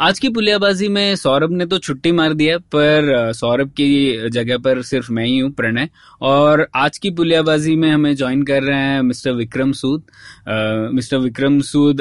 आज 0.00 0.18
की 0.18 0.28
पुलियाबाजी 0.28 0.86
में 0.88 1.16
सौरभ 1.16 1.50
ने 1.52 1.64
तो 1.66 1.78
छुट्टी 1.78 2.10
मार 2.12 2.34
दिया 2.34 2.56
पर 2.74 3.32
सौरभ 3.34 3.70
की 3.70 4.28
जगह 4.30 4.58
पर 4.58 4.80
सिर्फ़ 4.82 5.10
मैं 5.12 5.24
ही 5.24 5.38
हूँ, 5.38 5.50
प्रणय। 5.52 5.88
और 6.20 6.66
आज 6.76 6.98
की 6.98 7.10
पुलियाबाजी 7.10 7.74
में 7.76 7.88
हमें 7.90 8.14
ज्वाइन 8.16 8.42
कर 8.42 8.62
रहे 8.62 8.78
हैं 8.78 9.02
मिस्टर 9.02 9.32
विक्रम 9.32 9.72
सूद। 9.72 10.02
मिस्टर 10.94 11.18
विक्रम 11.18 11.60
सूद 11.62 12.00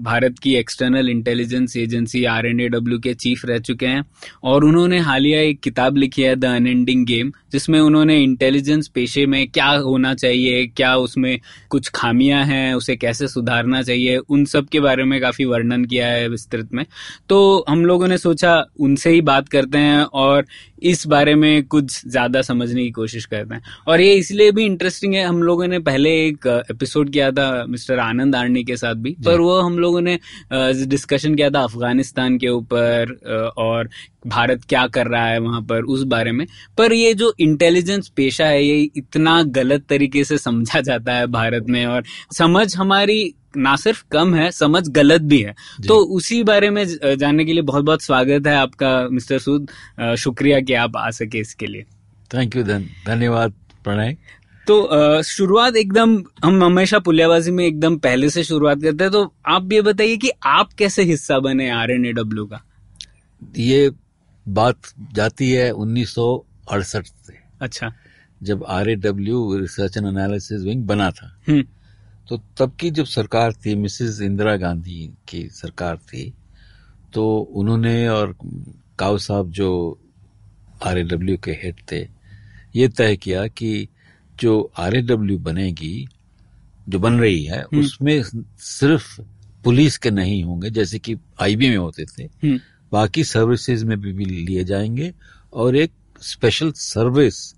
भारत 0.00 0.38
की 0.42 0.54
external 0.56 1.08
intelligence 1.08 1.76
agency 1.76 2.24
R 2.26 2.46
and 2.46 2.68
W 2.70 2.98
के 2.98 3.14
चीफ 3.14 3.44
रह 3.46 3.58
चुके 3.60 3.86
हैं, 3.86 4.04
और 4.44 4.64
उन्होंने 4.64 4.98
हालिया 5.00 5.40
एक 5.40 5.60
किताब 5.60 5.96
लिखी 5.96 6.22
है 6.22 6.36
द 6.36 6.44
अनएंडिंग 6.44 7.04
गेम 7.06 7.32
जिसमें 7.52 7.78
उन्होंने 7.80 8.20
इंटेलिजेंस 8.20 8.88
पेशे 8.88 9.26
में 9.26 9.46
क्या 9.48 9.68
होना 9.68 10.14
चाहिए, 10.14 10.66
क्या 10.66 10.94
उसमें 10.98 11.38
कुछ 11.70 11.88
खामियाँ 11.94 12.44
हैं, 12.44 12.74
उसे 12.74 12.96
कैसे 12.96 13.28
सुधारना 13.28 13.82
चाहिए, 13.82 14.16
उन 14.18 14.44
सब 14.46 14.68
के 14.68 14.80
बारे 14.80 15.04
में 15.04 15.20
काफ़ी 15.20 15.44
वर्णन 15.46 15.84
किया 15.84 16.06
है 16.06 16.28
विस्तृत 16.28 16.68
में। 16.72 16.84
तो 17.28 17.39
हम 17.68 17.84
लोगों 17.86 18.08
ने 18.08 18.18
सोचा 18.18 18.54
उनसे 18.80 19.10
ही 19.10 19.20
बात 19.22 19.48
करते 19.48 19.78
हैं 19.78 20.02
और 20.02 20.44
इस 20.82 21.06
बारे 21.06 21.34
में 21.34 21.64
कुछ 21.66 22.00
ज़्यादा 22.06 22.42
समझने 22.42 22.82
की 22.82 22.90
कोशिश 22.90 23.24
करते 23.26 23.54
हैं। 23.54 23.62
और 23.88 24.00
ये 24.00 24.14
इसलिए 24.14 24.52
भी 24.52 24.64
इंटरेस्टिंग 24.64 25.14
है 25.14 25.24
हम 25.24 25.42
लोगों 25.42 25.66
ने 25.66 25.78
पहले 25.80 26.10
एक 26.18 26.46
एपिसोड 26.70 27.10
किया 27.12 27.30
था 27.32 27.64
मिस्टर 27.68 27.98
आनंद 27.98 28.36
आर्नी 28.36 28.64
के 28.64 28.76
साथ 28.76 28.94
भी 28.96 29.16
पर 29.24 29.40
वो 29.40 29.58
हम 29.60 29.78
लोगों 29.78 30.00
ने 30.00 30.18
डिस्कशन 30.52 31.34
किया 31.34 31.50
था 31.50 31.62
अफ़गानिस्तान 31.62 32.38
के 32.38 32.48
ऊपर 32.48 33.52
और 33.58 33.88
भारत 34.26 34.64
क्या 34.68 34.86
कर 34.86 35.06
रहा 35.06 35.26
है 35.26 35.38
वहाँ 35.40 35.60
पर 35.62 35.82
उस 35.84 36.02
बारे 36.06 36.32
में। 36.32 36.46
पर 36.78 36.92
ये 36.92 37.12
जो 37.14 37.32
इंटेलिजेंस 37.40 38.08
पेशा 38.16 38.46
है 38.46 38.64
ये 38.64 38.80
इतना 38.96 39.42
गलत 39.52 39.84
तरीके 39.88 40.24
से 40.24 40.38
समझा 40.38 40.80
जाता 40.80 41.12
है 41.12 41.26
भारत 41.28 41.66
में 41.68 41.84
और 41.86 42.04
समझ 42.32 42.76
हमारी 42.76 43.22
ना 43.54 43.74
सिर्फ़ 43.76 44.04
कम 44.12 44.34
है 44.34 44.50
समझ 44.52 44.82
गलत 44.88 45.22
भी 45.22 45.40
है। 45.40 45.54
तो 45.88 45.96
उसी 46.16 46.42
बारे 46.44 46.70
में 46.70 46.84
जानने 46.86 47.44
के 47.44 47.52
लिए 47.52 47.62
बहुत 47.62 47.84
बहुत 47.84 48.02
स्वागत 48.02 48.46
है 48.46 48.54
आपका 48.56 49.08
मिस्टर 49.12 49.38
सूद। 49.38 49.68
शुक्रिया 50.18 50.60
कि 50.60 50.74
आप 50.74 50.96
आ 50.96 51.10
सके 51.10 51.38
इसके 51.38 51.66
लिए। 51.66 51.84
थैंक 52.30 52.56
यू 52.56 52.62
धन 52.64 52.86
धन्यवाद 53.06 53.54
प्रणय। 53.84 54.16
तो 54.66 55.22
शुरुआत 55.22 55.76
एकदम 55.76 56.16
हम 56.44 56.62
हमेशा 56.64 56.98
पुलियाबाजी 56.98 57.50
में 57.50 57.64
एकदम 57.66 57.96
पहले 57.98 58.30
से 58.30 58.44
शुरुआत 58.44 58.82
करते 58.82 59.04
हैं 59.04 59.12
तो 59.12 59.22
आप 59.48 59.72
ये 59.72 59.80
बताइए 59.82 60.16
कि 60.16 60.30
आप 60.46 60.72
कैसे 60.72 61.02
हिस्सा 61.02 61.38
बने 61.38 61.70
आर 61.70 61.90
एन 61.90 62.06
ए 62.06 62.12
डब्ल्यू 62.12 62.46
का? 62.46 62.62
ये 63.58 63.90
बात 64.46 64.92
जाती 65.12 65.50
है 65.50 65.70
1968 65.72 67.12
से 67.26 67.38
अच्छा। 67.60 67.92
जब 68.40 68.64
R 68.68 68.90
A 68.90 68.94
W 68.96 69.58
research 69.58 69.96
and 69.96 70.06
analysis 70.06 70.62
wing 70.62 70.84
बना 70.86 71.10
था। 71.10 71.36
हम्म। 71.48 71.64
तो 72.30 72.36
तब 72.58 72.72
की 72.80 72.90
जब 72.90 73.04
सरकार 73.04 73.52
थी 73.52 73.74
मिसेस 73.74 74.20
इंदिरा 74.20 74.56
गांधी 74.56 75.10
की 75.28 75.48
सरकार 75.48 75.96
थी 75.96 76.34
तो 77.12 77.38
उन्होंने 77.38 78.08
और 78.08 78.36
काव 78.98 79.18
साहब 79.18 79.50
जो 79.50 80.00
आर 80.84 81.04
के 81.36 81.50
हेड 81.50 81.74
थे 81.92 82.08
ये 82.76 82.88
तय 82.88 83.16
किया 83.16 83.46
कि 83.46 83.88
जो 84.40 84.72
आर 84.78 85.16
बनेगी 85.16 86.08
जो 86.88 86.98
बन 86.98 87.12
रही 87.14 87.44
है 87.44 87.62
उसमें 87.62 88.22
सिर्फ़ 88.58 89.20
पुलिस 89.64 89.98
के 89.98 90.10
नहीं 90.10 90.44
होंगे 90.44 90.70
जैसे 90.70 90.98
कि 90.98 91.16
आईबी 91.40 91.68
में 91.68 91.76
होते 91.76 92.04
थे। 92.04 92.22
हम्म। 92.22 92.60
बाकी 92.92 93.24
सर्विसेज़ 93.24 93.84
में 93.84 94.00
भी, 94.00 94.12
भी 94.12 94.24
लिए 94.24 94.64
जाएँगे 94.64 95.14
और 95.52 95.76
एक 95.76 95.92
स्पेशल 96.20 96.72
सर्विस 96.72 97.54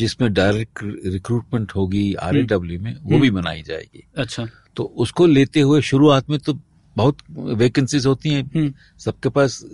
जिसमें 0.00 0.32
डायरेक्ट 0.32 0.78
रिक्रूटमेंट 1.06 1.72
होगी 1.72 2.14
आर 2.14 2.32
में 2.78 2.96
वो 3.02 3.18
भी 3.18 3.30
बनाई 3.30 3.62
जाएगी। 3.62 4.04
अच्छा। 4.16 4.46
तो 4.76 4.82
उसको 4.82 5.26
लेते 5.26 5.60
हुए 5.60 5.80
शुरुआत 5.82 6.30
में 6.30 6.38
तो 6.38 6.58
बहुत 6.96 7.16
वैकेंसीज 7.30 8.06
होती 8.06 8.28
हैं। 8.28 8.44
हम्म। 8.54 8.72
सबके 8.98 9.28
पास 9.28 9.64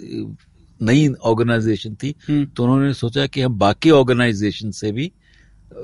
नई 0.83 1.09
ऑर्गेनाइजेशन 1.09 1.95
थी। 1.95 2.15
हम्म। 2.29 2.45
तो 2.45 2.65
उन्होंने 2.65 2.95
सोचा 2.95 3.27
कि 3.27 3.41
हम 3.41 3.59
बाकी 3.59 3.91
ऑर्गेनाइजेशन 3.91 4.71
से 4.71 4.93
भी 4.93 5.13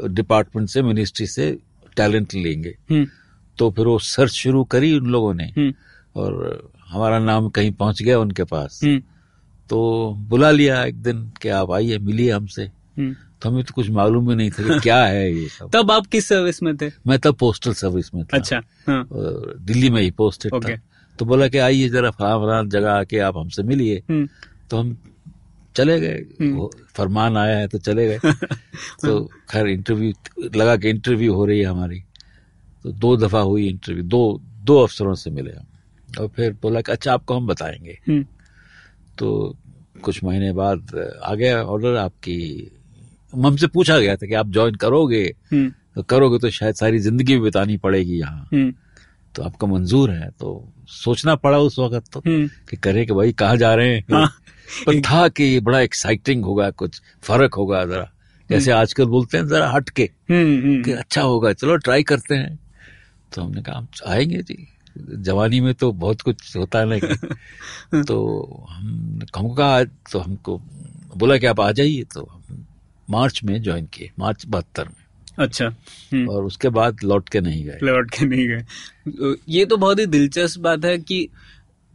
डिपार्टमेंट 0.07 0.69
से 0.69 0.83
मिनिस्ट्री 0.83 1.27
से 1.27 1.59
टैलेंट 1.97 2.35
लेंगे। 2.35 2.77
हम्म। 2.91 3.07
तो 3.59 3.71
फिर 3.71 3.87
वो 3.87 3.99
सर्च 3.99 4.33
शुरू 4.33 4.65
करी 4.65 4.99
उन 4.99 5.07
लोगों 5.07 5.35
ने। 5.35 5.45
हम्म। 5.45 5.75
और 6.17 6.31
हमारा 6.89 7.19
नाम 7.19 7.49
कहीं 7.49 7.73
पहुँच 7.73 8.03
गया 8.03 8.19
उनके 8.19 8.45
पास। 8.45 8.81
हम्म। 8.85 9.03
तो 9.71 9.81
बुला 10.19 10.51
लिया 10.51 10.85
एक 10.85 11.03
दिन 11.03 11.33
कि 11.43 11.49
आप 11.49 11.71
आइए 11.71 11.99
मिलिए 11.99 12.33
हमसे। 12.33 12.63
हम्म। 12.99 13.17
तो 13.43 13.51
हमें 13.51 13.65
तो 13.65 13.73
कुछ 13.75 13.91
मालूम 13.91 14.31
ही 14.31 14.37
नहीं 14.37 14.51
था 14.51 14.75
कि 14.75 14.81
क्या 14.81 15.05
है 15.05 15.35
ये 15.35 15.49
सब। 15.49 15.71
तब 15.73 15.91
आप 15.91 16.07
किस 16.07 16.29
सर्विस 16.29 16.63
में 16.63 16.77
थे? 16.77 16.91
मैं 17.07 17.19
तब 17.19 17.35
पोस्टल 17.35 17.75
सर्विस 17.75 18.15
में 18.15 18.25
था। 18.25 18.37
अच्छा 18.37 18.63
हाँ। 18.87 19.09
दिल्ली 19.61 19.91
में 19.91 20.03
ही 20.03 20.11
पोस्टेड 20.11 20.53
था। 20.55 20.77
तो 21.19 21.25
बोला 21.25 21.49
कि 21.49 21.59
आइए 21.59 21.89
जरा 21.89 22.11
फलां 22.11 22.39
फलां 22.39 22.69
जगह 22.69 22.93
आके 22.93 23.19
आप 23.19 23.37
हमसे 23.37 23.63
मिलिए। 23.63 24.03
हम्म। 24.11 24.29
तो 24.71 24.77
हम 24.77 24.99
चले 25.77 26.01
गए। 26.01 26.27
हम्म। 26.41 26.69
फरमान 26.95 27.37
आया 27.37 27.59
है 27.59 27.69
तो 27.69 27.79
चले 27.79 28.09
गए। 28.09 28.19
तो 29.03 29.25
खैर 29.25 29.67
इंटरव्यू 29.67 30.13
लगा 30.57 30.77
कि 30.77 30.91
इंटरव्यू 30.91 31.35
हो 31.35 31.45
रही 31.45 31.59
है 31.59 31.67
हमारी। 31.67 32.01
तो 32.83 32.93
दो 32.93 33.17
दफ़ा 33.17 33.41
हुई 33.41 33.69
इंटरव्यू 33.69 34.05
दो 34.05 34.43
दो 34.65 34.83
अफसरों 34.83 35.15
से 35.15 35.31
मिले 35.31 35.51
हम। 35.51 35.67
और 36.21 36.29
फिर 36.29 36.57
बोला 36.63 36.81
कि 36.81 36.93
अच्छा 36.93 37.13
आपको 37.13 37.35
हम 37.35 37.47
बताएँगे। 37.47 37.99
हम्म। 38.09 38.27
तो 39.19 39.57
कुछ 40.03 40.25
महीने 40.25 40.53
बाद 40.53 41.11
आ 41.25 41.35
गया 41.35 41.63
ऑर्डर 41.63 41.97
आपकी 41.97 42.71
हमसे 43.35 43.67
पूछा 43.67 43.99
गया 43.99 44.17
था 44.17 44.27
कि 44.27 44.35
आप 44.35 44.49
ज्वाइन 44.49 44.75
करोगे 44.75 45.23
हम्म। 45.53 45.73
तो 45.95 46.03
करोगे 46.03 46.39
तो 46.39 46.51
शायद 46.51 46.75
सारी 46.75 46.99
ज़िंदगी 46.99 47.35
भी 47.35 47.41
बितानी 47.41 47.77
पड़ेगी 47.77 48.19
यहाँ। 48.19 48.49
हम्म। 48.53 48.73
तो 49.35 49.43
आपका 49.43 49.67
मंजूर 49.67 50.11
है 50.11 50.29
तो 50.41 50.73
सोचना 50.89 51.35
पड़ा 51.35 51.59
उस 51.59 51.79
वक्त 51.79 52.13
तो 52.13 52.21
हम्म। 52.21 52.49
कि 52.71 52.77
करे 52.77 53.07
कि 53.07 53.13
भाई 53.13 53.33
कहाँ 53.33 53.57
जा 53.57 53.75
रहे 53.75 53.95
हैं? 53.95 54.05
हाँ। 54.13 54.27
पर 54.87 55.01
था 55.01 55.29
कि 55.29 55.61
बड़ा 55.61 55.81
एक्साइटिंग 55.81 56.45
होगा 56.45 56.71
कुछ 56.71 57.01
फ़र्क 57.23 57.55
होगा 57.55 57.85
जरा। 57.85 58.11
जैसे 58.51 58.71
आजकल 58.71 59.05
बोलते 59.05 59.39
हैं 59.39 59.49
जरा 59.49 59.71
हट 59.71 59.91
के। 59.91 60.11
कि 60.31 60.93
अच्छा 60.93 61.23
होगा 61.23 61.53
चलो 61.53 61.77
ट्राई 61.77 62.03
करते 62.03 62.35
हैं। 62.35 62.59
तो 63.35 63.43
हमने 63.43 63.63
कहा 63.63 63.79
हम 63.79 63.89
आएँगे 64.07 64.43
जी। 64.43 64.69
जवानी 64.99 65.61
में 65.61 65.75
तो 65.75 65.93
बहुत 65.93 66.21
कुछ 66.21 66.57
होता 66.57 66.79
है 66.79 66.87
ना 66.89 66.99
तो 68.03 68.19
हम 68.71 69.21
हमको 69.37 69.55
कहा 69.55 69.85
तो 69.85 70.19
हमको 70.19 70.59
बोला 71.17 71.37
कि 71.37 71.47
आप 71.47 71.61
आ 71.61 71.73
जाइए। 71.73 72.03
तो 72.03 72.29
हम 72.33 72.67
मार्च 73.11 73.41
में 73.45 73.63
ज्वाइन 73.63 73.87
किए 73.87 74.11
मार्च 74.19 74.47
बहत्तर 74.47 74.85
में। 74.85 75.03
अच्छा 75.39 75.67
हम्म। 76.13 76.29
और 76.29 76.45
उसके 76.45 76.69
बाद 76.69 76.97
लौट 77.05 77.29
के 77.29 77.41
नहीं 77.41 77.65
गए। 77.65 77.79
लौट 77.83 78.11
के 78.11 78.27
नहीं 78.27 78.49
गए। 78.49 78.65
ये 79.49 79.65
तो 79.65 79.77
बहुत 79.77 79.99
ही 79.99 80.07
दिलचस्प 80.07 80.61
बात 80.61 80.85
है 80.85 80.99
कि 80.99 81.29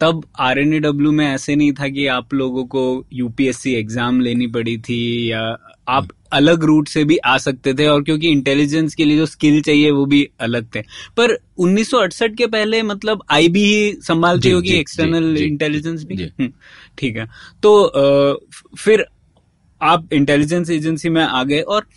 तब 0.01 0.25
आर 0.39 0.59
एन 0.59 0.79
डब्ल्यू 0.81 1.11
में 1.11 1.27
ऐसे 1.27 1.55
नहीं 1.55 1.71
था 1.71 1.87
कि 1.87 2.07
आप 2.07 2.33
लोगों 2.33 2.65
को 2.65 3.05
यूपीएससी 3.13 3.73
एग्ज़ाम 3.73 4.21
लेनी 4.21 4.47
पड़ी 4.47 4.77
थी 4.77 5.31
या 5.31 5.57
आप 5.87 6.07
अलग 6.31 6.63
रूट 6.63 6.87
से 6.87 7.03
भी 7.03 7.17
आ 7.17 7.37
सकते 7.37 7.73
थे 7.73 7.87
और 7.87 8.03
क्योंकि 8.03 8.27
इंटेलिजेंस 8.27 8.95
के 8.95 9.05
लिए 9.05 9.17
जो 9.17 9.25
स्किल 9.25 9.61
चाहिए 9.61 9.91
वो 9.91 10.05
भी 10.05 10.29
अलग 10.39 10.67
थे। 10.75 10.81
पर 11.17 11.39
1968 11.57 12.37
के 12.37 12.47
पहले 12.47 12.83
मतलब 12.83 13.23
आईबी 13.31 13.63
ही 13.63 13.93
संभालती 13.93 14.51
होगी 14.51 14.71
एक्सटर्नल 14.71 15.37
इंटेलिजेंस 15.37 16.03
भी? 16.03 16.15
हम्म, 16.15 16.51
ठीक 16.97 17.17
है। 17.17 17.27
तो 17.63 17.83
अ, 17.83 18.37
फिर 18.77 19.05
आप 19.81 20.13
इंटेलिजेंस 20.13 20.69
एजेंसी 20.69 21.09
में 21.09 21.23
आ 21.23 21.43
गए 21.43 21.61
और 21.61 21.87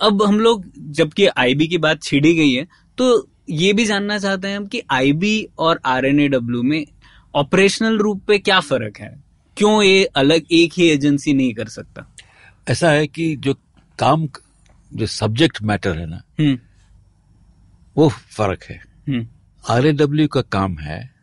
अब 0.00 0.22
हम 0.22 0.40
लोग 0.40 0.64
जबकि 0.78 1.26
आईबी 1.26 1.68
की 1.68 1.78
बात 1.78 2.02
छिड़ी 2.02 2.34
गई 2.34 2.52
है 2.52 2.68
तो 2.98 3.28
ये 3.50 3.72
भी 3.72 3.84
जानना 3.84 4.18
चाहते 4.18 4.48
हैं 4.48 4.56
हम 4.56 4.66
कि 4.66 4.82
आईबी 4.90 5.48
और 5.58 5.80
आरएनएडब्ल्यू 5.86 6.62
में 6.62 6.86
ऑपरेशनल 7.34 7.98
रूप 7.98 8.22
पे 8.26 8.38
क्या 8.38 8.60
फ़र्क 8.60 8.98
है? 8.98 9.24
क्यों 9.56 9.82
ये 9.82 10.04
अलग 10.04 10.42
एक 10.52 10.72
ही 10.76 10.88
एजेंसी 10.88 11.32
नहीं 11.32 11.54
कर 11.54 11.68
सकता? 11.68 12.16
ऐसा 12.68 12.90
है 12.90 13.06
कि 13.06 13.36
जो 13.36 13.54
काम 13.98 14.28
जो 14.94 15.06
सब्जेक्ट 15.06 15.62
मैटर 15.62 15.98
है 15.98 16.06
ना 16.06 16.22
हम्म। 16.40 16.58
वो 17.96 18.08
फ़र्क 18.08 18.64
है। 18.64 18.82
हम्म। 19.08 19.26
आर 19.70 20.26
का 20.26 20.40
काम 20.40 20.78
है 20.78 21.14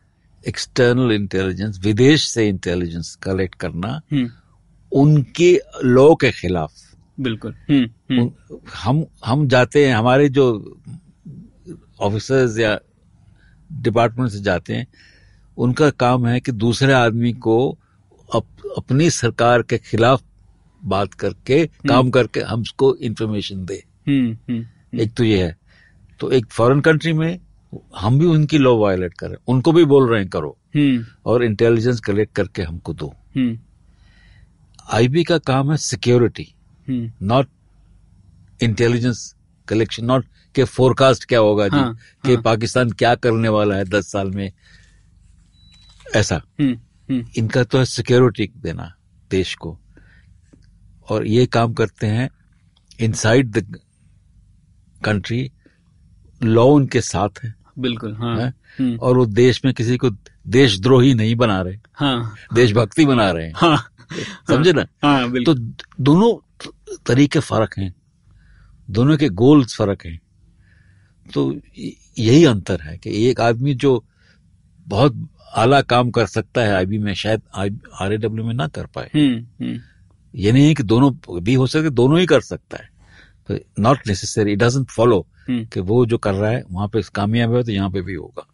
एक्सटर्नल 0.48 1.12
इंटेलिजेंस 1.12 1.80
विदेश 1.80 2.28
से 2.28 2.48
इंटेलिजेंस 2.48 3.16
कलेक्ट 3.16 3.56
करना। 3.56 4.02
हम्म। 4.12 4.32
उनके 4.92 5.62
लॉ 5.84 6.16
के 6.16 6.32
खिलाफ। 6.32 6.74
बिल्कुल। 7.20 7.56
हम्म 7.70 7.90
हम्म। 8.12 8.32
हम 8.84 9.06
हम 9.26 9.48
जाते 9.48 9.88
हैं 9.88 9.96
हमारे 9.96 10.30
जो 10.30 10.78
ऑफिसर्स 12.00 12.60
या 12.60 12.80
डिपार्टमेंट 13.72 14.32
से 14.32 14.40
जाते 14.40 14.74
हैं 14.74 14.88
उनका 15.58 15.90
काम 15.90 16.28
है 16.28 16.40
कि 16.40 16.52
दूसरे 16.52 16.94
आदमी 16.94 17.34
को 17.34 17.78
अप, 18.36 18.46
अपनी 18.78 19.10
सरकार 19.10 19.62
के 19.62 19.78
खिलाफ 19.78 20.24
बात 20.86 21.14
करके 21.14 21.68
काम 21.68 22.10
करके 22.10 22.40
हमको 22.40 22.96
इंफॉर्मेशन 22.96 23.66
दे। 23.66 23.84
हम्म 24.08 24.38
हम्म 24.50 25.00
एक 25.00 25.14
तो 25.14 25.24
ये 25.24 25.44
है। 25.44 25.58
तो 26.20 26.32
एक 26.32 26.46
फॉरेन 26.46 26.82
कंट्री 26.82 27.14
में 27.14 27.40
हम 27.96 28.20
भी 28.20 28.26
उनकी 28.26 28.58
लॉ 28.58 28.78
वायलेट 28.78 29.14
कर। 29.14 29.28
रहे 29.28 29.34
हैं 29.34 29.44
उनको 29.48 29.72
भी 29.72 29.86
बोल 29.86 30.10
रहे 30.10 30.20
हैं 30.20 30.30
करो। 30.30 30.58
हम्म। 30.76 31.06
और 31.26 31.44
इंटेलिजेंस 31.44 32.00
कलेक्ट 32.00 32.36
करके 32.36 32.62
हमको 32.62 32.94
दो। 32.94 33.14
हम्म। 33.38 33.60
आईबी 34.94 35.24
का 35.24 35.38
काम 35.38 35.72
है 35.72 35.78
security 35.78 36.54
not 37.24 37.48
intelligence 38.64 39.36
collection 39.68 40.06
not 40.06 40.26
के 40.56 40.64
फोरकास्ट 40.64 41.26
क्या 41.26 41.40
होगा 41.40 41.68
जी 41.68 41.78
हाँ, 41.78 41.98
कि 42.26 42.34
हाँ। 42.34 42.44
पाकिस्तान 42.44 42.90
क्या 42.90 43.16
करने 43.16 43.50
वाला 43.50 43.76
है 43.76 43.86
दस 43.86 44.12
साल 44.12 44.32
में। 44.32 44.52
ऐसा। 46.16 46.42
हम्म 46.60 46.74
हम्म। 47.10 47.26
इनका 47.38 47.64
तो 47.64 47.78
है 47.78 47.86
सिक्योरिटी 47.86 48.50
देना 48.58 48.94
देश 49.32 49.56
को। 49.56 49.80
और 51.10 51.28
ये 51.28 51.46
काम 51.46 51.74
करते 51.74 52.08
हैं 52.08 52.30
इनसाइड 53.00 53.52
द 53.52 53.80
कंट्री 55.06 55.52
लॉ 56.44 56.66
उनके 56.66 57.02
साथ 57.02 57.44
है, 57.44 57.54
बिल्कुल 57.80 58.16
हाँ। 58.16 58.38
है? 58.40 58.54
हम्म, 58.80 58.98
और 58.98 59.18
वो 59.18 59.26
देश 59.26 59.62
में 59.66 59.74
किसी 59.74 59.98
को 59.98 60.10
देशद्रोही 60.48 61.14
नहीं 61.14 61.36
बना 61.36 61.62
रहे। 61.62 61.78
हाँ। 61.94 62.36
देशभक्ति 62.54 63.06
बना 63.06 63.32
रहे 63.32 63.46
हैं। 63.46 63.54
हाँ। 63.56 63.86
समझे 64.48 64.74
ना? 64.74 64.88
हाँ 65.04 65.32
तो 65.44 65.54
दोनों 66.02 66.62
तरीके 67.06 67.40
फ़र्क 67.40 67.76
हैं। 67.78 67.96
दोनों 68.90 69.18
के 69.18 69.30
गोल्स 69.30 69.78
फ़र्क 69.78 70.06
हैं। 70.06 70.22
तो 71.34 71.56
यही 72.20 72.46
अंतर 72.46 72.82
है 72.82 72.98
कि 72.98 73.30
एक 73.30 73.42
आदमी 73.42 73.74
जो 73.74 74.06
बहुत 74.88 75.30
आला 75.56 75.82
काम 75.82 76.12
कर 76.12 76.26
सकता 76.26 76.62
है 76.62 76.74
आईबी 76.74 76.98
में 76.98 77.14
शायद 77.14 77.42
आर 77.56 78.28
में 78.28 78.54
ना 78.54 78.68
कर 78.68 78.86
पाए। 78.86 79.12
हम्म 79.16 79.66
हम्म। 79.66 79.80
ये 80.36 80.52
नहीं 80.52 80.68
है 80.68 80.74
कि 80.74 80.84
दोनों 80.84 81.42
भी 81.44 81.54
हो 81.54 81.68
सके 81.68 81.90
दोनों 81.90 82.20
ही 82.20 82.26
कर 82.26 82.42
सकता 82.42 82.78
है। 82.78 82.90
तो 83.48 83.82
not 83.82 83.98
necessary 84.08 84.52
it 84.52 84.60
doesn't 84.60 84.90
follow. 84.90 85.28
कि 85.50 85.80
वो 85.80 86.06
जो 86.06 86.18
कर 86.18 86.34
रहा 86.34 86.50
है 86.52 86.64
वहाँ 86.72 86.88
पे 86.88 87.02
कामयाब 87.16 87.56
है 87.56 87.64
तो 87.64 87.72
यहाँ 87.72 87.92
पे 87.92 88.02
भी 88.02 88.14
होगा। 88.14 88.48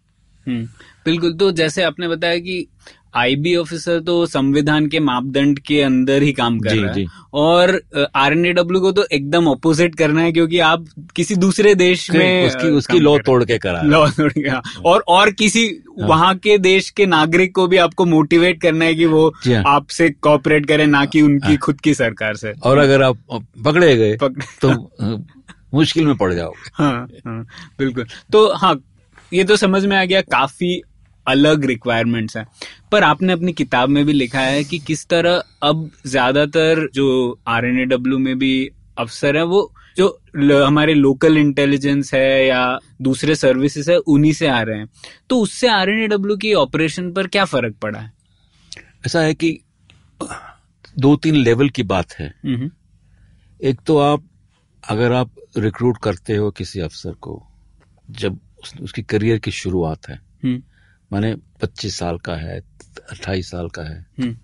हम्म, 0.47 0.65
बिल्कुल। 1.05 1.33
तो 1.33 1.51
जैसे 1.51 1.83
आपने 1.83 2.07
बताया 2.07 2.39
कि 2.39 2.67
आईबी 3.15 3.55
ऑफिसर 3.55 3.99
तो 3.99 4.25
संविधान 4.25 4.87
के 4.87 4.99
मापदंड 4.99 5.59
के 5.59 5.81
अंदर 5.81 6.21
ही 6.21 6.31
काम 6.33 6.59
कर 6.59 6.69
जी, 6.69 6.79
रहा 6.79 6.87
है 6.87 6.93
जी। 6.93 7.07
और 7.33 7.81
आरएनएडब्ल्यू 8.15 8.81
को 8.81 8.91
तो 8.91 9.05
एकदम 9.11 9.47
अपोजिट 9.47 9.95
करना 9.95 10.21
है 10.21 10.31
क्योंकि 10.31 10.59
आप 10.59 10.85
किसी 11.15 11.35
दूसरे 11.35 11.75
देश 11.75 12.09
में 12.11 12.47
उसकी 12.47 12.69
उसकी 12.69 12.99
लॉ 12.99 13.13
हैं। 13.13 13.21
तोड़ 13.23 13.43
के 13.43 13.57
करा 13.57 13.81
लॉ 13.81 14.07
तोड़ 14.09 14.31
के 14.31 14.49
हाँ। 14.49 14.61
और 14.85 15.03
और 15.07 15.31
किसी 15.31 15.65
वहाँ 15.99 16.35
के 16.35 16.57
देश 16.57 16.89
के 16.89 17.05
नागरिक 17.05 17.55
को 17.55 17.67
भी 17.67 17.77
आपको 17.77 18.05
मोटिवेट 18.05 18.61
करना 18.61 18.85
है 18.85 18.95
कि 18.95 19.05
वो 19.05 19.27
हाँ। 19.47 19.63
आपसे 19.67 20.09
कॉपरेट 20.09 20.65
करे 20.65 20.85
ना 20.85 21.05
कि 21.05 21.21
उनकी 21.21 21.57
खुद 21.57 21.81
की 21.81 21.93
सरकार 21.93 22.35
से 22.35 22.53
और 22.63 22.77
अगर 22.77 23.03
आप 23.03 23.17
पकड़े 23.65 23.95
गए 23.97 24.17
तो 24.65 24.73
मुश्किल 25.73 26.05
में 26.05 26.15
पड़ 26.15 26.33
जाओगे 26.33 26.69
हाँ 26.73 27.07
हाँ 27.27 27.45
बिल्कुल 27.79 28.05
तो 28.31 28.53
हाँ 28.53 28.75
ये 29.33 29.43
तो 29.43 29.55
समझ 29.55 29.85
में 29.85 29.97
आ 29.97 30.03
गया 30.05 30.21
काफ़ी 30.21 30.81
अलग 31.27 31.65
रिक्वायरमेंट्स 31.65 32.37
हैं। 32.37 32.45
पर 32.91 33.03
आपने 33.03 33.33
अपनी 33.33 33.53
किताब 33.53 33.89
में 33.89 34.03
भी 34.05 34.13
लिखा 34.13 34.39
है 34.41 34.63
कि 34.63 34.79
किस 34.79 35.05
तरह 35.07 35.43
अब 35.63 35.89
ज़्यादातर 36.07 36.87
जो 36.93 37.05
आर 37.47 37.65
एन 37.65 37.79
ए 37.79 37.85
डब्ल्यू 37.85 38.17
में 38.19 38.37
भी 38.39 38.69
अफसर 38.97 39.37
है 39.37 39.43
वो 39.45 39.71
जो 39.97 40.07
हमारे 40.65 40.93
लोकल 40.93 41.37
इंटेलिजेंस 41.37 42.13
है 42.13 42.45
या 42.47 42.79
दूसरे 43.01 43.35
सर्विसेज़ 43.35 43.91
है 43.91 43.97
उन्हीं 43.97 44.33
से 44.33 44.47
आ 44.47 44.61
रहे 44.61 44.77
हैं। 44.77 44.87
तो 45.29 45.39
उससे 45.39 45.67
आर 45.69 45.89
एन 45.89 45.99
ए 45.99 46.07
डब्ल्यू 46.07 46.37
की 46.37 46.53
ऑपरेशन 46.55 47.11
पर 47.13 47.27
क्या 47.27 47.45
फ़र्क 47.45 47.75
पड़ा 47.81 47.99
है? 47.99 48.11
ऐसा 49.05 49.21
है 49.21 49.33
कि 49.33 49.57
दो 50.99 51.15
तीन 51.15 51.35
लेवल 51.35 51.69
की 51.69 51.83
बात 51.85 52.13
है। 52.13 52.27
हम्म, 52.45 52.69
एक 53.59 53.79
तो 53.87 53.97
आप 53.99 54.23
अगर 54.83 55.11
आप 55.13 55.31
रिक्रूट 55.57 55.97
करते 56.03 56.35
हो 56.35 56.49
किसी 56.51 56.79
अफसर 56.81 57.11
को 57.21 57.41
जब 58.11 58.39
उस, 58.63 58.73
उसकी 58.81 59.01
करियर 59.03 59.37
की 59.39 59.51
शुरुआत 59.53 60.09
है 60.09 60.15
हम्म, 60.15 60.61
माने 61.13 61.35
25 61.61 61.97
साल 61.99 62.17
का 62.17 62.35
है 62.35 62.59
28 63.11 63.49
साल 63.51 63.67
का 63.69 63.83
है। 63.83 64.05
हम्म, 64.19 64.35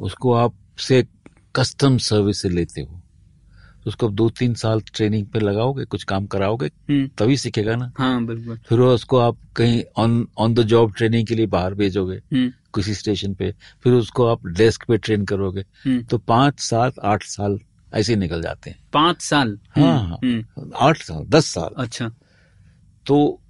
उसको 0.00 0.32
आप 0.32 0.54
से 0.78 1.06
कस्टम 1.56 1.96
सर्विस 1.98 2.42
से 2.42 2.48
लेते 2.48 2.80
हो। 2.80 2.98
तो 3.84 3.88
उसको 3.88 4.08
दो 4.08 4.28
तीन 4.30 4.54
साल 4.54 4.80
ट्रेनिंग 4.94 5.26
पे 5.26 5.38
लगाओगे 5.38 5.84
कुछ 5.84 6.04
काम 6.04 6.26
कराओगे 6.26 6.66
हम्म, 6.66 7.08
तभी 7.18 7.36
सीखेगा 7.36 7.74
ना। 7.76 7.92
हाँ 7.98 8.24
बिल्कुल। 8.24 8.58
फिर 8.68 8.78
उसको 8.78 9.18
आप 9.18 9.38
कहीं 9.56 9.82
on 9.96 10.26
on 10.38 10.54
the 10.54 10.62
job 10.62 10.92
training 10.96 11.26
के 11.26 11.34
लिए 11.34 11.46
बाहर 11.46 11.74
भेजोगे 11.74 12.16
हम्म, 12.16 12.48
किसी 12.74 12.94
स्टेशन 12.94 13.34
पे 13.34 13.54
फिर 13.82 13.92
उसको 13.92 14.26
आप 14.26 14.46
डेस्क 14.46 14.84
पे 14.88 14.98
ट्रेन 14.98 15.24
करोगे 15.24 15.64
तो 16.02 16.18
पाँच 16.18 16.60
सात 16.60 16.98
आठ 17.04 17.22
साल 17.22 17.58
ऐसे 17.94 18.16
निकल 18.16 18.42
जाते 18.42 18.70
हैं। 18.70 18.78
पाँच 18.92 19.22
साल? 19.22 19.58
हाँ 19.78 20.08
हाँ। 20.08 20.42
आठ 20.80 20.96
साल 20.96 21.24
दस 21.28 21.46
साल। 21.46 21.74
अच्छा। 21.76 22.08
तो 23.06 23.40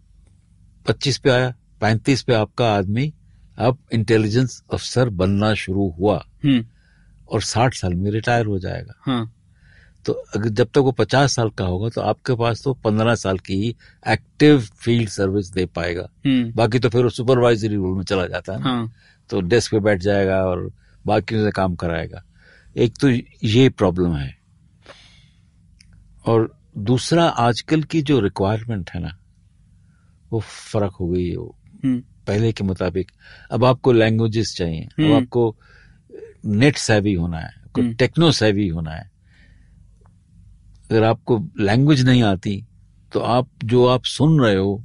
पच्चीस 0.86 1.18
पे 1.18 1.30
आया। 1.30 1.54
पैंतीस 1.82 2.22
पे 2.22 2.34
आपका 2.34 2.72
आदमी 2.74 3.12
अब 3.58 3.78
इंटेलिजेंस 3.92 4.62
अफसर 4.72 5.08
बनना 5.08 5.54
शुरू 5.54 5.88
हुआ। 5.90 6.16
हम्म, 6.44 6.64
और 7.30 7.42
साठ 7.42 7.74
साल 7.74 7.94
में 7.94 8.10
रिटायर 8.10 8.46
हो 8.46 8.58
जाएगा। 8.58 8.94
हाँ। 9.00 9.32
तो 10.06 10.12
अगर 10.12 10.48
जब 10.48 10.66
तक 10.66 10.78
वो 10.78 10.92
पचास 10.92 11.34
साल 11.34 11.50
का 11.50 11.64
होगा 11.64 11.88
तो 11.88 12.00
आपके 12.00 12.34
पास 12.34 12.62
तो 12.64 12.74
पंद्रह 12.74 13.14
साल 13.14 13.38
की 13.38 13.54
ही 13.54 13.76
एक्टिव 14.08 14.60
फ़ील्ड 14.60 15.08
सर्विस 15.08 15.50
दे 15.50 15.66
पाएगा। 15.66 16.08
हम्म, 16.26 16.52
बाकी 16.52 16.78
तो 16.78 16.88
फिर 16.88 17.02
वो 17.02 17.10
सुपरवाइजरी 17.10 17.74
रोल 17.74 17.96
में 17.96 18.04
चला 18.04 18.26
जाता 18.26 18.52
है 18.52 18.58
ना। 18.58 18.64
हाँ। 18.64 18.92
तो 19.30 19.40
डेस्क 19.40 19.70
पे 19.70 19.80
बैठ 19.80 20.00
जाएगा 20.00 20.44
और 20.44 20.70
बाकी 21.06 21.34
से 21.34 21.50
काम 21.50 21.74
कराएगा। 21.74 22.24
एक 22.76 22.94
तो 23.00 23.10
ये 23.46 23.68
प्रॉब्लम 23.68 24.14
है। 24.14 24.36
और 26.26 26.58
दूसरा 26.78 27.24
आजकल 27.24 27.82
की 27.82 28.02
जो 28.02 28.20
रिक्वायरमेंट 28.20 28.90
है 28.90 29.00
ना 29.02 29.18
वो 30.32 30.40
फ़र्क 30.40 30.92
हो 30.92 31.08
गई 31.08 31.28
है। 31.28 31.36
वो 31.36 31.56
पहले 31.86 32.52
के 32.52 32.64
मुताबिक। 32.64 33.10
अब 33.50 33.64
आपको 33.64 33.92
लैंग्वेजेस 33.92 34.56
चाहिए। 34.56 34.82
अब 34.84 35.04
हम्म। 35.04 35.16
आपको 35.16 35.56
नेट 36.46 36.76
सेवी 36.76 37.14
होना 37.14 37.38
है 37.38 37.46
आपको 37.46 37.80
हम्म। 37.82 37.94
टेक्नो 37.94 38.32
सेवी 38.32 38.68
होना 38.68 38.90
है। 38.90 39.10
अगर 40.90 41.04
आपको 41.04 41.48
लैंग्वेज 41.60 42.04
नहीं 42.04 42.22
आती 42.22 42.66
तो 43.12 43.20
आप 43.20 43.48
जो 43.64 43.86
आप 43.86 44.04
सुन 44.04 44.40
रहे 44.40 44.56
हो 44.56 44.84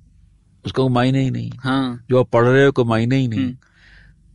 उसका 0.65 0.83
कोई 0.83 0.91
मायने 0.91 1.21
ही 1.23 1.31
नहीं। 1.31 1.51
हाँ। 1.57 2.05
जो 2.09 2.19
आप 2.19 2.29
पढ़ 2.29 2.45
रहे 2.45 2.65
हो 2.65 2.71
कोई 2.71 2.85
मायने 2.85 3.15
ही 3.17 3.27
नहीं। 3.27 3.39
हम्म। 3.39 3.57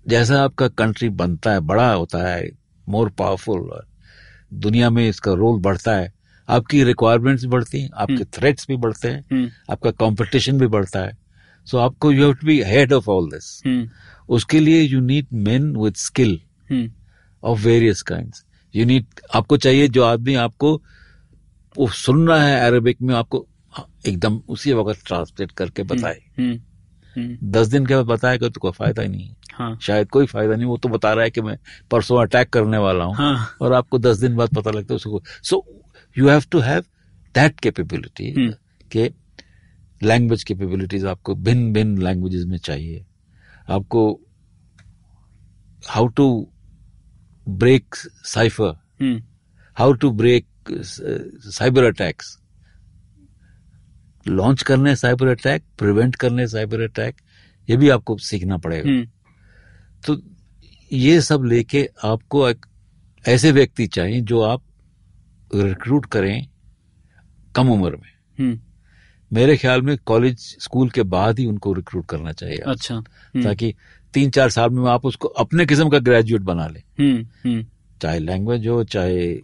जैसा 0.09 0.43
आपका 0.43 0.69
कंट्री 0.69 1.09
बनता 1.09 1.53
है 1.53 1.61
बड़ा 1.61 1.93
होता 1.93 2.29
है 2.29 2.51
मोर 2.89 3.11
पावरफुल 3.11 3.83
दुनिया 4.55 4.91
में 4.91 5.09
इसका 5.09 5.33
रोल 5.33 5.61
बढ़ता 5.61 5.97
है 5.97 6.13
आपकी 6.49 6.85
रिक्वायरमेंट्स 6.85 7.45
बढ़ती 7.45 7.81
हैं 7.81 7.91
आपके 7.95 8.15
हम्म। 8.15 8.25
थ्रेट्स 8.25 8.67
भी 8.69 8.77
बढ़ते 8.77 9.09
हैं 9.09 9.25
हम्म, 9.33 9.51
आपका 9.71 9.91
कंपटीशन 9.91 10.59
भी 10.59 10.67
बढ़ता 10.67 11.01
है। 11.01 11.22
सो 11.67 11.79
आपको 11.79 12.13
you 12.13 12.25
have 12.25 12.33
to 12.35 12.47
be 12.47 12.61
head 12.63 12.93
of 12.93 13.11
all 13.11 13.31
this 13.31 13.63
hmm, 13.67 13.89
उसके 14.29 14.61
लिए 14.61 14.81
you 14.83 15.01
need 15.01 15.27
men 15.45 15.71
with 15.77 15.95
skill 15.97 16.41
hmm, 16.71 16.91
of 17.43 17.61
various 17.61 18.03
kind 18.03 18.33
you 18.75 18.85
need 18.87 19.07
आपको 19.35 19.57
चाहिए 19.57 19.89
जो 19.89 20.03
आदमी 20.05 20.35
आपको 20.35 20.75
वो 21.77 21.89
सुन 21.89 22.27
रहा 22.29 22.45
है 22.45 22.61
अरेबिक 22.67 23.03
में 23.03 23.15
आपको 23.15 23.47
एकदम 24.07 24.41
उसी 24.49 24.73
वक्त 24.73 25.07
ट्रांसलेट 25.07 25.51
करके 25.51 25.83
बताए। 25.83 26.19
हम्म, 26.39 26.59
हम्म, 27.17 27.51
दस 27.51 27.67
दिन 27.67 27.87
के 27.87 27.95
बाद 27.95 28.07
बताएगा 28.07 28.49
तो 28.49 28.61
कोई 28.61 28.73
फ़ायदा 28.73 29.03
ही 29.03 29.09
नहीं 29.09 29.27
है। 29.29 29.37
हाँ। 29.53 29.79
शायद 29.83 30.09
कोई 30.09 30.27
फ़ायदा 30.27 30.55
नहीं 30.57 30.67
वो 30.67 30.77
तो 30.77 30.89
बता 30.89 31.13
रहा 31.13 31.25
है 31.25 31.31
कि 31.31 31.41
मैं 31.41 31.57
परसों 31.91 32.21
अटैक 32.23 32.51
करने 32.51 32.79
वाला 32.79 33.05
हूँ। 33.05 33.15
हाँ। 33.15 33.57
और 33.61 33.73
आपको 33.73 33.99
दस 33.99 34.17
दिन 34.19 34.37
बाद 34.37 34.55
पता 34.57 34.71
लगता 34.71 34.95
है 34.95 34.97
उसको। 34.97 35.23
So 35.43 35.65
you 36.17 36.29
have 36.29 36.45
to 36.51 36.59
have 36.61 36.85
that 37.35 37.61
capability 37.61 38.31
hmm. 38.31 38.53
के 38.93 39.11
लैंग्वेज 40.03 40.45
कैपेबिलिटीज 40.45 41.05
आपको 41.07 41.35
भिन्न 41.35 41.73
भिन्न 41.73 42.03
लैंग्वेजेस 42.03 42.45
में 42.45 42.57
चाहिए। 42.59 43.05
आपको 43.71 44.21
how 45.83 46.07
to 46.09 46.27
break 47.47 47.95
cipher 48.25 48.75
how 49.77 49.93
to 49.93 50.11
break 50.13 50.47
cyber 50.71 51.85
attacks 51.85 52.39
launch 54.27 54.63
करने 54.63 54.95
साइबर 54.97 55.29
अटैक 55.29 55.63
प्रिवेंट 55.79 56.17
करने 56.17 56.47
साइबर 56.49 56.81
अटैक 56.81 57.17
ये 57.69 57.77
भी 57.77 57.89
आपको 57.91 58.17
सीखना 58.21 58.57
पड़ेगा। 58.57 58.91
हम्म, 58.91 59.07
तो 60.07 60.17
ये 60.91 61.21
सब 61.21 61.45
लेके 61.45 61.89
आपको 62.05 62.49
एक 62.49 62.67
ऐसे 63.25 63.53
व्यक्ति 63.53 63.87
चाहिए 63.87 64.21
जो 64.23 64.41
आप 64.43 64.63
रिक्रूट 65.55 66.07
करें 66.07 66.47
कम 67.55 67.69
उम्र 67.71 67.97
में। 67.97 68.13
हम्म, 68.39 68.59
मेरे 69.33 69.57
ख्याल 69.57 69.83
में 69.83 69.97
कॉलेज 70.07 70.39
स्कूल 70.39 70.91
के 70.91 71.03
बाद 71.03 71.39
ही 71.39 71.47
उनको 71.47 71.73
रिक्रूट 71.73 72.07
करना 72.07 72.33
चाहिए 72.33 72.57
अच्छा 72.57 72.95
हम्म, 72.95 73.45
ताकि 73.45 73.75
तीन 74.15 74.31
चार 74.31 74.51
साल 74.51 74.71
में 74.71 74.91
आप 74.91 75.05
उसको 75.05 75.29
अपने 75.29 75.67
किस्म 75.67 75.89
का 75.89 75.99
ग्रेजुएट 75.99 76.43
बना 76.43 76.67
लें। 76.69 76.83
हम्म, 77.01 77.51
हम्म, 77.51 77.65
चाहे 78.03 78.19
लैंग्वेज 78.19 78.67
हो 78.69 78.85
चाहे 78.85 79.35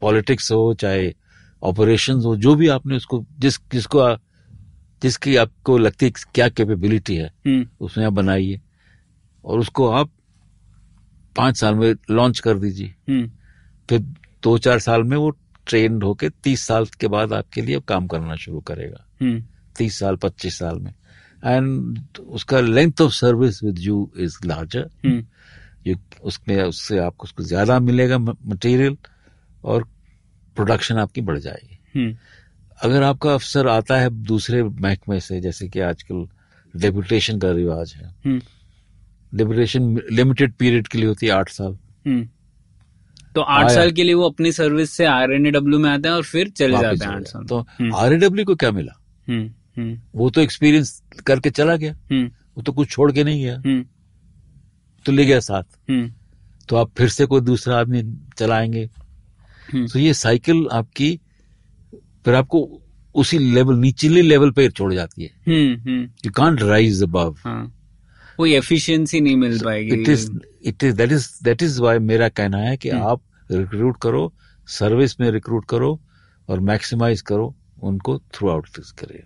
पॉलिटिक्स 0.00 0.52
हो 0.52 0.74
चाहे 0.74 1.14
ऑपरेशन 1.62 2.14
हो 2.14 2.36
जो 2.36 2.54
भी 2.54 2.68
आपने 2.68 2.96
उसको 2.96 3.24
जिस 3.38 3.58
जिसको 3.72 3.98
आ, 3.98 4.16
जिसकी 5.02 5.36
आपको 5.36 5.78
लगती 5.78 6.06
है 6.06 6.12
क्या 6.34 6.48
कैपेबिलिटी 6.48 7.16
है 7.16 7.30
उसमें 7.80 8.04
आप 8.06 8.12
बनाइए। 8.12 8.60
और 9.44 9.58
उसको 9.58 9.88
आप 9.88 10.10
पाँच 11.36 11.56
साल 11.56 11.74
में 11.74 11.94
लॉन्च 12.10 12.38
कर 12.38 12.58
दीजिए। 12.58 12.94
फिर 13.88 14.00
दो 14.42 14.58
चार 14.58 14.78
साल 14.78 15.02
में 15.02 15.16
वो 15.16 15.30
ट्रेन 15.66 16.02
होके 16.02 16.28
तीस 16.30 16.60
साल 16.60 16.84
के 17.00 17.08
बाद 17.08 17.32
आपके 17.32 17.62
लिए 17.62 17.80
काम 17.80 18.06
करना 18.06 18.36
शुरू 18.36 18.60
करेगा। 18.60 19.04
तीस 19.76 19.98
साल 19.98 20.16
पच्चीस 20.16 20.58
साल 20.58 20.78
में। 20.78 20.94
एंड 21.44 21.98
उसका 22.20 22.60
length 22.60 23.00
of 23.00 23.12
service 23.12 23.64
with 23.64 23.78
you 23.78 24.12
is 24.18 24.36
larger 24.46 24.90
hmm. 25.04 25.24
ये 25.86 25.96
उसमें 26.22 26.62
उससे 26.62 26.98
आपको 26.98 27.24
उसको 27.24 27.42
ज़्यादा 27.42 27.80
मिलेगा 27.80 28.18
मटेरियल 28.18 28.96
और 29.64 29.84
प्रोडक्शन 30.56 30.96
आपकी 30.96 31.20
बढ़ 31.20 31.38
जाएगी। 31.38 32.00
हम्म। 32.00 32.16
अगर 32.82 33.02
आपका 33.02 33.34
अफसर 33.34 33.68
आता 33.68 33.96
है 33.96 34.10
दूसरे 34.10 34.62
महकमे 34.62 35.20
से 35.20 35.40
जैसे 35.40 35.68
कि 35.68 35.80
आजकल 35.80 36.28
डेपुटेशन 36.76 37.38
का 37.38 37.50
रिवाज 37.50 37.94
है। 37.94 38.14
हम्म। 38.24 38.42
डेपुटेशन 39.34 40.02
लिमिटेड 40.12 40.52
पीरियड 40.52 40.88
के 40.88 40.98
लिए 40.98 41.06
होती 41.06 41.26
है 41.26 41.32
आठ 41.32 41.48
साल। 41.48 41.78
हम्म। 42.06 42.28
तो 43.34 43.40
आठ 43.40 43.70
साल 43.70 43.92
के 43.92 44.02
लिए 44.02 44.14
वो 44.14 44.30
अपनी 44.30 44.52
सर्विस 44.52 44.90
से 44.90 45.04
आर 45.04 45.32
एन 45.32 45.42
में 45.64 45.90
आते 45.90 46.08
हैं 46.08 46.16
और 46.16 46.22
फिर 46.22 46.48
चले 46.48 46.78
जाते 46.78 47.04
हैं 47.04 47.12
आठ 47.12 47.22
साल। 47.22 47.44
तो 47.44 47.58
हम्म, 47.58 47.94
आरएडब्ल्यू 47.94 48.44
को 48.44 48.54
क्या 48.54 48.70
मिला? 48.70 48.92
हम्म, 48.92 48.98
हम्म, 48.98 49.01
वो 50.14 50.30
तो 50.30 50.40
एक्सपीरियंस 50.40 51.02
करके 51.26 51.50
चला 51.50 51.76
गया। 51.76 51.92
हम्म, 51.92 52.26
वो 52.26 52.62
तो 52.62 52.72
कुछ 52.72 52.88
छोड़ 52.88 53.12
के 53.12 53.24
नहीं 53.24 53.42
गया। 53.42 53.56
हम्म, 53.56 53.84
तो 55.06 55.12
ले 55.12 55.24
गया 55.24 55.40
साथ। 55.40 55.90
हम्म, 55.90 56.12
तो 56.68 56.76
आप 56.76 56.90
फिर 56.98 57.08
से 57.08 57.26
कोई 57.26 57.40
दूसरा 57.40 57.76
आदमी 57.76 58.16
चलाएँगे। 58.38 58.90
हम्म। 59.72 59.86
तो 59.86 59.98
ये 59.98 60.14
साइकिल 60.14 60.68
आपकी 60.72 61.20
फिर 62.24 62.34
आपको 62.34 62.82
उसी 63.14 63.38
लेवल 63.38 63.76
निचले 63.76 64.22
लेवल 64.22 64.50
पे 64.50 64.68
छोड़ 64.68 64.94
जाती 64.94 65.22
है। 65.22 65.30
Hmm, 65.46 65.90
hmm, 65.90 66.02
you 66.02 66.30
can't 66.30 66.62
rise 66.62 67.02
above 67.02 67.36
कोई 68.36 68.52
एफिशिएंसी 68.54 69.20
नहीं 69.20 69.36
मिल 69.36 69.60
पाएगी। 69.60 70.02
It 70.02 70.08
is 70.08 70.30
it 70.64 70.84
is 70.84 70.96
that 70.96 71.12
is 71.12 71.44
that 71.44 71.62
is 71.62 71.80
why 71.80 71.98
मेरा 71.98 72.28
कहना 72.28 72.58
है 72.58 72.76
कि 72.76 72.88
हम्म। 72.88 73.02
आप 73.02 73.22
रिक्रूट 73.50 73.96
करो 74.02 74.34
सर्विस 74.66 75.20
में 75.20 75.30
रिक्रूट 75.30 75.64
करो 75.68 76.00
और 76.48 76.60
मैक्सिमाइज 76.60 77.20
करो। 77.20 77.56
उनको 77.82 78.18
थ्रू 78.18 78.48
आउट 78.48 78.68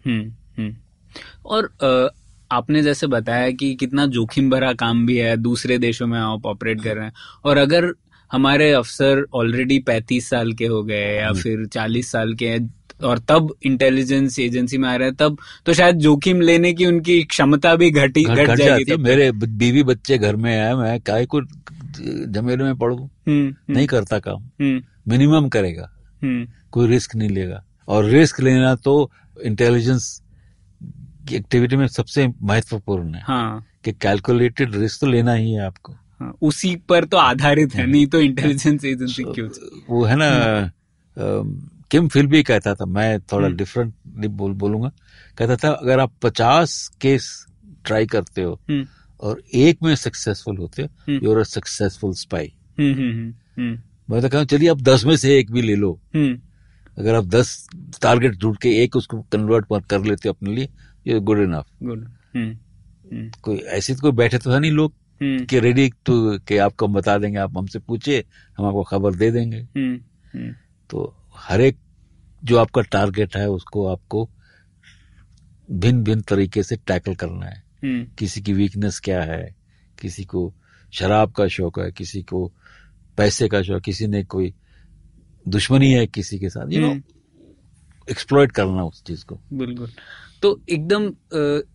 हम्म, 0.06 0.32
हम्म। 0.58 0.74
और 1.46 1.74
आपने 2.52 2.82
जैसे 2.82 3.06
बताया 3.06 3.50
कि 3.50 3.74
कितना 3.74 4.06
जोखिम 4.06 4.50
भरा 4.50 4.72
काम 4.72 5.06
भी 5.06 5.16
है 5.16 5.36
दूसरे 5.36 5.78
देशों 5.78 6.06
में 6.06 6.18
आप 6.18 6.46
ऑपरेट 6.46 6.82
कर 6.82 6.96
रहे 6.96 7.04
हैं 7.04 7.12
और 7.44 7.56
अगर 7.56 7.92
हमारे 8.32 8.72
अफसर 8.72 9.26
ऑलरेडी 9.34 9.78
पैंतीस 9.78 10.28
साल 10.28 10.52
के 10.52 10.66
हो 10.66 10.82
गए 10.82 11.16
या। 11.16 11.32
फिर 11.32 11.66
चालीस 11.66 12.10
साल 12.10 12.34
के 12.34 12.48
हैं 12.48 12.74
और 13.04 13.18
तब 13.18 13.54
इंटेलिजेंस 13.62 14.38
एजेंसी 14.38 14.78
में 14.78 14.88
आ 14.88 14.96
रहे 14.96 15.08
हैं 15.08 15.16
तब 15.16 15.38
तो 15.66 15.72
शायद 15.72 15.96
जोखिम 15.96 16.40
लेने 16.40 16.72
की 16.72 16.86
उनकी 16.86 17.22
क्षमता 17.22 17.76
भी 17.76 17.90
घटी 17.90 18.24
घट 18.24 18.50
जाएगी 18.56 18.96
मेरे 18.96 19.32
बीवी 19.32 19.82
बच्चे 19.82 20.18
घर 20.18 20.36
में 20.36 20.52
है 20.52 20.76
मैं 20.76 21.00
काय 21.00 21.26
को 21.26 21.42
झमेले 22.32 22.64
में 22.64 22.76
पड़ू 22.76 22.96
हम्म, 22.96 23.46
हम्म, 23.46 23.72
नहीं 23.72 23.86
करता 23.86 24.18
काम। 24.18 24.42
हम्म, 24.42 24.82
मिनिमम 25.08 25.48
करेगा। 25.48 25.92
कोई 26.70 26.88
रिस्क 26.88 27.16
नहीं 27.16 27.28
लेगा। 27.28 27.65
और 27.88 28.04
रिस्क 28.04 28.40
लेना 28.40 28.74
तो 28.74 29.10
इंटेलिजेंस 29.36 30.22
की 31.28 31.36
एक्टिविटी 31.36 31.76
में 31.76 31.86
सबसे 31.88 32.26
महत्वपूर्ण 32.42 33.14
है। 33.14 33.22
हाँ। 33.24 33.64
कि 33.84 33.92
कैलकुलेटेड 33.92 34.74
रिस्क 34.76 35.00
तो 35.00 35.06
लेना 35.06 35.32
ही 35.32 35.52
है 35.52 35.64
आपको। 35.66 35.92
हाँ, 36.20 36.32
उसी 36.42 36.74
पर 36.88 37.04
तो 37.04 37.16
आधारित 37.16 37.74
है 37.74 37.86
नहीं 37.86 38.06
तो 38.06 38.20
इंटेलिजेंस 38.20 38.84
एजेंसी 38.84 39.24
क्यों? 39.24 39.48
वो 39.90 40.04
है 40.04 40.16
ना 40.16 40.70
किम 41.90 42.08
फिल 42.08 42.26
भी 42.26 42.42
कहता 42.42 42.74
था 42.74 42.84
मैं 42.86 43.20
थोड़ा 43.22 43.46
हम्म। 43.46 43.56
डिफरेंट 43.56 43.94
बोल 44.28 44.52
बोलूँगा। 44.54 44.90
कहता 45.38 45.56
था 45.56 45.70
अगर 45.72 46.00
आप 46.00 46.12
पचास 46.22 46.76
केस 47.00 47.28
ट्राई 47.86 48.06
करते 48.06 48.42
हो 48.42 48.52
हम्म, 48.70 48.86
और 49.22 49.42
एक 49.54 49.82
में 49.82 49.94
सक्सेसफुल 49.96 50.56
होते 50.56 50.82
हो 50.82 50.88
hmm. 51.08 51.24
You're 51.24 51.38
a 51.38 51.42
successful 51.44 52.12
spy 52.14 52.52
hmm, 52.78 52.92
hmm, 52.94 53.32
hmm, 53.58 53.78
मैं 54.08 54.22
तो 54.22 54.28
कहूँ 54.28 54.44
चलिए 54.44 54.68
आप 54.70 54.80
दस 54.82 55.04
में 55.04 55.16
से 55.16 55.38
एक 55.38 55.50
भी 55.52 55.62
ले 55.62 55.74
लो। 55.74 55.92
हम्म, 56.14 56.38
अगर 56.98 57.14
आप 57.14 57.24
दस 57.24 57.68
टारगेट 58.02 58.36
ढूंढ 58.36 58.56
के 58.56 58.82
एक 58.82 58.96
उसको 58.96 59.22
कन्वर्ट 59.22 59.86
कर 59.86 60.04
लेते 60.04 60.28
हो 60.28 60.32
अपने 60.32 60.54
लिए 60.54 60.68
ये 61.06 61.20
गुड 61.20 61.38
इनफ 61.38 61.66
गुड 61.82 62.08
कोई 63.42 63.56
ऐसे 63.56 63.94
तो 63.94 64.00
कोई 64.00 64.12
बैठे 64.12 64.38
तो 64.38 64.50
है 64.50 64.60
नहीं 64.60 64.70
लोग 64.70 64.92
हम्म, 65.22 65.44
कि 65.44 65.58
रेडी 65.60 65.90
टू 66.04 66.38
कि 66.38 66.56
आपको 66.56 66.86
हम 66.86 66.92
बता 66.92 67.18
देंगे 67.18 67.38
आप 67.38 67.58
हमसे 67.58 67.78
पूछे 67.78 68.24
हम 68.58 68.66
आपको 68.66 68.82
खबर 68.82 69.14
दे 69.14 69.30
देंगे। 69.30 69.56
हम्म, 69.56 70.00
हम्म, 70.34 70.54
तो 70.90 71.16
हर 71.36 71.60
एक 71.60 71.76
जो 72.44 72.58
आपका 72.58 72.82
टारगेट 72.82 73.36
है 73.36 73.48
उसको 73.50 73.86
आपको 73.86 74.30
भिन्न 75.70 76.02
भिन्न 76.02 76.20
तरीके 76.20 76.62
से 76.62 76.76
टैकल 76.76 77.14
करना 77.14 77.46
है। 77.46 77.62
किसी 78.18 78.40
की 78.40 78.52
वीकनेस 78.52 79.00
क्या 79.00 79.22
है 79.22 79.54
किसी 80.00 80.24
को 80.24 80.54
शराब 80.92 81.32
का 81.32 81.48
शौक 81.48 81.78
है 81.78 81.92
किसी 81.92 82.22
को 82.22 82.52
पैसे 83.16 83.48
का 83.48 83.62
शौक 83.62 83.82
किसी 83.82 84.06
ने 84.06 84.24
कोई 84.24 84.54
दुश्मनी 85.48 85.90
है 85.92 86.06
किसी 86.06 86.38
के 86.38 86.48
साथ 86.48 86.72
यू 86.72 86.80
नो 86.80 86.90
हम्म। 86.90 87.02
एक्सप्लॉइट 88.08 88.52
करना 88.52 88.84
उस 88.84 89.02
चीज़ 89.04 89.24
को। 89.24 89.38
बिल्कुल। 89.52 89.90
तो 90.42 90.60
एकदम 90.70 91.12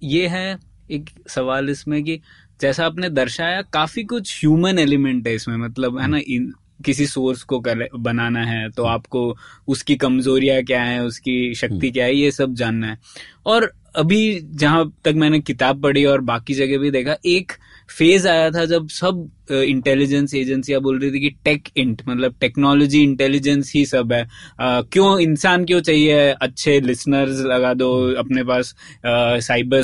ये 0.03 0.27
है 0.27 0.59
एक 0.91 1.09
सवाल 1.27 1.69
इसमें 1.69 2.03
कि 2.03 2.19
जैसा 2.61 2.85
आपने 2.85 3.09
दर्शाया 3.09 3.61
काफ़ी 3.73 4.03
कुछ 4.03 4.39
ह्यूमन 4.39 4.79
एलिमेंट 4.79 5.27
है 5.27 5.35
इसमें 5.35 5.57
मतलब 5.57 5.99
है 5.99 6.07
ना 6.07 6.19
इन 6.27 6.51
किसी 6.85 7.05
सोर्स 7.05 7.43
को 7.43 7.59
कर, 7.59 7.87
बनाना 7.95 8.43
है 8.45 8.69
तो 8.69 8.83
आपको 8.83 9.37
उसकी 9.67 9.95
कमजोरियाँ 9.95 10.61
क्या 10.63 10.81
है 10.83 11.03
उसकी 11.03 11.53
शक्ति 11.55 11.91
क्या 11.91 12.05
है 12.05 12.15
ये 12.15 12.31
सब 12.31 12.53
जानना 12.53 12.87
है। 12.87 12.97
और 13.45 13.71
अभी 13.95 14.39
जहाँ 14.55 14.91
तक 15.05 15.13
मैंने 15.15 15.39
किताब 15.39 15.81
पढ़ी 15.83 16.05
और 16.05 16.21
बाकी 16.21 16.53
जगह 16.53 16.77
भी 16.77 16.91
देखा 16.91 17.15
एक 17.25 17.51
फ़ेज़ 17.97 18.27
आया 18.27 18.49
था 18.51 18.63
जब 18.65 18.87
सब 18.89 19.29
इंटेलिजेंस 19.51 20.33
एजेंसियाँ 20.35 20.81
बोल 20.81 20.99
रही 20.99 21.11
थी 21.11 21.19
कि 21.19 21.29
टेक 21.45 21.67
इंट 21.77 22.01
मतलब 22.07 22.35
टेक्नोलॉजी 22.41 23.01
इंटेलिजेंस 23.03 23.71
ही 23.75 23.85
सब 23.85 24.13
है। 24.13 24.23
अ, 24.59 24.81
क्यों 24.81 25.19
इंसान 25.19 25.65
क्यों 25.65 25.81
चाहिए? 25.81 26.19
अच्छे 26.41 26.79
लिसनर्स 26.81 27.39
लगा 27.45 27.73
दो 27.73 27.91
अपने 28.15 28.43
पास 28.43 28.73
साइबर 29.05 29.83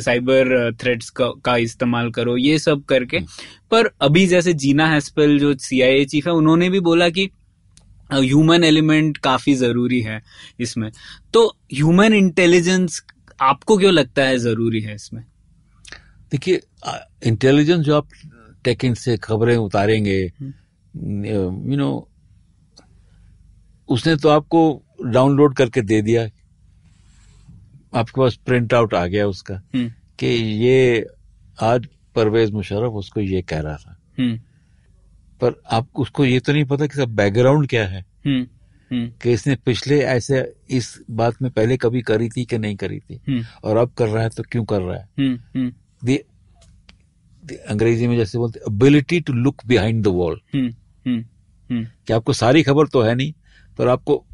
साइबर 0.00 0.72
थ्रेड्स 0.74 1.10
का, 1.10 1.28
का 1.44 1.56
इस्तेमाल 1.56 2.10
करो 2.10 2.36
ये 2.36 2.58
सब 2.58 2.84
करके। 2.84 3.20
पर 3.70 3.90
अभी 4.00 4.26
जैसे 4.26 4.52
जीना 4.54 4.88
हैस्पेल 4.88 5.38
जो 5.38 5.54
सीआईए 5.58 6.04
चीफ 6.04 6.26
है 6.26 6.32
उन्होंने 6.32 6.70
भी 6.70 6.80
बोला 6.80 7.08
कि 7.08 7.28
ह्यूमन 8.12 8.64
एलिमेंट 8.64 9.16
काफ़ी 9.18 9.54
ज़रूरी 9.54 10.00
है 10.00 10.22
इसमें। 10.60 10.90
तो 11.34 11.46
ह्यूमन 11.74 12.14
इंटेलिजेंस 12.14 13.02
आपको 13.40 13.76
क्यों 13.78 13.92
लगता 13.92 14.22
है 14.22 14.38
ज़रूरी 14.38 14.80
है 14.80 14.94
इसमें? 14.94 15.22
देखिए 16.32 16.60
इंटेलिजेंस 17.26 17.84
जो 17.84 17.96
आप 17.96 18.08
टेकिंग 18.64 18.94
से 18.96 19.16
खबरें 19.16 19.56
उतारेंगे 19.56 20.20
यू 20.20 21.76
नो 21.76 22.08
उसने 23.88 24.16
तो 24.16 24.28
आपको 24.28 24.60
डाउनलोड 25.06 25.56
करके 25.56 25.82
दे 25.82 26.00
दिया। 26.02 26.24
आपके 27.94 28.20
पास 28.20 28.34
प्रिंट 28.46 28.74
आउट 28.74 28.94
आ 28.94 29.06
गया 29.06 29.26
उसका 29.28 29.54
हम्म, 29.54 29.88
कि 30.18 30.26
ये 30.26 31.06
आज 31.62 31.86
परवेज 32.14 32.50
मुशर्रफ 32.50 32.92
उसको 32.94 33.20
ये 33.20 33.42
कह 33.42 33.60
रहा 33.60 33.76
था। 33.76 33.96
हम्म, 34.18 34.36
पर 35.40 35.60
आप 35.70 35.88
उसको 35.96 36.24
ये 36.24 36.40
तो 36.40 36.52
नहीं 36.52 36.64
पता 36.64 36.86
कि 36.86 36.96
सब 36.96 37.14
बैकग्राउंड 37.16 37.68
क्या 37.68 37.86
है। 37.88 38.00
हम्म, 38.26 38.46
हम्म, 38.90 39.08
कि 39.22 39.32
इसने 39.32 39.56
पिछले 39.56 40.00
ऐसे 40.00 40.40
इस 40.70 40.98
बात 41.10 41.42
में 41.42 41.50
पहले 41.50 41.76
कभी 41.76 42.02
करी 42.02 42.28
थी 42.28 42.44
कि 42.44 42.58
नहीं 42.58 42.76
करी 42.76 42.98
थी? 43.00 43.20
हम्म, 43.28 43.44
और 43.64 43.76
अब 43.76 43.92
कर 43.98 44.08
रहा 44.08 44.22
है 44.22 44.28
तो 44.28 44.42
क्यों 44.42 44.64
कर 44.64 44.80
रहा 44.80 44.96
है? 44.96 45.08
हम्म, 45.18 45.38
हम्म, 45.54 45.72
The- 46.04 46.22
the- 47.46 47.56
अंग्रेज़ी 47.56 48.06
में 48.06 48.16
जैसे 48.16 48.38
बोलते 48.38 48.60
ability 48.60 49.20
to 49.20 49.32
look 49.32 49.62
behind 49.66 50.04
the 50.04 50.06
wall 50.06 50.40
कि 52.06 52.12
आपको 52.12 52.32
सारी 52.32 52.62
खबर 52.62 52.86
तो 52.86 53.02
है 53.02 53.14
नहीं 53.14 53.32
पर 53.78 53.88
आपको 53.88 54.24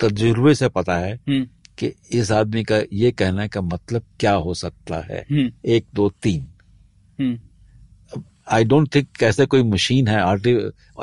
तजुर्बे 0.00 0.54
से 0.54 0.68
पता 0.68 0.98
है 0.98 1.20
हम्म, 1.28 1.46
कि 1.78 1.92
इस 2.12 2.32
आदमी 2.32 2.64
का 2.64 2.82
ये 2.92 3.12
कहने 3.12 3.48
का 3.48 3.60
मतलब 3.60 4.02
क्या 4.20 4.32
हो 4.32 4.54
सकता 4.54 5.00
है। 5.00 5.26
हम्म, 5.30 5.52
एक 5.64 5.86
दो 5.94 6.08
तीन। 6.10 6.46
आई 8.50 8.64
डोंट 8.64 8.94
थिंक 8.94 9.22
ऐसा 9.22 9.44
कोई 9.44 9.62
मशीन 9.62 10.08
है 10.08 10.20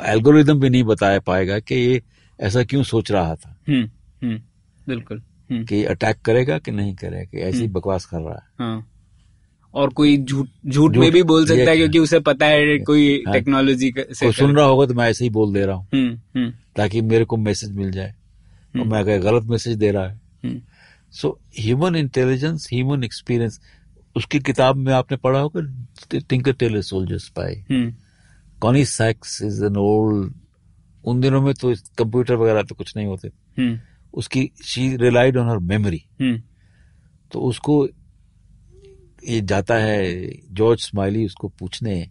एल्गोरिदम 0.04 0.60
भी 0.60 0.70
नहीं 0.70 0.84
बताया 0.84 1.20
पाएगा 1.20 1.58
कि 1.58 1.74
ये 1.74 2.02
ऐसा 2.40 2.64
क्यों 2.64 2.82
सोच 2.82 3.12
रहा 3.12 3.34
था। 3.34 3.60
हम्म, 3.68 3.90
बिल्कुल 4.88 5.22
कि 5.64 5.84
अटैक 5.84 6.16
करेगा 6.16 6.58
कि 6.58 6.70
नहीं 6.70 6.94
करेगा 6.94 7.24
कि 7.24 7.38
ऐसी। 7.38 7.68
बकवास 7.68 8.04
कर 8.04 8.20
रहा 8.20 8.34
है। 8.34 8.42
हाँ। 8.58 8.91
और 9.74 9.90
कोई 9.90 10.16
झूठ 10.18 10.48
झूठ 10.66 10.96
में 10.96 11.10
भी 11.12 11.22
बोल 11.22 11.46
सकता 11.46 11.70
है 11.70 11.76
क्योंकि 11.76 11.98
उसे 11.98 12.18
पता 12.20 12.46
है 12.46 12.78
कोई 12.78 13.22
हाँ। 13.26 13.32
टेक्नोलॉजी 13.32 13.92
से 13.98 14.26
कोई 14.26 14.32
सुन 14.32 14.56
रहा 14.56 14.66
होगा 14.66 14.86
तो 14.86 14.94
मैं 14.94 15.08
ऐसे 15.10 15.24
ही 15.24 15.30
बोल 15.30 15.52
दे 15.52 15.64
रहा 15.66 15.76
हूँ। 15.76 15.86
हम्म, 15.94 16.18
हम्म, 16.36 16.52
ताकि 16.76 17.00
मेरे 17.00 17.24
को 17.24 17.36
मैसेज 17.36 17.72
मिल 17.72 17.90
जाए। 17.90 18.08
और 18.08 18.80
हम्म। 18.80 18.90
मैं 18.92 19.00
अगर 19.00 19.18
गलत 19.18 19.44
मैसेज 19.44 19.76
दे 19.76 19.90
रहा 19.90 20.08
है। 20.08 20.60
So 21.12 21.38
human 21.58 21.96
intelligence 21.96 22.68
human 22.72 23.04
experience 23.04 23.60
उसकी 24.16 24.38
किताब 24.40 24.76
में 24.76 24.92
आपने 24.92 25.16
पढ़ा 25.16 25.38
होगा? 25.38 25.60
Tinker 26.18 26.52
Tailor 26.52 26.82
Soldier 26.82 27.18
Spy 27.18 27.64
Connie 28.60 28.84
सैक्स 28.84 29.42
is 29.42 29.64
an 29.64 29.76
old 29.76 30.32
उन 31.04 31.20
दिनों 31.20 31.42
में 31.42 31.52
तो 31.54 31.74
कंप्यूटर 31.98 32.34
वगैरह 32.34 32.62
तो 32.62 32.74
कुछ 32.74 32.96
नहीं 32.96 33.06
होते। 33.06 33.30
उसकी 34.14 34.50
she 34.64 34.96
relied 34.96 35.36
on 35.36 35.48
her 35.48 35.58
memory 35.58 36.02
तो 37.32 37.40
उसको 37.40 37.88
ये 39.28 39.40
जाता 39.40 39.74
है 39.74 40.28
जॉर्ज 40.50 40.80
स्माइली 40.80 41.24
उसको 41.26 41.48
पूछने 41.48 42.10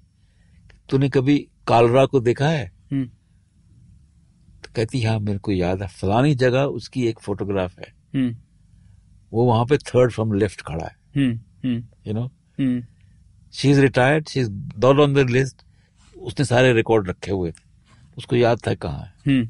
तूने 0.89 1.09
कभी 1.09 1.37
कालरा 1.67 2.05
को 2.05 2.19
देखा 2.19 2.49
है? 2.49 2.71
हम्म। 2.91 3.05
तो 4.63 4.69
कहती 4.75 5.01
हाँ 5.01 5.19
मेरे 5.19 5.39
को 5.39 5.51
याद 5.51 5.81
है 5.81 5.87
फलानी 5.87 6.35
जगह 6.35 6.63
उसकी 6.63 7.07
एक 7.07 7.19
फोटोग्राफ 7.19 7.79
है। 7.79 7.93
हम्म। 8.15 8.35
वो 9.33 9.45
वहाँ 9.45 9.65
पे 9.65 9.77
थर्ड 9.77 10.11
फ्रॉम 10.11 10.33
लेफ़्ट 10.33 10.61
खड़ा 10.61 10.85
है। 10.85 10.95
You 12.07 12.13
know 12.13 12.31
she 13.53 13.71
is 13.71 13.81
retired 13.81 14.27
she 14.27 14.39
is 14.39 14.51
not 14.51 14.99
on 14.99 15.13
the 15.13 15.29
list 15.29 15.61
उसने 16.17 16.45
सारे 16.45 16.73
रिकॉर्ड 16.73 17.09
रखे 17.09 17.31
हुए 17.31 17.51
थे। 17.51 17.69
उसको 18.17 18.35
याद 18.35 18.59
था 18.67 18.75
कहाँ 18.75 19.13
है। 19.27 19.49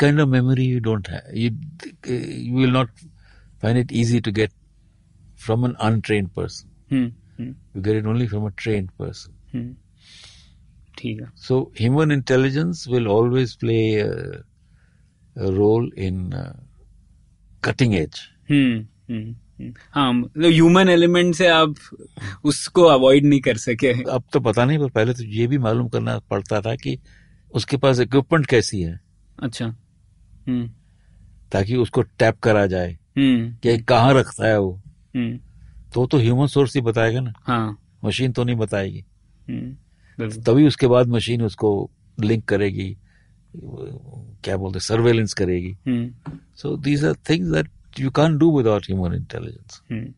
kind 0.00 0.20
of 0.20 0.28
memory 0.30 0.64
you 0.68 0.80
don't 0.86 1.08
have. 1.08 1.26
You 1.34 1.50
you 2.10 2.54
will 2.54 2.72
not 2.76 2.88
find 3.62 3.78
it 3.82 3.92
easy 4.00 4.20
to 4.20 4.32
get 4.38 4.52
from 5.44 5.64
an 5.68 5.76
untrained 5.88 6.32
person. 6.38 6.68
Hmm 6.92 7.12
hmm 7.38 7.54
You 7.74 7.82
get 7.84 7.96
it 7.98 8.08
only 8.12 8.26
from 8.32 8.48
a 8.48 8.52
trained 8.64 8.90
person. 9.02 9.32
ठीक 10.98 11.20
है। 11.20 11.28
So 11.44 11.56
human 11.78 12.10
intelligence 12.16 12.82
will 12.94 13.08
always 13.12 13.54
play 13.62 13.84
a, 14.00 14.10
a 15.36 15.52
role 15.52 15.88
in 16.08 16.34
uh, 16.34 16.52
cutting 17.62 17.94
edge. 18.00 18.20
Hmm 18.50 18.78
hmm 19.10 19.34
हम्म। 19.60 19.72
हाँ 19.94 20.12
मतलब 20.12 20.50
human 20.50 20.88
element 20.88 21.34
से 21.34 21.46
आप 21.48 21.74
उसको 22.44 22.82
avoid 22.82 23.24
नहीं 23.24 23.40
कर 23.40 23.56
सके। 23.56 23.92
अब 24.02 24.24
तो 24.32 24.40
पता 24.40 24.64
नहीं 24.64 24.78
पर 24.78 24.90
पहले 24.90 25.14
तो 25.14 25.24
ये 25.24 25.46
भी 25.46 25.58
मालूम 25.58 25.88
करना 25.88 26.18
पड़ता 26.30 26.60
था 26.60 26.74
कि 26.76 26.98
उसके 27.54 27.76
पास 27.76 28.00
इक्विपमेंट 28.00 28.46
कैसी 28.46 28.80
है। 28.80 29.00
अच्छा। 29.42 29.66
हम्म 30.46 30.68
ताकि 31.52 31.76
उसको 31.76 32.02
टैप 32.02 32.38
करा 32.42 32.66
जाए 32.66 32.96
कि 33.18 33.78
कहाँ 33.88 34.14
रखता 34.14 34.46
है 34.46 34.58
वो। 34.60 34.80
तो 35.16 36.06
तो 36.06 36.18
ह्यूमन 36.18 36.46
सोर्स 36.46 36.74
ही 36.74 36.80
बताएगा 36.82 37.20
ना। 37.20 37.32
हाँ। 37.42 37.78
मशीन 38.04 38.32
तो 38.32 38.44
नहीं 38.44 38.56
बताएगी। 38.56 39.04
हम्म 39.48 40.30
तभी 40.42 40.66
उसके 40.66 40.86
बाद 40.86 41.08
मशीन 41.08 41.42
उसको 41.42 41.90
लिंक 42.18 42.44
करेगी 42.44 42.96
क्या 43.56 44.56
बोलते 44.56 44.80
सर्वेलेंस 44.80 45.32
करेगी। 45.34 45.76
हम्म। 45.86 46.38
So 46.56 46.76
these 46.76 47.04
are 47.04 47.14
things 47.30 47.48
that 47.48 48.00
you 48.00 48.10
can 48.10 48.36
do 48.38 48.56
without 48.58 48.86
human 48.90 49.14
intelligence 49.14 49.80
hmm. 49.90 50.12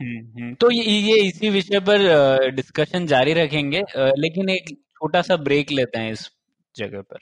Hmm, 0.00 0.42
hmm. 0.42 0.54
तो 0.54 0.70
ये 0.70 1.00
ये 1.00 1.22
इसी 1.22 1.50
विषय 1.50 1.80
पर 1.80 2.50
डिस्कशन 2.50 3.06
जारी 3.06 3.32
रखेंगे। 3.32 3.82
लेकिन 3.96 4.48
एक 4.48 4.68
छोटा 4.70 5.22
सा 5.22 5.36
ब्रेक 5.36 5.72
लेते 5.72 5.98
हैं 5.98 6.12
इस 6.12 6.30
जगह 6.76 7.00
पर। 7.00 7.18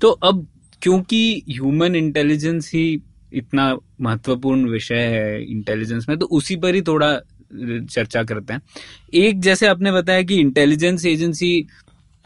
तो 0.00 0.10
अब 0.10 0.46
क्योंकि 0.84 1.42
ह्यूमन 1.50 1.96
इंटेलिजेंस 1.96 2.70
ही 2.74 3.02
इतना 3.32 3.76
महत्वपूर्ण 4.00 4.68
विषय 4.68 4.94
है 4.94 5.44
इंटेलिजेंस 5.44 6.06
में 6.08 6.18
तो 6.18 6.26
उसी 6.26 6.56
पर 6.56 6.74
ही 6.74 6.82
थोड़ा 6.82 7.20
चर्चा 7.90 8.22
करते 8.22 8.52
हैं। 8.52 8.62
एक, 9.14 9.40
जैसे 9.40 9.66
आपने 9.66 9.92
बताया 9.92 10.22
कि 10.22 10.34
इंटेलिजेंस 10.34 11.06
एजेंसी 11.06 11.66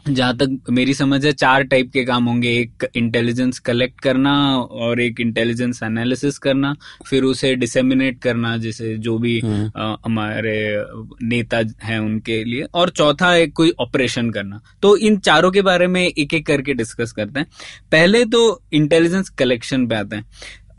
जहाँ 0.07 0.37
तक 0.37 0.59
मेरी 0.69 0.93
समझ 0.93 1.25
है 1.25 1.31
चार 1.31 1.63
टाइप 1.63 1.89
के 1.93 2.03
काम 2.05 2.25
होंगे। 2.25 2.49
एक 2.49 2.85
इंटेलिजेंस 2.95 3.59
कलेक्ट 3.59 4.01
करना 4.01 4.33
और 4.57 4.99
एक 5.01 5.19
इंटेलिजेंस 5.19 5.83
एनालिसिस 5.83 6.37
करना 6.37 6.75
फिर 7.07 7.23
उसे 7.23 7.55
डिसेमिनेट 7.55 8.19
करना 8.21 8.57
जैसे 8.57 8.97
जो 8.97 9.17
भी 9.19 9.39
अ, 9.75 9.95
हमारे 10.05 10.85
नेता 11.23 11.61
हैं 11.83 11.99
उनके 11.99 12.43
लिए। 12.43 12.63
और 12.63 12.89
चौथा 12.89 13.35
एक 13.35 13.53
कोई 13.53 13.73
ऑपरेशन 13.79 14.29
करना। 14.29 14.61
तो 14.81 14.97
इन 14.97 15.17
चारों 15.17 15.51
के 15.51 15.61
बारे 15.61 15.87
में 15.87 16.01
एक 16.07 16.33
एक 16.33 16.47
करके 16.47 16.73
डिस्कस 16.73 17.11
करते 17.11 17.39
हैं। 17.39 17.47
पहले 17.91 18.25
तो 18.25 18.63
इंटेलिजेंस 18.73 19.29
कलेक्शन 19.29 19.87
पे 19.87 19.95
आते 19.95 20.15
हैं। 20.15 20.25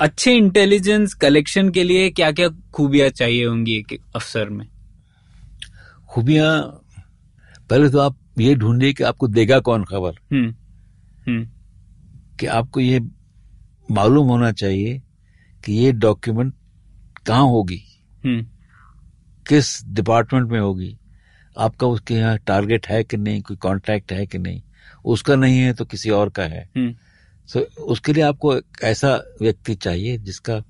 अच्छे 0.01 0.33
इंटेलिजेंस 0.33 1.15
कलेक्शन 1.15 1.69
के 1.69 1.85
लिए 1.85 2.11
क्या 2.11 2.33
क्या 2.33 2.49
खूबियाँ 2.73 3.09
चाहिए 3.09 3.45
होंगी 3.45 3.77
एक 3.77 3.93
एक 3.93 4.01
अफसर 4.17 4.49
में? 4.49 4.67
खूबियाँ 6.09 6.61
पहले 7.71 7.89
तो 7.89 7.99
आप 7.99 8.17
ये 8.41 8.55
ढूंढिए 8.55 8.93
कि 8.93 9.05
आपको 9.05 9.29
देगा 9.29 9.59
कौन 9.61 9.85
खबर। 9.85 10.13
हम्म 10.33 10.55
हम्म। 11.29 11.49
कि 12.41 12.47
आपको 12.47 12.81
ये 12.81 13.01
मालूम 13.91 14.29
होना 14.29 14.53
चाहिए 14.53 15.03
कि 15.65 15.73
ये 15.73 15.93
डॉक्यूमेंट 15.93 16.55
कहाँ 17.27 17.43
होगी 17.43 17.83
हम्म। 18.25 18.43
किस 19.47 19.85
डिपार्टमेंट 19.85 20.51
में 20.51 20.61
होगी 20.61 20.97
आपका 21.59 21.87
उसके 21.87 22.15
यहाँ 22.15 22.39
टारगेट 22.39 22.87
है 22.87 23.05
कि 23.05 23.17
नहीं 23.17 23.43
कोई 23.43 23.57
कॉन्ट्रैक्ट 23.57 24.13
है 24.13 24.27
कि 24.27 24.39
नहीं 24.39 24.63
उसका 25.05 25.35
नहीं 25.35 25.59
है 25.59 25.73
तो 25.73 25.85
किसी 25.85 26.11
और 26.11 26.31
का 26.31 26.43
है। 26.43 26.69
सो 27.49 27.61
उसके 27.83 28.13
लिए 28.13 28.23
आपको 28.23 28.61
ऐसा 28.85 29.15
व्यक्ति 29.43 29.75
चाहिए 29.75 30.19
जिसका 30.19 30.63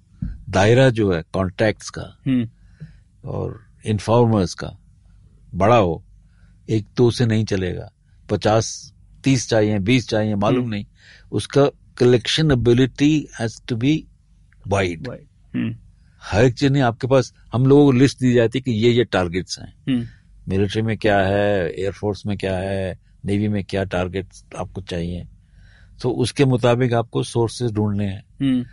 दायरा 0.50 0.88
जो 0.90 1.12
है 1.12 1.22
कॉन्ट्रैक्ट्स 1.32 1.90
का 1.90 2.02
और 3.24 3.60
इन्फॉर्मर्स 3.86 4.54
का 4.54 4.76
बड़ा 5.54 5.76
हो। 5.76 6.04
एक 6.70 6.86
दो 6.96 7.10
से 7.10 7.26
नहीं 7.26 7.44
चलेगा। 7.44 7.92
पचास 8.30 8.94
तीस 9.24 9.48
चाहिए 9.48 9.78
बीस 9.78 10.08
चाहिए 10.08 10.34
मालूम 10.34 10.68
नहीं। 10.68 10.84
उसका 11.32 11.66
collection 11.98 12.50
ability 12.50 13.28
has 13.40 13.62
to 13.68 13.76
be 13.76 14.06
wide 14.68 15.08
hmm. 15.54 15.76
हर 16.22 16.44
एक 16.44 16.54
चीज़ 16.54 16.72
नहीं 16.72 16.82
आपके 16.82 17.06
पास 17.06 17.34
हम 17.52 17.66
लोगों 17.66 17.84
को 17.84 17.92
लिस्ट 17.92 18.18
दी 18.18 18.32
जाती 18.32 18.58
है 18.58 18.62
कि 18.62 18.70
ये 18.70 18.90
ये 18.90 19.04
टारगेट्स 19.04 19.58
हैं। 19.58 19.74
हम्म। 19.88 20.06
मिलिट्री 20.48 20.82
में 20.82 20.98
क्या 20.98 21.18
है? 21.18 21.70
एयरफोर्स 21.70 22.26
में 22.26 22.38
क्या 22.38 22.56
है? 22.56 22.98
नेवी 23.24 23.48
में 23.48 23.64
क्या 23.64 23.84
टारगेट्स 23.84 24.44
आपको 24.56 24.80
चाहिए? 24.80 25.26
तो 26.02 26.10
उसके 26.10 26.44
मुताबिक 26.44 26.92
आपको 26.92 27.22
सोर्सेज 27.22 27.72
ढूँढने 27.72 28.04
हैं। 28.04 28.24
हम्म। 28.40 28.64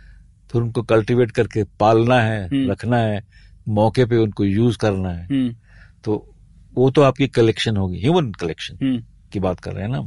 फिर 0.52 0.62
उनको 0.62 0.82
कल्टीवेट 0.82 1.30
करके 1.30 1.64
पालना 1.64 2.20
है 2.20 2.46
हम्म। 2.46 2.70
रखना 2.70 2.96
है 2.96 3.24
मौके 3.68 4.04
पे 4.04 4.16
उनको 4.16 4.44
यूज़ 4.44 4.78
करना 4.78 5.10
है। 5.10 5.24
हम्म। 5.24 5.56
तो 6.04 6.34
वो 6.78 6.90
तो 6.90 7.02
आपकी 7.02 7.26
कलेक्शन 7.28 7.76
होगी 7.76 8.00
ह्यूमन 8.00 8.30
कलेक्शन 8.32 9.02
की 9.32 9.40
बात 9.40 9.60
कर 9.60 9.72
रहे 9.72 9.84
हैं 9.84 9.90
ना। 9.90 10.00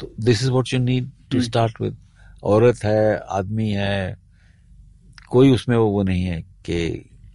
तो 0.00 0.14
this 0.20 0.42
is 0.42 0.50
what 0.50 0.72
you 0.74 0.78
need 0.80 1.10
to. 1.30 1.40
Start 1.42 1.80
with 1.80 1.96
औरत 2.44 2.84
है 2.84 3.16
आदमी 3.30 3.70
है 3.70 4.16
कोई 5.30 5.52
उसमें 5.54 5.76
वो 5.76 5.86
वो 5.86 6.02
नहीं 6.02 6.22
है 6.22 6.40
कि 6.64 6.88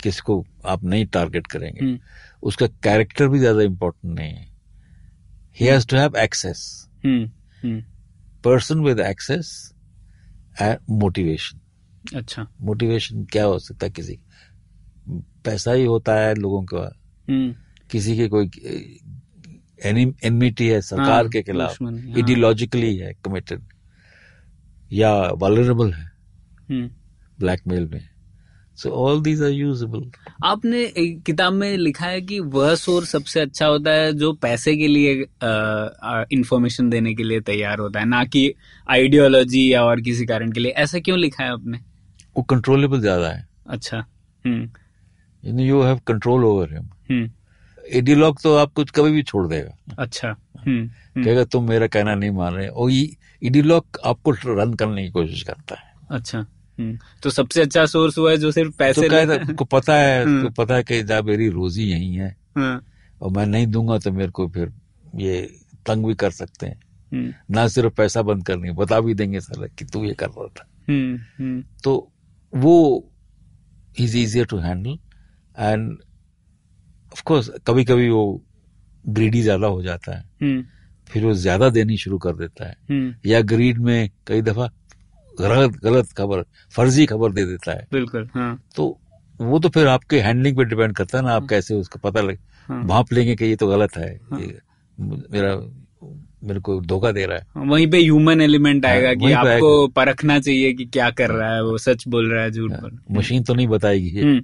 किसको 0.04 0.44
आप 0.66 0.84
नहीं 0.84 1.06
टारगेट 1.06 1.48
करेंगे। 1.48 1.86
हम्म। 1.86 2.00
उसका 2.44 2.68
कैरेक्टर 2.84 3.28
भी 3.28 3.40
ज़्यादा 3.40 3.62
इंपॉर्टेंट 3.62 4.14
नहीं 4.16 4.34
है। 4.34 4.48
He 5.60 5.66
has 5.66 5.88
to 5.88 5.98
have 5.98 6.18
access 6.18 6.90
person 8.44 8.80
with 8.80 9.00
access 9.00 9.48
and 10.62 10.78
motivation 10.90 11.60
अच्छा। 12.16 12.46
मोटिवेशन 12.62 13.24
क्या 13.26 13.44
हो 13.46 13.60
सकता 13.60 13.86
है 13.86 13.92
किसी? 13.92 14.20
पैसा 15.46 15.72
ही 15.72 15.86
होता 15.86 16.16
है 16.16 16.34
लोगों 16.36 16.62
का। 16.64 16.84
हम्म। 17.30 17.54
किसी 17.92 18.16
के 18.18 18.28
कोई 18.28 18.50
एनमिटी 19.86 20.68
है 20.68 20.82
सरकार 20.82 21.12
हाँ, 21.12 21.28
के 21.30 21.42
खिलाफ 21.44 21.82
हाँ। 21.82 21.94
इडियोलॉजिकली 22.18 22.96
है 22.98 23.14
कमिटेड 23.26 23.62
या 24.94 25.14
वलरेबल 25.38 25.94
है 25.94 26.12
हम्म। 26.70 26.90
ब्लैकमेल 27.40 27.88
में। 27.94 28.08
So 28.78 28.90
all 29.02 29.22
these 29.22 29.42
are 29.44 29.50
usable 29.50 30.10
आपने 30.44 30.82
एक 30.98 31.22
किताब 31.26 31.54
में 31.54 31.78
लिखा 31.78 32.06
है 32.06 32.22
कि 32.22 32.40
वह 32.56 32.74
सोर्स 32.76 33.12
सबसे 33.12 33.40
अच्छा 33.40 33.66
होता 33.66 33.92
है 33.92 34.12
जो 34.14 34.32
पैसे 34.34 34.76
के 34.78 34.88
लिए 34.88 35.14
इंफॉर्मेशन 36.38 36.90
देने 36.90 37.14
के 37.16 37.24
लिए 37.24 37.40
तैयार 37.42 37.80
होता 37.80 38.00
है 38.00 38.06
ना 38.06 38.24
कि 38.26 38.52
आइडियोलॉजी 38.88 39.72
या 39.74 39.84
और 39.84 40.02
किसी 40.02 40.26
कारण 40.26 40.52
के 40.52 40.60
लिए। 40.60 40.72
ऐसा 40.72 41.00
क्यों 41.00 41.18
लिखा 41.20 41.44
है 41.44 41.52
आपने? 41.52 41.78
वो 42.38 42.44
कंट्रोलेबल 42.44 43.00
ज़्यादा 43.02 43.30
है। 43.30 43.48
अच्छा 43.70 44.06
हम्म। 44.46 45.60
You 45.60 45.82
have 45.82 46.00
control 46.08 46.44
over 46.46 46.74
him 46.74 47.30
ideologue 47.92 48.42
तो 48.42 48.66
कुछ 48.66 48.90
कभी 48.92 49.12
भी 49.12 49.24
छोड़ 49.24 49.48
देगा। 49.48 49.96
अच्छा 50.00 50.28
हम्म 50.28 50.80
हम्म, 50.80 51.24
कहेगा 51.26 51.44
तुम 51.44 51.68
मेरा 51.70 51.88
कहना 51.88 52.16
नहीं 52.16 52.32
मान 52.32 52.54
रहे 52.54 52.68
और 52.68 52.92
आपको 54.06 54.32
रन 54.32 54.74
करने 54.74 55.04
की 55.04 55.10
कोशिश 55.10 55.44
करता 55.44 55.76
है। 55.76 55.94
अच्छा 56.12 56.40
हम्म। 56.80 56.98
तो 57.24 57.30
सबसे 57.30 57.62
अच्छा 57.62 57.86
सोर्स 57.86 58.18
हुआ 58.18 58.32
है 58.32 58.38
जो 58.38 58.52
सिर्फ़ 58.52 58.72
तो 58.72 58.78
पैसे 58.78 59.10
लेता 59.10 59.34
है। 59.34 59.56
पता 59.72 59.96
है। 59.96 60.26
उसको 60.26 60.50
पता 60.64 60.76
है 60.76 60.84
कि 60.84 61.04
मेरी 61.22 61.50
रोजी 61.50 61.84
यही 61.84 62.16
है। 62.16 62.36
हाँ, 62.58 62.86
और 63.22 63.32
मैं 63.32 63.46
नहीं 63.46 63.68
दूँगा 63.68 63.98
तो 63.98 64.12
मेरे 64.12 64.32
को 64.32 64.48
फिर 64.48 64.74
ये 65.16 65.42
तंग 65.86 66.06
भी 66.06 66.16
कर 66.16 66.32
सकते 66.32 66.66
हैं। 66.66 66.80
ना 67.52 67.68
सिर्फ़ 67.68 67.94
पैसा 67.94 68.22
बंद 68.22 68.46
करनी 68.46 68.72
बता 68.72 69.00
भी 69.00 69.14
देंगे 69.14 69.40
सर 69.40 69.68
कि 69.68 69.86
तू 69.86 70.04
ये 70.06 70.14
कर 70.14 70.30
रहा 70.30 70.48
था। 70.48 70.68
तो 71.84 72.12
वो 72.56 73.10
is 74.00 74.18
easier 74.18 74.46
to 74.46 74.58
handle 74.58 74.98
and 75.60 75.98
of 77.16 77.22
course 77.26 77.50
कभी 77.68 77.84
कभी 77.86 78.10
वो 78.10 78.24
ग्रीडी 79.06 79.42
ज़्यादा 79.42 79.68
हो 79.68 79.82
जाता 79.84 80.16
है। 80.18 80.24
हम्म। 80.42 80.64
फिर 81.10 81.24
वो 81.26 81.34
ज़्यादा 81.34 81.70
देनी 81.70 81.98
शुरू 81.98 82.18
कर 82.18 82.34
देता 82.36 82.68
है। 82.68 82.76
हम्म। 82.90 83.14
या 83.26 83.42
ग्रीड 83.42 83.78
में 83.78 84.10
कई 84.28 84.42
दफ़ा 84.42 84.70
गलत 85.32 85.78
गलत 85.84 86.12
खबर 86.18 86.44
फर्जी 86.74 87.06
खबर 87.06 87.32
दे 87.32 87.46
देता 87.46 87.72
है। 87.72 87.88
बिल्कुल 87.92 88.28
हाँ। 88.34 88.58
तो 88.76 88.88
वो 89.40 89.60
तो 89.60 89.70
फिर 89.70 89.88
आपके 89.88 90.20
हैंडलिंग 90.20 90.58
पे 90.58 90.64
डिपेंड 90.66 90.96
करता 90.96 91.18
है 91.18 91.24
ना 91.24 91.32
आप 91.32 91.48
कैसे 91.50 91.76
उसको 91.76 92.00
पता 92.00 92.22
लगे 92.22 92.38
हाँ। 92.70 92.84
भाप 92.88 93.14
लेंगे 93.14 93.36
कि 93.36 93.46
ये 93.46 93.56
तो 93.56 93.68
गलत 93.68 93.98
है 93.98 94.14
हाँ। 94.32 94.40
मेरा 95.00 95.56
मेरे 96.44 96.60
को 96.60 96.80
धोखा 96.82 97.12
दे 97.12 97.26
रहा 97.26 97.38
है। 97.38 97.68
वहीं 97.68 97.88
पे 97.92 97.98
ह्यूमन 97.98 98.42
एलिमेंट 98.42 98.86
हाँ, 98.86 98.94
आएगा 98.94 99.14
कि 99.14 99.32
आपको। 99.34 99.88
परखना 99.88 100.40
चाहिए 100.40 100.74
कि 100.74 100.86
क्या 100.86 101.10
कर 101.12 101.30
रहा 101.30 101.54
है 101.54 101.64
वो 101.64 101.78
सच 101.78 102.08
बोल 102.08 102.32
रहा 102.32 102.44
है 102.44 102.52
झूठ 102.52 102.72
बोल 102.72 102.98
मशीन 103.12 103.44
तो 103.44 103.54
नहीं 103.54 103.68
बताएगी। 103.68 104.42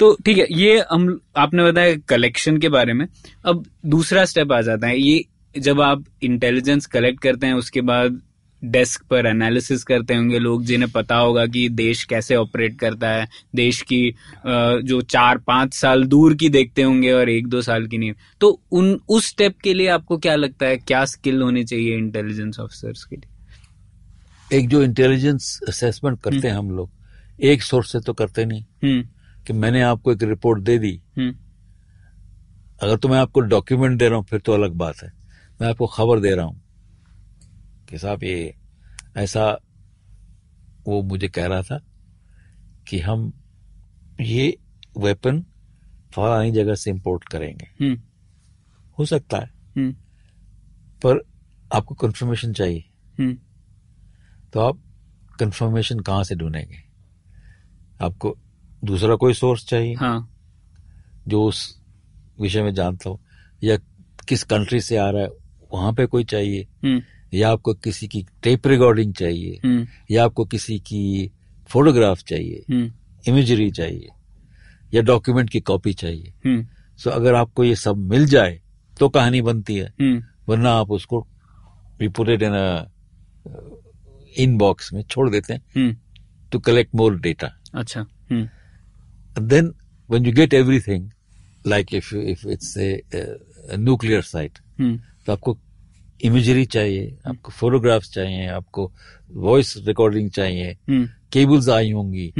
तो 0.00 0.16
ठीक 0.26 0.38
है 0.38 0.46
ये 0.50 0.84
हम 0.90 1.20
आपने 1.36 1.64
बताया 1.64 1.96
कलेक्शन 2.08 2.58
के 2.58 2.68
बारे 2.68 2.92
में। 2.92 3.06
अब 3.44 3.64
दूसरा 3.86 4.24
स्टेप 4.24 4.52
आ 4.52 4.60
जाता 4.60 4.86
है 4.86 5.00
ये 5.00 5.24
जब 5.54 5.80
आप 5.80 6.04
इंटेलिजेंस 6.22 6.86
कलेक्ट 6.86 7.20
करते 7.20 7.46
हैं 7.46 7.54
उसके 7.54 7.80
बाद 7.80 8.20
डेस्क 8.62 9.02
पर 9.02 9.26
एनालिसिस 9.26 9.82
करते 9.84 10.14
होंगे 10.14 10.38
लोग 10.38 10.64
जिन्हें 10.64 10.90
पता 10.92 11.16
होगा 11.16 11.44
कि 11.46 11.68
देश 11.68 12.04
कैसे 12.04 12.36
ऑपरेट 12.36 12.78
करता 12.78 13.10
है 13.10 13.26
देश 13.54 13.80
की 13.82 14.14
जो 14.46 15.00
चार 15.00 15.38
पाँच 15.38 15.74
साल 15.74 16.04
दूर 16.04 16.34
की 16.34 16.48
देखते 16.48 16.82
होंगे 16.82 17.12
और 17.12 17.30
एक 17.30 17.46
दो 17.46 17.62
साल 17.62 17.86
की 17.86 17.98
नहीं। 17.98 18.12
तो 18.40 18.60
उन 18.72 18.98
उस 19.08 19.28
स्टेप 19.28 19.58
के 19.64 19.74
लिए 19.74 19.88
आपको 19.88 20.18
क्या 20.18 20.34
लगता 20.36 20.66
है 20.66 20.76
क्या 20.76 21.04
स्किल 21.04 21.42
होनी 21.42 21.64
चाहिए 21.64 21.96
इंटेलिजेंस 21.96 22.60
ऑफिसर्स 22.60 23.04
के 23.04 23.16
लिए? 23.16 24.58
एक 24.58 24.68
जो 24.68 24.82
इंटेलिजेंस 24.82 25.58
असेसमेंट 25.68 26.20
करते 26.22 26.48
हैं 26.48 26.54
हम 26.54 26.70
लोग 26.70 26.90
एक 27.42 27.62
सोर्स 27.62 27.92
से 27.92 28.00
तो 28.00 28.12
करते 28.12 28.44
नहीं। 28.44 28.62
हम्म। 28.84 29.08
कि 29.46 29.52
मैंने 29.52 29.82
आपको 29.82 30.12
एक 30.12 30.22
रिपोर्ट 30.22 30.62
दे 30.62 30.78
दी। 30.78 31.02
हम्म। 31.18 31.34
अगर 32.82 32.96
तो 32.96 33.08
मैं 33.08 33.18
आपको 33.18 33.40
डॉक्यूमेंट 33.40 33.98
दे 33.98 34.08
रहा 34.08 34.18
हूँ 34.18 34.24
फिर 34.24 34.40
तो 34.40 34.52
अलग 34.52 34.72
बात 34.72 34.96
है। 35.02 35.12
मैं 35.60 35.68
आपको 35.68 35.86
खबर 35.86 36.20
दे 36.20 36.34
रहा 36.34 36.46
हूँ 36.46 36.62
कि 37.88 37.98
साहब 37.98 38.22
ये 38.22 38.54
ऐसा 39.16 39.58
वो 40.86 41.02
मुझे 41.02 41.28
कह 41.28 41.46
रहा 41.46 41.62
था 41.62 41.80
कि 42.88 43.00
हम 43.00 43.32
ये 44.20 44.58
वेपन 44.98 45.42
फलानी 46.14 46.52
जगह 46.52 46.74
से 46.74 46.90
इंपोर्ट 46.90 47.28
करेंगे। 47.28 47.84
हम्म। 47.84 48.00
हो 48.98 49.04
सकता 49.04 49.38
है। 49.38 49.50
हम्म। 49.76 49.92
पर 51.06 51.22
आपको 51.74 51.94
कंफर्मेशन 51.94 52.52
चाहिए। 52.52 52.84
तो 54.52 54.60
आप 54.60 54.78
कंफर्मेशन 55.40 56.00
कहाँ 56.00 56.24
से 56.24 56.34
ढूंढेंगे? 56.34 56.76
आपको 58.02 58.38
दूसरा 58.84 59.14
कोई 59.14 59.34
सोर्स 59.34 59.66
चाहिए? 59.66 59.94
हाँ। 59.94 60.30
जो 61.28 61.44
उस 61.44 61.80
विषय 62.40 62.62
में 62.62 62.74
जानता 62.74 63.10
हो? 63.10 63.20
या 63.64 63.76
किस 64.28 64.42
कंट्री 64.42 64.80
से 64.80 64.96
आ 64.96 65.10
रहा 65.10 65.22
है? 65.22 65.28
वहाँ 65.72 65.92
पे 65.92 66.06
कोई 66.06 66.24
चाहिए? 66.24 66.66
हम्म। 66.84 67.02
या 67.34 67.50
आपको 67.50 67.74
किसी 67.74 68.08
की 68.08 68.26
टेप 68.42 68.66
रिकॉर्डिंग 68.66 69.14
चाहिए? 69.14 69.60
हम्म। 69.64 69.86
या 70.10 70.24
आपको 70.24 70.44
किसी 70.44 70.78
की 70.78 71.32
फोटोग्राफ 71.68 72.22
चाहिए? 72.22 72.64
हम्म। 72.70 72.92
इमेजरी 73.28 73.70
चाहिए? 73.70 74.08
या 74.94 75.02
डॉक्यूमेंट 75.02 75.50
की 75.50 75.60
कॉपी 75.60 75.92
चाहिए? 75.92 76.32
हम्म। 76.46 76.66
सो 76.98 77.10
अगर 77.10 77.34
आपको 77.34 77.64
ये 77.64 77.76
सब 77.76 77.96
मिल 77.96 78.26
जाए 78.26 78.62
तो 78.98 79.08
कहानी 79.08 79.42
बनती 79.42 79.76
है। 79.76 79.94
हम्म। 80.00 80.24
वरना 80.48 80.70
आप 80.70 80.90
उसको 80.90 81.28
रिपोर्टेड 82.00 82.42
इन 82.42 82.86
इनबॉक्स 84.38 84.92
में 84.92 85.02
छोड़ 85.02 85.30
देते 85.30 85.54
हैं 85.54 85.62
hmm. 85.76 85.96
To 86.52 86.58
collect 86.58 86.94
more 86.94 87.20
data 87.20 87.50
अच्छा। 87.74 88.00
Hmm. 88.00 88.48
And 89.36 89.50
then 89.50 89.72
when 90.08 90.24
you 90.24 90.32
get 90.32 90.54
everything, 90.54 91.12
like 91.64 91.92
if 91.92 92.12
you, 92.12 92.20
if 92.20 92.44
it's 92.44 92.76
a, 92.76 93.02
a, 93.12 93.22
a 93.70 93.76
nuclear 93.76 94.22
site, 94.22 94.60
हम्म 94.80 95.00
तो 95.26 95.32
आपको 95.32 95.58
इमेजरी 96.22 96.64
चाहिए 96.64 97.18
आपको 97.26 97.52
फोटोग्राफ्स 97.52 98.12
चाहिए 98.12 98.46
आपको 98.46 98.92
वॉइस 99.30 99.76
रिकॉर्डिंग 99.76 100.30
चाहिए 100.30 100.76
केबल्स 101.32 101.68
आई 101.68 101.90
होंगी 101.90 102.34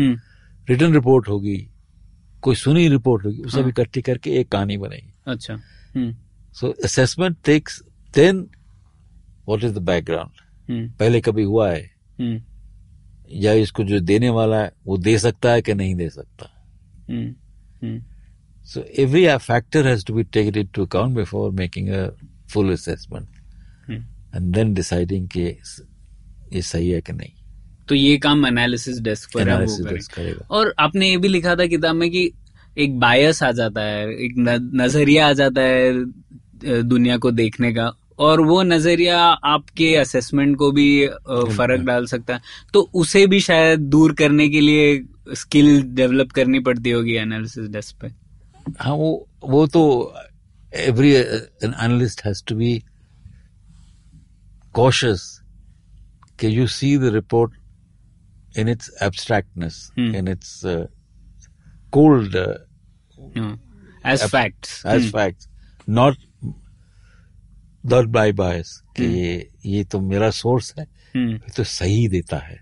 रिटर्न 0.70 0.94
रिपोर्ट 0.94 1.28
होगी 1.28 1.68
कोई 2.42 2.54
सुनी 2.54 2.88
रिपोर्ट 2.88 3.24
होगी 3.26 3.42
उसे 3.42 3.56
हाँ। 3.56 3.64
भी 3.64 3.70
इकट्ठी 3.70 4.02
करके 4.02 4.30
एक 4.30 4.48
कहानी 4.48 4.76
बनेगी 4.76 5.14
अच्छा। 5.26 5.60
So 6.52 6.74
assessment 6.84 7.36
takes 7.44 7.82
then 8.14 8.50
what 9.48 9.64
is 9.64 9.74
the 9.74 9.78
background 9.78 10.30
पहले 10.98 11.20
कभी 11.20 11.42
हुआ 11.42 11.70
है? 11.70 11.90
या 13.30 13.52
इसको 13.52 13.84
जो 13.84 14.00
देने 14.00 14.30
वाला 14.30 14.58
है 14.58 14.72
वो 14.86 14.98
दे 14.98 15.18
सकता 15.18 15.52
है 15.52 15.62
कि 15.62 15.74
नहीं 15.74 15.94
दे 15.94 16.10
सकता? 16.10 16.50
हम्म 17.10 17.34
हम्म 17.82 18.02
So 18.66 18.82
every 19.02 19.22
uh, 19.30 19.38
factor 19.46 19.80
has 19.86 20.02
to 20.08 20.12
be 20.18 20.22
taken 20.34 20.58
into 20.60 20.84
account 20.88 21.14
before 21.16 21.48
making 21.56 21.88
a 21.96 22.04
full 22.52 22.70
assessment, 22.74 23.26
Hmm. 23.88 23.98
and 24.36 24.54
then 24.58 24.70
deciding 24.78 25.26
कि 25.34 25.40
ये 26.52 26.62
सही 26.62 26.88
है 26.90 27.00
कि 27.08 27.12
नहीं 27.12 27.32
तो 27.88 27.94
ये 27.94 28.16
काम 28.18 28.46
एनालिसिस 28.46 29.00
डेस्क 29.08 29.32
पर 29.34 29.48
है 29.48 29.56
Analysis 29.56 29.86
desk 29.86 30.12
करेगा 30.14 30.46
और 30.58 30.74
आपने 30.80 31.10
ये 31.10 31.16
भी 31.24 31.28
लिखा 31.28 31.54
था 31.56 31.66
किताब 31.74 31.96
में 31.96 32.10
कि 32.10 32.22
एक 32.78 32.98
बायस 33.00 33.42
आ 33.42 33.50
जाता 33.58 33.82
है 33.82 34.08
एक 34.24 34.34
नज़रिया 34.82 35.28
आ 35.28 35.32
जाता 35.42 35.60
है 35.60 35.92
अ, 36.02 36.80
दुनिया 36.82 37.16
को 37.26 37.30
देखने 37.42 37.72
का 37.74 37.86
और 38.18 38.40
वो 38.40 38.62
नज़रिया 38.62 39.18
आपके 39.52 39.94
असेसमेंट 39.96 40.56
को 40.58 40.70
भी 40.72 41.06
फ़र्क 41.28 41.80
डाल 41.86 42.06
सकता 42.06 42.34
है। 42.34 42.40
तो 42.72 42.80
उसे 42.94 43.26
भी 43.26 43.40
शायद 43.40 43.80
दूर 43.90 44.14
करने 44.14 44.48
के 44.48 44.60
लिए 44.60 45.34
स्किल 45.34 45.82
डेवलप 45.94 46.32
करनी 46.32 46.60
पड़ती 46.60 46.90
होगी 46.90 47.14
एनालिसिस 47.16 47.68
डेस्क 47.70 47.96
पे। 48.00 48.08
हाँ 48.80 48.94
वो 48.94 49.10
वो 49.44 49.66
तो 49.66 49.82
every 50.72 51.12
analyst 51.14 52.24
has 52.26 52.42
to 52.48 52.56
be 52.56 52.82
cautious 54.74 55.22
के 56.40 56.48
you 56.48 56.66
see 56.68 56.96
the 56.98 57.12
report 57.14 58.58
in 58.58 58.68
its 58.68 58.90
abstractness 59.02 59.90
in 59.98 60.28
its 60.28 60.60
cold 61.92 62.36
as 64.06 64.22
facts 64.30 64.84
as 64.86 65.10
facts 65.12 65.48
not 65.88 66.16
not 67.86 68.06
by 68.06 68.32
bias 68.32 68.68
कि 68.96 69.04
ये 69.04 69.48
ये 69.66 69.84
तो 69.84 70.00
मेरा 70.00 70.30
सोर्स 70.30 70.74
है 70.78 70.86
ये 71.16 71.52
तो 71.56 71.64
सही 71.64 72.08
देता 72.08 72.36
है। 72.36 72.56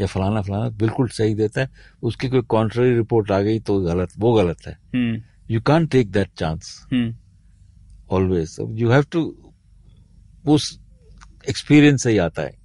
या 0.00 0.06
फलाना 0.06 0.42
फलाना 0.42 0.68
बिल्कुल 0.68 1.08
सही 1.08 1.34
देता 1.34 1.60
है। 1.60 1.70
उसकी 2.02 2.28
कोई 2.28 2.40
कॉन्ट्ररी 2.40 2.94
रिपोर्ट 2.94 3.30
आ 3.30 3.40
गई 3.40 3.60
तो 3.60 3.80
गलत 3.80 4.08
वो 4.18 4.32
गलत 4.32 4.56
है। 4.66 4.78
You 5.50 5.60
can 5.60 5.86
take 5.86 6.10
that 6.10 6.28
chance 6.36 6.86
always 8.10 8.56
you 8.70 8.90
have 8.90 9.02
to 9.02 9.52
उस 10.46 10.80
एक्सपीरियंस 11.48 12.02
से 12.02 12.10
ही 12.10 12.18
आता 12.18 12.42
है। 12.42 12.58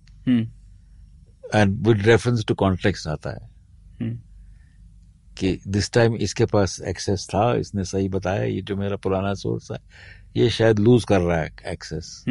And 1.56 1.88
with 1.88 2.02
reference 2.02 2.46
to 2.48 2.54
context 2.56 3.08
आता 3.08 3.30
है। 3.30 3.54
कि 5.38 5.60
दिस 5.68 5.92
टाइम 5.92 6.16
इसके 6.16 6.46
पास 6.46 6.82
एक्सेस 6.82 7.28
था 7.28 7.56
इसने 7.56 7.84
सही 7.84 8.10
बताया 8.10 8.44
ये 8.44 8.62
जो 8.62 8.76
मेरा 8.76 8.96
पुराना 8.96 9.34
सोर्स 9.34 9.72
है 9.72 9.78
ये 10.38 10.50
शायद 10.50 10.80
लूज 10.80 11.04
कर 11.04 11.22
रहा 11.22 11.40
है 11.42 11.52
access 11.68 12.24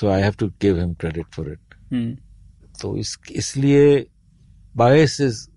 so 0.00 0.08
I 0.08 0.22
have 0.22 0.34
to 0.38 0.46
give 0.62 0.78
him 0.78 0.94
credit 0.94 1.26
for 1.34 1.52
it 1.52 1.74
तो 2.82 2.96
इस 2.96 3.18
इसलिए 3.32 4.06
बायस 4.76 5.20
इज़ 5.20 5.48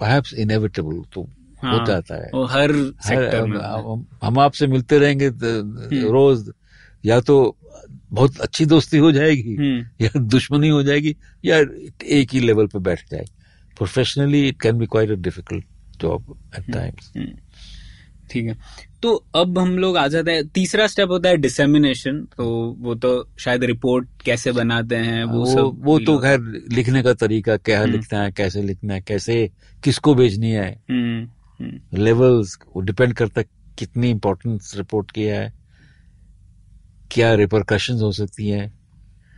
परहैप्स 0.00 0.34
इनएविटेबल 0.34 1.02
तो 1.12 1.22
हो 1.64 1.84
जाता 1.86 2.14
है। 2.14 2.30
वो 2.34 2.44
हर 2.44 2.70
हर- 2.70 3.02
सेक्टर 3.06 3.46
में 3.46 3.58
हम 3.60 4.06
हम 4.22 4.38
आपसे 4.38 4.66
मिलते 4.66 4.98
रहेंगे 4.98 5.30
द- 5.30 5.88
रोज। 5.92 6.50
या 7.04 7.20
तो 7.20 7.56
बहुत 8.10 8.40
अच्छी 8.40 8.64
दोस्ती 8.66 8.98
हो 8.98 9.12
जाएगी 9.12 9.54
हम्म, 9.56 9.86
या 10.00 10.18
दुश्मनी 10.20 10.68
हो 10.68 10.82
जाएगी 10.82 11.16
या 11.44 11.58
एक 12.06 12.28
ही 12.32 12.40
लेवल 12.40 12.66
पे 12.66 12.78
बैठ 12.78 13.10
जाए। 13.10 13.24
Professionally 13.76 14.48
it 14.48 14.60
can 14.60 14.78
be 14.78 14.86
quite 14.86 15.10
a 15.10 15.14
difficult 15.14 15.64
job 16.00 16.38
at 16.58 16.72
times 16.72 17.12
hmm, 17.16 17.28
ठीक 18.30 18.46
है। 18.46 18.56
तो 19.02 19.14
अब 19.36 19.58
हम 19.58 19.76
लोग 19.78 19.96
आ 19.96 20.06
जाते 20.08 20.32
हैं। 20.32 20.46
तीसरा 20.48 20.86
स्टेप 20.86 21.10
होता 21.10 21.28
है 21.28 21.36
डिसेमिनेशन 21.36 22.20
तो 22.36 22.46
वो 22.78 22.94
तो 22.94 23.10
शायद 23.38 23.64
रिपोर्ट 23.64 24.08
कैसे 24.24 24.52
बनाते 24.52 24.96
हैं 24.96 25.24
वो, 25.24 25.38
वो 25.38 25.46
सब 25.46 25.84
वो 25.84 25.98
तो 25.98 26.18
खैर 26.18 26.40
लिखने 26.72 27.02
का 27.02 27.12
तरीका 27.14 27.56
क्या 27.56 27.80
हम्म। 27.80 27.92
लिखना 27.92 28.22
है 28.22 28.32
कैसे 28.32 28.62
लिखना 28.62 28.94
है 28.94 29.00
कैसे 29.08 29.50
किसको 29.84 30.14
भेजनी 30.14 30.50
है? 30.50 30.70
हम्म, 30.90 31.28
हम्म, 31.60 32.02
लेवल्स 32.04 32.58
वो 32.76 32.82
डिपेंड 32.82 33.14
करता 33.14 33.40
है 33.40 33.46
कितनी 33.78 34.10
इम्पोर्टेंस 34.10 34.72
रिपोर्ट 34.76 35.10
की 35.10 35.22
है 35.22 35.52
क्या 37.10 37.32
रिपरकशन 37.34 38.00
हो 38.00 38.12
सकती 38.12 38.48
हैं। 38.48 38.66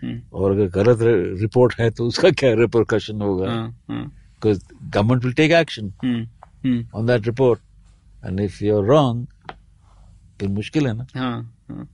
हम्म, 0.02 0.20
और 0.32 0.52
अगर 0.52 0.68
गलत 0.74 0.98
रिपोर्ट 1.40 1.74
है 1.80 1.90
तो 1.90 2.06
उसका 2.06 2.30
क्या 2.30 2.52
रिपरकशन 2.54 3.20
होगा? 3.22 3.46
Government 4.42 5.24
will 5.24 5.32
take 5.34 5.52
action 5.52 5.92
hmm, 6.04 6.26
hmm, 6.64 6.86
on 6.94 7.06
that 7.06 7.26
report 7.26 7.60
and 8.26 8.40
if 8.40 8.64
you 8.64 8.76
are 8.78 8.84
wrong 8.84 9.26
फिर 10.40 10.48
मुश्किल 10.48 10.86
है 10.86 10.96
ना? 10.96 11.06
हाँ, 11.16 11.56
हाँ। 11.70 11.88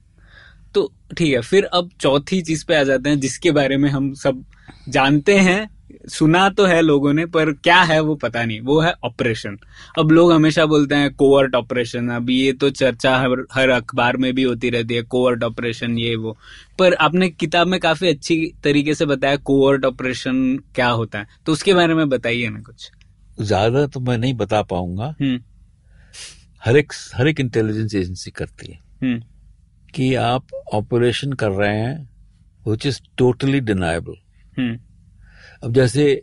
तो 0.74 0.92
ठीक 1.18 1.34
है 1.34 1.40
फिर 1.40 1.64
अब 1.64 1.90
चौथी 2.00 2.42
चीज़ 2.42 2.64
पे 2.66 2.76
आ 2.76 2.82
जाते 2.82 3.10
हैं 3.10 3.20
जिसके 3.20 3.50
बारे 3.50 3.76
में 3.76 3.90
हम 3.90 4.12
सब 4.14 4.44
जानते 4.88 5.38
हैं 5.38 5.68
सुना 6.08 6.48
तो 6.48 6.64
है 6.64 6.80
लोगों 6.82 7.12
ने 7.12 7.24
पर 7.26 7.52
क्या 7.52 7.80
है 7.80 8.00
वो 8.00 8.14
पता 8.14 8.44
नहीं 8.44 8.60
वो 8.60 8.80
है 8.80 8.92
ऑपरेशन 9.04 9.56
अब 9.98 10.10
लोग 10.10 10.32
हमेशा 10.32 10.66
बोलते 10.66 10.94
हैं 10.94 11.14
कोवर्ट 11.14 11.54
ऑपरेशन 11.54 12.08
अब 12.08 12.30
ये 12.30 12.52
तो 12.52 12.70
चर्चा 12.70 13.16
हर 13.16 13.44
हर 13.52 13.68
अखबार 13.68 14.16
में 14.16 14.34
भी 14.34 14.42
होती 14.42 14.70
रहती 14.70 14.94
है 14.94 15.02
कोवर्ट 15.02 15.44
ऑपरेशन 15.44 15.98
ये 15.98 16.14
वो। 16.16 16.36
पर 16.78 16.94
आपने 16.94 17.28
किताब 17.30 17.66
में 17.66 17.80
काफ़ी 17.80 18.08
अच्छी 18.08 18.54
तरीके 18.64 18.94
से 18.94 19.06
बताया 19.06 19.36
कोवर्ट 19.36 19.84
ऑपरेशन 19.84 20.58
क्या 20.74 20.88
होता 20.88 21.18
है। 21.18 21.26
तो 21.46 21.52
उसके 21.52 21.74
बारे 21.74 21.94
में 21.94 22.08
बताइए 22.08 22.48
ना 22.48 22.60
कुछ। 22.60 22.90
ज़्यादा 23.40 23.86
तो 23.86 24.00
मैं 24.00 24.18
नहीं 24.18 24.34
बता 24.34 24.62
पाऊँगा। 24.62 25.14
हम्म। 25.20 25.38
हर 26.64 26.76
एक 26.76 26.92
हर 27.14 27.28
एक 27.28 27.40
इंटेलिजेंस 27.40 27.94
एजेंसी 27.94 28.30
करती 28.30 28.72
है 28.72 28.78
हम्म। 29.02 29.22
कि 29.94 30.14
आप 30.14 30.46
ऑपरेशन 30.74 31.32
कर 31.32 31.50
रहे 31.50 31.76
हैं 31.76 32.08
विच 32.68 32.86
इज़ 32.86 33.00
टोटली 33.18 33.60
डिनाइबल 33.60 34.14
अब 35.62 35.72
जैसे 35.72 36.22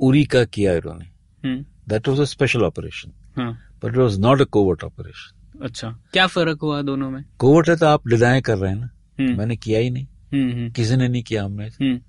उरी 0.00 0.24
का 0.24 0.44
किया 0.44 0.74
इन्होंने 0.74 1.62
that 1.88 2.08
was 2.08 2.20
a 2.20 2.24
special 2.24 2.62
operation 2.62 3.12
but 3.38 3.90
it 3.90 3.96
was 3.96 4.18
not 4.18 4.40
a 4.40 4.44
covert 4.44 4.84
operation 4.84 5.36
अच्छा। 5.62 5.90
क्या 6.12 6.26
फ़र्क 6.26 6.58
हुआ 6.62 6.82
दोनों 6.82 7.10
में? 7.10 7.24
कोवर्ट 7.38 7.68
है 7.68 7.76
तो 7.76 7.86
आप 7.86 8.08
डिनाई 8.08 8.40
कर 8.40 8.58
रहे 8.58 8.70
हैं 8.70 8.78
ना 8.78 8.90
हम्म। 9.20 9.38
मैंने 9.38 9.56
किया 9.56 9.80
ही 9.80 9.90
नहीं। 9.90 10.06
हम्म 10.06 10.70
किसी 10.70 10.96
ने 10.96 11.08
नहीं 11.08 11.22
किया 11.22 11.44
हमने। 11.44 12.00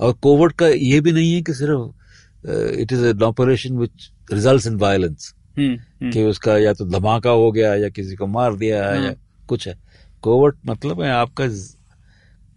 और 0.00 0.12
कोवर्ट 0.12 0.52
का 0.52 0.66
ये 0.66 1.00
भी 1.00 1.12
नहीं 1.12 1.34
है 1.34 1.42
कि 1.42 1.54
सिर्फ़ 1.54 2.80
it 2.80 2.92
is 2.92 3.04
an 3.06 3.22
operation 3.22 3.76
which 3.76 4.10
result 4.32 4.66
in 4.66 4.76
violence 4.76 5.34
कि 5.58 6.22
उसका 6.22 6.58
या 6.58 6.72
तो 6.72 6.84
धमाका 6.84 7.30
हो 7.30 7.50
गया 7.52 7.74
या 7.74 7.88
किसी 7.88 8.16
को 8.16 8.26
मार 8.26 8.54
दिया 8.56 8.84
हाँ। 8.84 9.04
या 9.04 9.14
कुछ 9.48 9.68
है। 9.68 9.74
कोवर्ट 10.22 10.56
मतलब 10.66 11.02
है 11.02 11.10
आपका 11.10 11.46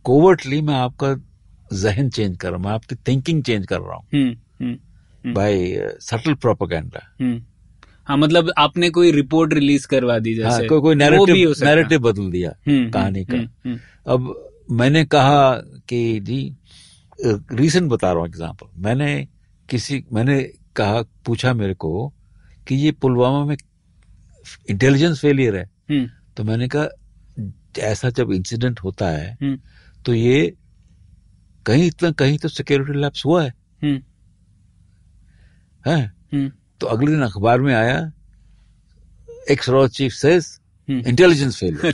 कोवर्टली 0.06 0.62
मैं 0.62 0.74
आपका 0.74 1.14
जहन 1.74 2.10
चेंज 2.10 2.38
कर 2.38 2.48
रहा 2.48 2.58
हूँ 2.58 2.66
मैं 2.66 2.72
आपकी 2.72 2.96
थिंकिंग 3.08 3.44
चेंज 3.44 3.66
कर 3.68 3.80
रहा 3.80 3.96
हूँ। 3.96 4.06
Hmm 4.14 4.30
hmm 4.62 4.72
hmm. 4.72 5.34
By 5.34 5.96
subtle 6.02 6.34
propaganda 6.34 7.02
hmm. 7.22 7.42
हाँ 8.08 8.18
मतलब 8.18 8.52
आपने 8.58 8.90
कोई 8.90 9.12
रिपोर्ट 9.12 9.54
रिलीज़ 9.54 9.88
करवा 9.88 10.18
दी 10.20 10.34
जैसे 10.36 10.48
हाँ, 10.48 10.58
जैसे 10.58 10.68
कोई 10.68 10.82
कोई 10.82 11.18
वो 11.18 11.26
भी 11.26 11.44
हो 11.44 11.50
नैरेटिव 11.50 11.66
नैरेटिव 11.66 12.00
बदल 12.00 12.30
दिया 12.32 12.54
हम्म, 12.68 12.90
कहानी 12.92 13.24
का। 13.26 13.38
हम्म, 13.38 13.48
हम्म, 13.66 13.80
अब 14.08 14.52
मैंने 14.72 15.04
कहा 15.06 15.54
कि 15.90 16.20
जी 16.20 16.56
रीसेंट 17.20 17.90
बता 17.92 18.12
रहा 18.12 18.20
हूँ 18.20 18.28
एग्जांपल 18.28 18.68
मैंने 18.82 19.28
किसी 19.70 20.04
मैंने 20.14 20.42
कहा 20.76 21.02
पूछा 21.26 21.54
मेरे 21.54 21.74
को 21.74 22.14
कि 22.68 22.76
ये 22.76 22.92
पुलवामा 22.92 23.44
में 23.46 23.56
इंटेलिजेंस 24.70 25.20
फेलियर 25.20 25.56
है। 25.56 25.64
हम्म, 25.90 26.10
तो 26.38 26.44
मैंने 26.44 26.68
कहा 26.68 26.88
ऐसा 27.80 28.10
जब 28.10 28.32
इंसिडेंट 28.32 28.80
होता 28.80 29.10
है 29.10 29.32
हम्म, 29.42 29.60
तो 30.06 30.14
ये 30.14 30.54
कहीं 31.66 31.88
इतना 31.88 32.12
कहीं 32.12 32.38
तो 32.38 32.48
सिक्योरिटी 32.48 33.00
लैप्स 33.00 33.26
हुआ 33.26 33.44
है। 33.44 33.50
हम्म, 33.84 34.02
हैं? 35.88 36.50
तो 36.80 36.88
अगले 36.88 37.12
दिन 37.12 37.22
अखबार 37.22 37.62
में 37.62 37.74
आया 37.76 38.12
ex 39.52 39.70
raw 39.70 39.88
chief 39.88 40.12
says. 40.12 40.60
Intelligence 40.90 41.58
failure 41.58 41.94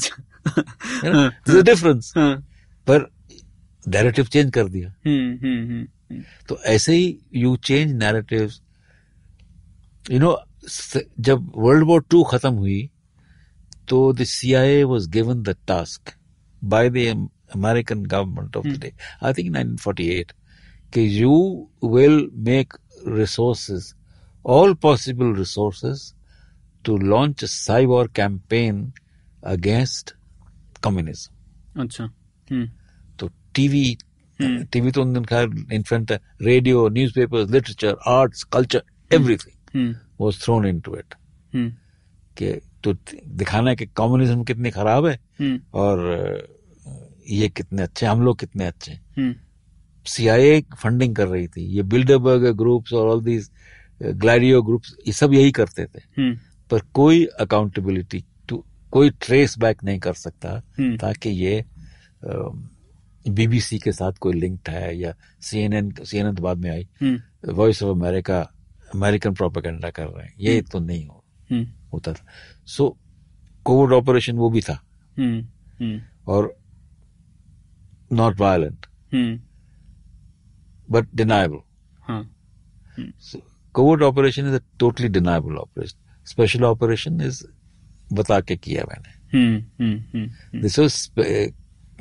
difference 1.63 2.13
पर 2.87 3.09
नैरेटिव 3.87 4.25
चेंज 4.25 4.51
कर 4.51 4.67
दिया। 4.69 4.89
तो 6.49 6.57
ऐसे 6.65 6.95
ही 6.95 7.17
you 7.35 7.55
change 7.57 7.91
narrative 7.93 8.51
you 10.11 10.19
know 10.19 10.31
जब 11.19 11.51
वर्ल्ड 11.57 11.87
वॉर 11.87 12.03
टू 12.09 12.23
खत्म 12.23 12.53
हुई 12.55 12.89
तो 13.89 14.01
the 14.13 14.23
C 14.25 14.53
I 14.53 14.69
A 14.69 14.83
was 14.85 15.09
given 15.11 15.41
the 15.43 15.55
task 15.67 16.13
by 16.61 16.89
the 16.89 17.27
American 17.55 18.05
government 18.05 18.57
of 18.57 18.67
the 18.67 18.79
day 18.79 18.91
I 19.23 19.33
think 19.33 19.55
1948 19.55 20.31
कि 20.93 21.07
you 21.13 21.33
will 21.85 22.29
make 22.45 22.73
resources 23.09 23.93
all 24.45 24.73
possible 24.81 25.35
resources 25.35 26.13
to 26.85 26.97
launch 26.99 27.45
cyber 27.47 28.07
campaign 28.15 28.91
against 29.47 30.15
communism 30.83 31.81
अच्छा 31.81 32.03
hmm, 32.03 32.69
तो 33.19 33.29
TV 33.55 33.85
हम्म। 34.39 34.63
TV 34.65 34.91
तो 34.91 35.01
उन 35.01 35.13
दिन 35.13 35.25
खैर 35.25 35.49
इन्फेंट 35.73 36.11
है 36.11 36.19
radio 36.41 36.87
newspapers 36.89 37.49
literature 37.51 37.95
arts 38.09 38.43
culture 38.53 38.83
everything 39.11 39.93
was 40.21 40.41
thrown 40.43 40.65
into 40.67 40.95
it 40.95 41.15
hmm, 41.53 41.69
कि 42.37 42.51
तो 42.83 42.93
दिखाना 43.39 43.69
है 43.69 43.75
कि 43.75 43.85
कम्युनिज्म 43.97 44.43
कितनी 44.43 44.71
खराब 44.71 45.05
है 45.05 45.19
हम्म, 45.39 45.59
और 45.73 46.47
ये 47.29 47.49
कितने 47.49 47.81
अच्छे 47.83 48.05
हम 48.05 48.21
लोग 48.21 48.39
कितने 48.39 48.65
अच्छे 48.65 48.99
सीआईए 50.05 50.61
फंडिंग 50.77 51.15
कर 51.15 51.27
रही 51.27 51.47
थी 51.47 51.61
ये 51.75 51.83
बिल्डरबर्ग 51.91 52.45
ग्रुप्स 52.57 52.93
और 52.93 53.07
ऑल 53.09 53.23
दीज 53.23 53.49
ग्लैडियो 54.01 54.61
ग्रुप्स 54.63 54.95
ये 55.07 55.13
सब 55.13 55.33
यही 55.33 55.51
करते 55.51 55.85
थे। 55.85 56.01
हम्म, 56.17 56.37
पर 56.71 56.79
कोई 56.93 57.23
अकाउंटेबिलिटी 57.39 58.23
टू 58.49 58.63
कोई 58.93 59.09
ट्रेस 59.21 59.57
बैक 59.59 59.83
नहीं 59.83 59.99
कर 59.99 60.13
सकता 60.13 60.59
ताकि 61.01 61.29
ये 61.29 61.63
बीबीसी 63.25 63.79
के 63.79 63.91
साथ 63.91 64.13
कोई 64.21 64.33
लिंक्ड 64.33 64.69
है 64.69 64.97
या 64.97 65.13
सीएनएन 65.41 65.91
सीएनएन 66.03 66.35
तो 66.35 66.43
बाद 66.43 66.57
में 66.57 66.69
आई। 66.71 66.87
Voice 67.53 67.81
of 67.83 67.97
America 67.97 68.41
American 68.95 69.33
propaganda 69.33 69.89
कर 69.89 70.07
रहे 70.07 70.25
हैं। 70.25 70.33
ये 70.39 70.61
तो 70.61 70.79
नहीं 70.79 71.05
हो, 71.07 71.23
हम्म, 71.51 71.67
होता 71.93 72.13
था। 72.13 72.25
सो 72.67 72.97
कोविड 73.63 73.93
ऑपरेशन 73.93 74.35
वो 74.35 74.49
भी 74.49 74.61
था। 74.61 74.83
हम्म, 75.17 75.41
हम्म, 75.81 76.01
और 76.27 76.57
not 78.13 78.39
violent 78.39 78.85
hmm, 79.13 79.39
but 80.91 81.07
deniable 81.15 82.23
covert 83.73 84.01
operation 84.03 84.47
is 84.47 84.55
a 84.55 84.63
totally 84.79 85.07
deniable 85.07 85.55
operation 85.55 86.25
special 86.25 86.63
operation 86.63 87.21
is 87.21 87.43
बता 88.13 88.39
के 88.41 88.55
किया 88.55 88.83
मैंने। 88.83 89.37
Hmm, 89.37 89.61
hmm, 89.81 89.99
hmm, 89.99 90.29
hmm, 90.29 90.61
this 90.61 90.79
was 90.79 91.09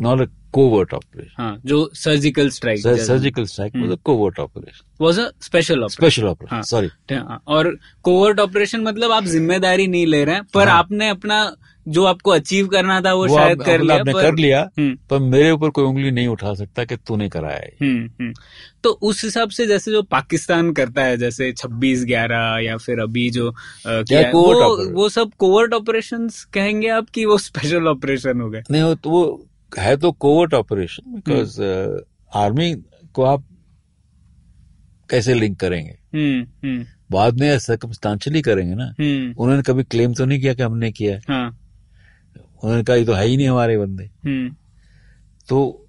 not 0.01 0.21
a 0.21 0.25
covert 0.53 0.95
operation 0.95 1.43
हाँ 1.43 1.57
जो 1.65 1.91
surgical 1.95 2.49
strike 2.51 2.81
surgical 2.81 3.45
strike 3.45 3.77
a 3.77 3.95
covert 4.05 4.38
operation 4.41 5.05
was 5.05 5.19
a 5.19 5.29
special 5.43 5.83
operation 5.83 5.95
special 5.97 6.27
operation 6.29 6.55
हाँ। 6.55 6.62
Sorry 6.62 6.88
हाँ, 7.12 7.43
और 7.47 7.77
covert 8.03 8.41
operation 8.41 8.81
मतलब 8.81 9.12
आप 9.12 9.25
ज़िम्मेदारी 9.25 9.87
नहीं 9.87 10.07
ले 10.07 10.25
रहे 10.25 10.35
हैं 10.35 10.45
पर 10.55 10.69
हाँ। 10.69 10.79
आपने 10.79 11.09
अपना 11.09 11.45
जो 11.87 12.05
आपको 12.05 12.31
अचीव 12.31 12.67
करना 12.69 13.01
था 13.01 13.12
वो, 13.12 13.27
वो 13.27 13.37
शायद 13.37 13.61
आप- 13.61 13.67
कर 13.67 13.81
लिया 13.81 13.99
आपने 14.01 14.12
पर 14.12 14.23
कर 14.23 14.35
लिया 14.37 14.61
हम्म, 14.79 14.95
पर 15.11 15.19
मेरे 15.19 15.51
ऊपर 15.51 15.71
कोई 15.71 15.85
उंगली 15.85 16.11
नहीं 16.11 16.27
उठा 16.29 16.53
सकता 16.55 16.85
कि 16.85 16.97
तूने 16.97 17.29
कराया 17.29 17.57
है 17.57 17.73
हम्म, 17.83 18.05
हम्म। 18.21 18.33
तो 18.85 18.91
उस 19.03 19.25
हिसाब 19.25 19.51
से 19.51 19.67
जैसे 19.67 19.91
जो 19.91 20.03
पाकिस्तान 20.03 20.73
करता 20.73 21.05
है 21.05 21.17
जैसे 21.17 21.53
छब्बीस 21.53 22.05
ग्यारह 22.05 22.59
या 22.65 22.77
फिर 22.77 23.01
अभी 23.01 23.29
जो 23.31 23.49
अ, 23.51 23.55
किया 23.87 24.21
है, 24.21 24.33
वो, 24.33 24.93
वो 24.93 25.09
सब 25.09 25.31
कोवर्ट 25.38 25.75
ऑपरेशन 25.75 26.29
कहेंगे 26.53 26.88
आप 26.88 27.09
कि 27.11 27.25
वो 27.25 27.38
स्पेशल 27.38 27.88
ऑपरेशन 27.88 28.41
हो 28.41 28.51
गए? 28.51 28.62
नहीं 28.71 28.95
तो 28.95 29.11
वो 29.11 29.25
है 29.79 29.97
तो 29.97 30.13
कोवर्ट 30.13 30.55
ऑपरेशन 30.55 31.15
बिकॉज़ 31.15 31.61
आर्मी 32.35 32.75
को 33.15 33.23
आप 33.23 33.45
कैसे 35.11 35.35
लिंक 35.35 35.59
करेंगे? 35.61 35.99
हम्म 36.15 36.69
हम्म 36.69 36.85
बाद 37.11 37.41
में 37.41 37.59
सर्कमस्टांशली 37.59 38.43
करेंगे 38.43 38.75
ना। 38.75 38.85
हम्म 39.01 39.35
उन्होंने 39.39 39.63
कभी 39.63 39.85
क्लेम 39.85 40.15
तो 40.15 40.25
नहीं 40.25 40.41
किया 40.41 40.55
कि 40.55 40.63
हमने 40.63 40.91
किया 40.93 41.15
है? 41.15 41.21
हाँ। 41.29 41.59
उन्होंने 42.65 42.85
कहा 42.85 42.97
ये 42.97 43.05
तो 43.05 43.13
है 43.13 43.27
ही 43.27 43.37
नहीं 43.37 43.49
हमारे 43.49 43.79
बंदे। 43.79 44.05
हम्म 44.25 44.55
तो 45.49 45.87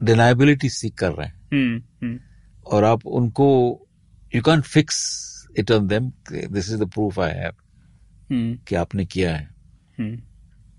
डिनाइबिलिटी 0.00 0.68
सीख 0.68 0.94
कर 0.94 1.12
रहे 1.12 1.26
हैं। 1.26 1.34
हम्म 1.52 1.82
हम्म 2.02 2.18
और 2.66 2.84
आप 2.84 3.06
उनको 3.06 3.46
you 4.34 4.42
can 4.42 4.60
fix 4.60 4.98
it 5.58 5.70
on 5.70 5.86
them 5.86 6.10
this 6.32 6.70
is 6.70 6.76
the 6.76 6.88
proof 6.88 7.18
I 7.20 7.32
have 7.32 7.52
कि 8.68 8.74
आपने 8.74 9.04
किया 9.06 9.34
है। 9.36 9.48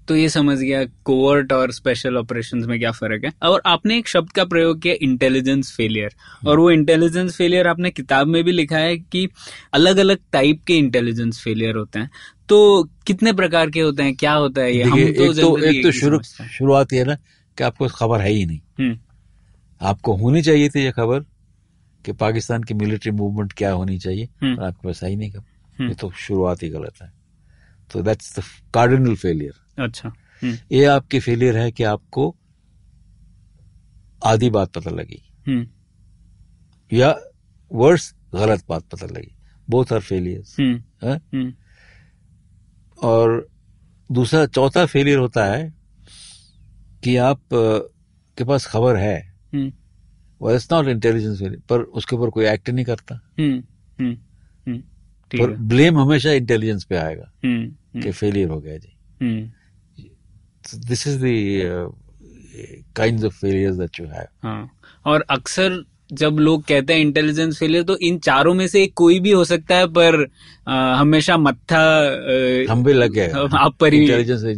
तो 0.10 0.16
ये 0.16 0.30
समझ 0.30 0.58
गया 0.58 0.84
कोवर्ट 1.04 1.54
और 1.54 1.72
स्पेशल 1.72 2.18
ऑपरेशंस 2.18 2.66
में 2.66 2.80
क्या 2.80 2.92
फ़र्क 2.92 3.26
है। 3.26 3.32
और 3.44 3.62
आपने 3.66 3.98
एक 3.98 4.08
शब्द 4.08 4.32
का 4.32 4.46
प्रयोग 4.46 4.82
किया 4.82 4.94
इंटेलिजेंस 5.02 5.72
फेलियर 5.76 6.16
और 6.48 6.60
वो 6.60 6.72
इंटेलिजेंस 6.72 7.36
फेलियर 7.36 7.68
आपने 7.68 7.92
किताब 7.92 8.28
में 8.28 8.44
भी 8.44 8.52
लिखा 8.52 8.78
है 8.78 8.98
कि 8.98 9.28
अलग 9.74 9.98
अलग 9.98 10.18
टाइप 10.32 10.64
के 10.68 10.78
इंटेलिजेंस 10.78 11.42
फेलियर 11.44 11.76
होते 11.76 12.00
हैं। 12.00 12.10
तो 12.50 12.84
कितने 13.08 13.34
प्रकार 13.34 13.70
के 13.70 13.80
होते 13.80 14.04
हैं? 14.04 14.16
क्या 14.16 14.34
होता 14.34 14.62
है 14.62 14.76
ये? 14.76 14.84
हम 14.84 14.98
तो 14.98 15.00
एक 15.00 15.38
तो 15.38 15.58
एक 15.58 15.84
तो 15.84 15.92
शुरू 15.92 16.22
शुरुआत 16.24 16.94
है 16.94 17.04
ना 17.06 17.16
कि 17.58 17.64
आपको 17.64 17.88
खबर 17.88 18.22
है 18.22 18.32
ही 18.32 18.46
नहीं। 18.46 18.60
हम्म। 18.80 19.00
आपको 19.82 20.16
होनी 20.16 20.42
चाहिए 20.42 20.70
थी 20.70 20.84
ये 20.84 20.92
खबर 20.92 21.20
कि 22.06 22.12
पाकिस्तान 22.12 22.64
की 22.64 22.74
मिलिट्री 22.74 23.12
मूवमेंट 23.12 23.54
क्या 23.54 23.72
होनी 23.72 23.98
चाहिए 23.98 24.30
हम्म। 24.42 24.64
आपके 24.64 24.88
पास 24.88 25.04
है 25.04 25.10
ही 25.10 25.16
नहीं 25.16 25.32
खबर। 25.32 25.74
हम्म। 25.80 25.90
ये 25.90 25.96
तो 25.96 26.12
शुरुआत 26.18 26.64
ही 26.64 26.70
गलत 26.70 27.02
है। 27.02 27.12
तो 27.94 28.02
दैट्स 28.02 28.40
द 28.40 28.44
कार्डिनल 28.74 29.16
फेलियर 29.16 29.54
अच्छा। 29.80 30.14
हम्म। 30.44 30.58
ये 30.72 30.86
आपकी 30.86 31.20
फेलियर 31.20 31.58
है 31.58 31.72
कि 31.72 31.84
आपको 31.84 32.36
आधी 34.26 34.50
बात 34.50 34.72
पता 34.74 34.92
लगी। 34.92 35.32
हम्म। 35.48 35.68
या 36.98 37.20
वर्स 37.74 38.16
गलत 38.34 38.66
बात 38.70 38.84
पता 38.84 39.06
लगी। 39.06 39.36
Both 39.70 39.86
are 39.94 40.00
failures 40.00 40.60
hmm. 40.60 41.54
और 43.04 43.48
दूसरा 44.12 44.46
चौथा 44.46 44.86
फेलियर 44.86 45.18
होता 45.18 45.46
है 45.46 45.74
कि 47.04 47.18
आप 47.18 47.42
के 48.38 48.44
पास 48.44 48.66
खबर 48.66 48.96
है। 48.96 49.34
हम्म। 49.54 49.74
वो 50.42 50.54
इट्स 50.54 50.72
नॉट 50.72 50.88
इंटेलिजेंस 50.88 51.40
फेलियर 51.40 51.62
पर 51.70 51.80
उसके 51.80 52.16
ऊपर 52.16 52.30
कोई 52.30 52.46
एक्ट 52.46 52.70
नहीं 52.70 52.86
करता। 52.86 53.20
हम्म। 53.40 53.64
हम्म। 54.00 54.18
हम्म। 54.68 54.84
ठीक 55.32 55.42
पर 55.42 55.48
ब्लेम 55.48 56.00
हमेशा 56.00 56.32
इंटेलिजेंस 56.32 56.84
पे 56.84 56.96
आएगा 56.96 57.32
हम्म। 57.46 58.02
कि 58.02 58.12
फेलियर 58.12 58.50
हो 58.50 58.62
गया 58.62 58.78
जी। 58.78 58.96
This 60.76 61.08
is 61.08 61.20
kind 62.96 63.26
of 63.26 63.34
failures 63.34 63.76
that 63.76 64.00
you 64.00 64.06
have 64.06 64.70
और 65.06 65.26
अक्सर 65.30 65.84
जब 66.14 66.38
लोग 66.40 66.64
कहते 66.64 66.94
हैं 66.94 67.02
इंटेलिजेंस 67.02 67.60
फेलियर 67.60 67.84
तो 67.84 67.98
इन 67.98 68.18
चारों 68.20 68.54
में 68.54 68.68
से 68.68 68.88
कोई 68.88 69.20
भी 69.20 69.32
हो 69.32 69.44
सकता 69.44 69.76
है 69.76 69.88
पर 69.88 70.28
आ, 70.68 70.96
हमेशा 70.96 71.38
मत्था 71.38 71.82
हम 72.72 72.84
भी 72.84 72.94
लग 72.94 73.12
गए 73.12 73.28
आप 73.58 73.76
पर 73.80 73.94
ही 73.94 74.12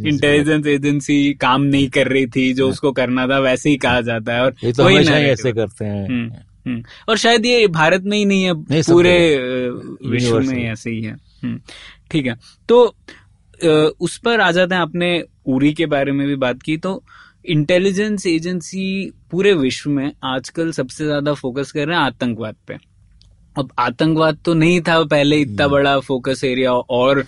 इंटेलिजेंस 0.08 0.66
एजेंसी 0.66 1.34
काम 1.34 1.62
नहीं 1.62 1.88
कर 1.88 2.08
रही 2.08 2.26
थी 2.26 2.54
जो 2.54 2.68
उसको 2.68 2.92
करना 2.92 3.26
था 3.26 3.38
वैसे 3.38 3.70
ही 3.70 3.76
कहा 3.76 4.00
जाता 4.00 4.32
है 4.32 4.42
और 4.42 4.54
ये 4.64 4.72
तो 4.72 4.82
हमेशा 4.82 5.16
ही 5.16 5.24
ऐसे 5.24 5.52
करते 5.52 5.84
हैं। 5.84 6.08
हम्म, 6.08 6.32
हम्म। 6.66 6.82
और 7.08 7.16
शायद 7.16 7.46
ये 7.46 7.66
भारत 7.66 8.02
में 8.02 8.18
ही 8.18 8.24
नहीं 8.24 8.44
है 8.44 8.60
नहीं, 8.62 8.82
पूरे 8.82 9.38
विश्व 10.08 10.40
में 10.40 10.72
ऐसे 10.72 10.90
ही 10.90 11.02
है। 11.02 11.12
हम्म, 11.12 11.60
ठीक 12.10 12.26
है। 12.26 12.36
तो 12.68 12.96
उस 13.64 14.16
पर 14.18 14.40
आ 14.40 14.50
जाते 14.52 14.74
हैं। 14.74 14.82
आपने 14.82 15.22
उरी 15.46 15.72
के 15.72 15.86
बारे 15.86 16.12
में 16.12 16.26
भी 16.26 16.36
बात 16.36 16.62
की। 16.62 16.76
तो 16.76 17.02
इंटेलिजेंस 17.44 18.26
एजेंसी 18.26 19.10
पूरे 19.30 19.52
विश्व 19.54 19.90
में 19.90 20.12
आजकल 20.26 20.72
सबसे 20.72 21.04
ज़्यादा 21.04 21.34
फोकस 21.34 21.72
कर 21.72 21.86
रहे 21.86 21.96
हैं 21.96 22.04
आतंकवाद 22.04 22.56
पे। 22.68 22.76
अब 23.56 23.72
आतंकवाद 23.78 24.38
तो 24.44 24.52
नहीं 24.54 24.80
था 24.80 25.02
पहले 25.04 25.36
इतना 25.36 25.66
बड़ा 25.68 25.98
फोकस 26.00 26.42
एरिया 26.44 26.72
और 26.72 27.18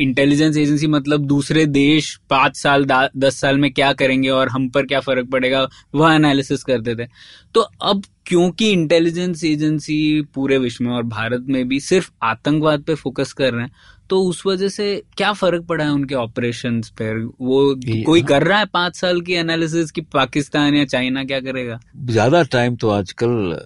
इंटेलिजेंस 0.00 0.56
एजेंसी 0.56 0.86
मतलब 0.86 1.24
दूसरे 1.26 1.64
देश 1.66 2.14
पाँच 2.30 2.56
साल 2.56 2.84
दस 2.84 3.40
साल 3.40 3.58
में 3.58 3.70
क्या 3.72 3.92
करेंगे 3.94 4.28
और 4.30 4.48
हम 4.48 4.68
पर 4.68 4.86
क्या 4.86 5.00
फ़र्क 5.00 5.30
पड़ेगा 5.30 5.66
वह 5.94 6.14
एनालिसिस 6.14 6.62
करते 6.64 6.94
थे। 6.96 7.06
तो 7.54 7.60
अब 7.60 8.02
क्योंकि 8.26 8.70
इंटेलिजेंस 8.70 9.44
एजेंसी 9.44 10.20
पूरे 10.34 10.58
विश्व 10.58 10.84
में 10.84 10.92
और 10.92 11.02
भारत 11.04 11.46
में 11.48 11.66
भी 11.68 11.80
सिर्फ़ 11.80 12.10
आतंकवाद 12.24 12.82
पे 12.82 12.94
फोकस 12.94 13.32
कर 13.32 13.52
रहे 13.52 13.62
हैं 13.62 13.70
तो 14.10 14.20
उस 14.24 14.42
वजह 14.46 14.68
से 14.68 14.84
क्या 15.16 15.32
फ़र्क 15.32 15.64
पड़ा 15.66 15.84
है 15.84 15.90
उनके 15.90 16.14
ऑपरेशन 16.14 16.80
पे? 16.98 17.12
वो 17.14 17.74
कोई 18.06 18.22
कर 18.22 18.42
रहा 18.42 18.58
है 18.58 18.66
पाँच 18.66 18.96
साल 18.96 19.20
की 19.20 19.32
एनालिसिस 19.34 19.90
कि 19.90 20.00
पाकिस्तान 20.00 20.74
या 20.74 20.84
चाइना 20.84 21.24
क्या 21.24 21.40
करेगा? 21.40 21.78
ज़्यादा 21.96 22.42
टाइम 22.42 22.76
तो 22.76 22.90
आजकल 22.90 23.58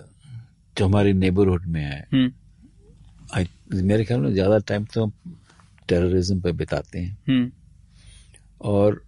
जो 0.77 0.87
हमारे 0.87 1.13
नेबरहुड 1.13 1.67
में 1.67 1.81
है 1.81 2.07
हम्म। 2.13 2.31
I- 3.41 3.83
मेरे 3.83 4.05
ख्याल 4.05 4.21
में 4.21 4.33
ज़्यादा 4.33 4.59
टाइम 4.59 4.85
तो 4.85 5.07
टेररिज्म 5.89 6.41
पे 6.41 6.53
बिताते 6.53 6.99
हैं। 6.99 7.17
हम्म। 7.29 7.51
और 8.61 9.03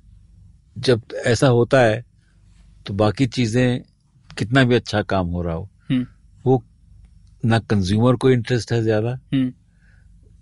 जब 0.79 1.03
ऐसा 1.27 1.49
होता 1.49 1.81
है 1.81 2.05
तो 2.87 2.95
बाकी 2.95 3.27
चीज़ें 3.27 3.81
कितना 4.39 4.65
भी 4.65 4.75
अच्छा 4.75 5.03
काम 5.03 5.27
हो 5.27 5.43
रहा 5.43 5.55
हो 5.55 5.69
हम्म। 5.91 6.07
वो 6.45 6.63
ना 7.45 7.59
कंज्यूमर 7.59 8.17
को 8.17 8.31
इंटरेस्ट 8.31 8.73
है 8.73 8.83
ज़्यादा 8.83 9.19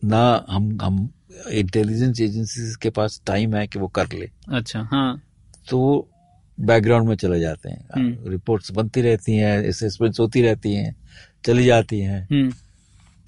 ना 0.04 0.44
हम 0.50 0.78
हम 0.82 1.10
इंटेलिजेंस 1.50 2.20
एजेंसी 2.20 2.74
के 2.82 2.90
पास 2.90 3.22
टाइम 3.26 3.54
है 3.54 3.66
कि 3.66 3.78
वो 3.78 3.88
कर 3.88 4.12
ले। 4.12 4.30
अच्छा 4.48 4.88
हाँ। 4.92 5.22
तो 5.70 6.08
बैकग्राउंड 6.60 7.08
में 7.08 7.16
चले 7.16 7.40
जाते 7.40 7.70
हैं। 7.70 7.88
हम्म। 7.96 8.30
रिपोर्ट्स 8.30 8.72
बनती 8.72 9.00
रहती 9.00 9.36
हैं 9.36 9.68
असेसमेंट्स 9.68 10.20
होती 10.20 10.42
रहती 10.42 10.74
हैं 10.74 10.96
चली 11.46 11.64
जाती 11.64 12.00
हैं। 12.00 12.28
हम्म। 12.30 12.50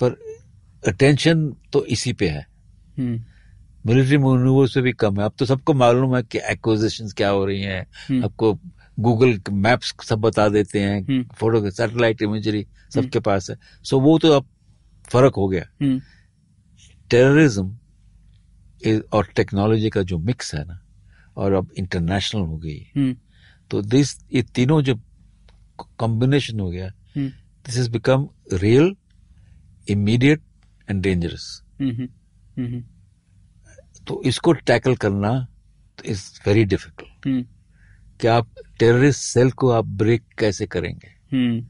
पर 0.00 0.10
अटेंशन 0.88 1.56
तो 1.72 1.84
इसी 1.84 2.12
पे 2.12 2.28
है। 2.28 2.46
हम्म। 2.98 3.24
मिलिट्री 3.86 4.18
मनूवर 4.18 4.68
से 4.68 4.80
भी 4.80 4.92
कम 4.92 5.18
है। 5.18 5.24
अब 5.24 5.32
तो 5.38 5.46
सबको 5.46 5.74
मालूम 5.74 6.16
है 6.16 6.22
कि 6.22 6.38
एक्विजिशन 6.38 7.08
क्या 7.08 7.28
हो 7.28 7.44
रही 7.44 7.62
हैं। 7.62 7.86
हम्म। 8.08 8.24
आपको 8.24 8.58
गूगल 9.00 9.40
मैप्स 9.52 9.94
सब 10.04 10.18
बता 10.18 10.48
देते 10.48 10.80
हैं। 10.80 11.02
हम्म। 11.02 11.24
फ़ोटो 11.24 11.70
सैटेलाइट 11.70 12.22
इमेजरी 12.22 12.66
सबके 12.94 13.20
पास 13.20 13.50
है। 13.50 13.56
सो 13.84 14.00
वो 14.00 14.18
तो 14.18 14.32
अब 14.32 14.44
फ़र्क 15.08 15.34
हो 15.36 15.48
गया। 15.48 15.64
हम्म। 15.82 16.00
टेररिज्म 17.14 17.76
और 19.12 19.26
टेक्नोलॉजी 19.36 19.90
का 19.90 20.02
जो 20.02 20.18
मिक्स 20.18 20.54
है 20.54 20.64
ना 20.64 20.80
और 21.36 21.52
अब 21.52 21.70
इंटरनेशनल 21.78 22.42
हो 22.42 22.56
गई। 22.56 22.78
हम्म। 22.96 23.16
तो 23.70 23.82
दिस 23.82 24.16
ये 24.32 24.42
तीनों 24.54 24.80
जो 24.82 24.94
कॉम्बिनेशन 25.98 26.60
हो 26.60 26.70
गया 26.70 26.90
this 27.16 27.78
is 27.78 27.90
become 27.90 28.28
real 28.52 28.94
immediate 29.88 30.42
and 30.88 31.02
dangerous 31.02 31.46
तो 34.08 34.22
इसको 34.26 34.52
टैकल 34.52 34.94
करना 34.96 35.32
इज़ 36.06 36.22
वेरी 36.46 36.64
डिफ़िकल्ट 36.64 37.26
हम्म। 37.26 37.44
कि 38.20 38.26
आप 38.28 38.48
टेररिस्ट 38.78 39.20
सेल 39.22 39.50
को 39.50 39.70
आप 39.70 39.84
ब्रेक 40.02 40.22
कैसे 40.38 40.66
करेंगे? 40.66 41.14
हम्म। 41.32 41.64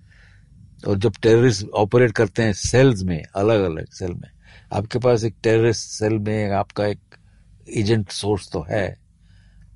और 0.89 0.99
जब 0.99 1.13
टेररिस्ट 1.23 1.69
ऑपरेट 1.69 2.13
करते 2.13 2.43
हैं 2.43 2.53
सेल्स 2.53 3.03
में 3.03 3.23
अलग 3.23 3.63
अलग 3.63 3.91
सेल 3.91 4.13
में 4.13 4.34
आपके 4.75 4.99
पास 4.99 5.25
एक 5.25 5.35
टेररिस्ट 5.43 5.89
सेल 5.91 6.19
में 6.19 6.51
आपका 6.53 6.87
एक 6.87 7.17
एजेंट 7.79 8.11
सोर्स 8.11 8.51
तो 8.53 8.65
है 8.71 8.87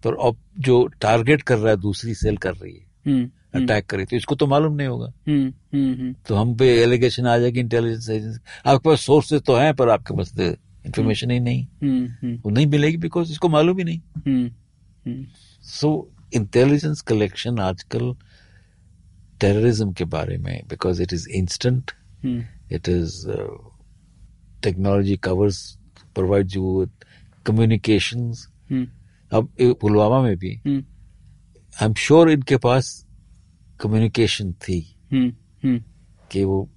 पर 0.05 0.17
अब 0.27 0.37
जो 0.61 0.87
टारगेट 1.01 1.43
कर 1.43 1.59
रहा 1.59 1.71
है 1.71 1.77
दूसरी 1.81 2.15
सेल 2.15 2.37
कर 2.37 2.55
रही 2.55 2.73
है 2.73 2.87
हम्म 3.07 3.63
अटैक 3.63 3.87
कर 3.87 3.97
रही 3.97 4.03
है 4.03 4.07
तो 4.07 4.17
इसको 4.17 4.35
तो 4.35 4.47
मालूम 4.47 4.75
नहीं 4.77 4.89
होगा। 4.89 5.07
हम्म 5.29 5.53
हम्म 5.75 6.13
तो 6.29 6.35
हम 6.35 6.55
पे 6.57 6.67
एलिगेशन 6.83 7.27
आ 7.27 7.37
जाएगी 7.39 7.61
इंटेलिजेंस 7.61 8.09
एजेंसी 8.11 8.39
आपके 8.67 8.89
पास 8.89 9.01
सोर्सेज 9.01 9.43
तो 9.43 9.57
हैं 9.57 9.75
पर 9.75 9.89
आपके 9.89 10.17
पास 10.17 10.33
इंफॉर्मेशन 10.39 11.31
ही 11.31 11.39
नहीं। 11.41 11.67
हम्म 11.83 12.35
वो 12.45 12.51
नहीं 12.51 12.67
मिलेगी 12.67 12.97
बिकॉज़ 12.97 13.33
इसको 13.33 13.49
मालूम 13.49 13.79
ही 13.79 13.85
नहीं। 13.85 14.01
हम्म 14.27 15.25
सो 15.65 15.91
इंटेलिजेंस 16.35 17.01
कलेक्शन 17.01 17.59
आजकल 17.61 18.15
टेररिज्म 19.41 19.93
के 19.93 20.05
बारे 20.13 20.37
में 20.39 20.63
because 20.69 21.03
it 21.03 21.13
is 21.13 21.29
instant 21.31 21.91
it 22.25 22.89
uh, 22.89 23.68
technology 24.63 25.17
covers 25.17 25.59
provides 26.15 26.57
you 26.57 26.65
with 26.79 27.07
communications. 27.47 28.47
Hmm 28.71 28.87
अब 29.33 29.49
पुलवामा 29.81 30.21
में 30.23 30.37
भी 30.37 30.51
आई 30.67 31.85
एम 31.85 31.95
श्योर 31.95 32.31
इनके 32.31 32.57
पास 32.57 33.07
कम्युनिकेशन 33.81 34.53
थी 34.53 34.81
हम्म 35.13 35.33
हम्म 35.65 35.83
कि 36.33 36.45
वो 36.45 36.69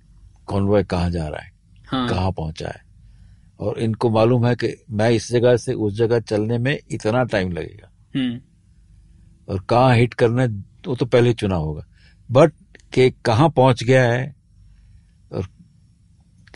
कॉन्वॉय 0.48 0.84
कहाँ 0.84 1.10
जा 1.12 1.28
रहा 1.28 1.42
है 1.42 1.52
हाँ। 1.88 2.08
कहाँ 2.10 2.32
पहुँचा 2.32 2.68
है। 2.68 2.82
और 3.60 3.80
इनको 3.80 4.10
मालूम 4.10 4.46
है 4.46 4.56
कि 4.56 4.74
मैं 4.92 5.10
इस 5.12 5.32
जगह 5.32 5.58
से 5.58 5.74
उस 5.74 5.94
जगह 5.94 6.20
चलने 6.20 6.58
में 6.58 6.78
इतना 6.92 7.24
टाइम 7.24 7.52
लगेगा। 7.52 7.90
और 9.50 9.60
कहाँ 9.70 9.96
हिट 9.96 10.14
करना 10.14 10.42
है 10.42 10.48
वो 10.88 10.96
तो 10.96 11.06
पहले 11.06 11.34
चुना 11.34 11.56
होगा। 11.56 11.86
बट 12.30 12.54
के 12.94 13.10
कहाँ 13.26 13.50
पहुँच 13.50 13.84
गया 13.84 14.04
है 14.04 14.36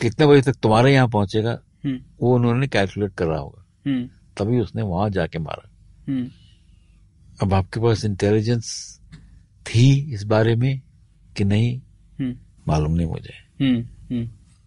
कितने 0.00 0.26
बजे 0.26 0.52
तक 0.52 0.58
तुम्हारे 0.58 0.94
यहाँ 0.94 1.08
पहुंचेगा 1.08 1.60
हम्म। 1.84 2.00
वो 2.20 2.34
उन्होंने 2.34 2.66
कैलकुलेट 2.66 3.14
करा 3.14 3.38
होगा। 3.38 3.90
हम्म। 3.90 4.08
तभी 4.38 4.60
उसने 4.60 4.82
वहाँ 4.82 5.10
जाके 5.10 5.38
मारा। 5.38 5.70
हम्म। 6.12 6.28
अब 7.42 7.54
आपके 7.54 7.80
पास 7.80 8.04
इंटेलिजेंस 8.04 8.98
थी 9.66 10.14
इस 10.14 10.22
बारे 10.24 10.56
में 10.56 10.80
कि 11.36 11.44
नहीं 11.44 11.80
मालूम 12.68 12.92
नहीं 12.92 13.06
मुझे। 13.06 13.34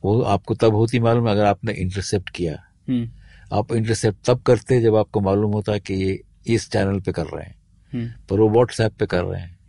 वो 0.04 0.22
आपको 0.22 0.56
तब 0.56 0.76
होती 0.76 1.00
मालूम 1.00 1.30
अगर 1.32 1.46
आपने 1.46 1.74
इंटरसेप्ट 1.74 2.30
किया। 2.30 2.54
आप 3.54 3.72
इंटरसेप्ट 3.72 4.18
तब 4.28 4.42
करते 4.42 4.82
जब 4.82 4.96
आपको 4.96 5.20
मालूम 5.20 5.52
होता 5.54 5.72
है 5.72 5.80
कि 5.80 5.94
ये 5.94 6.22
इस 6.48 6.72
चैनल 6.72 7.00
पे 7.00 7.12
कर 7.12 7.26
रहे 7.26 7.46
हैं 7.46 7.56
पर 8.30 8.39
वो 8.39 8.50
व्हाट्सएप 8.50 8.92
पे 8.92 9.06
कर 9.06 9.24
रहे 9.24 9.42
हैं 9.42 9.60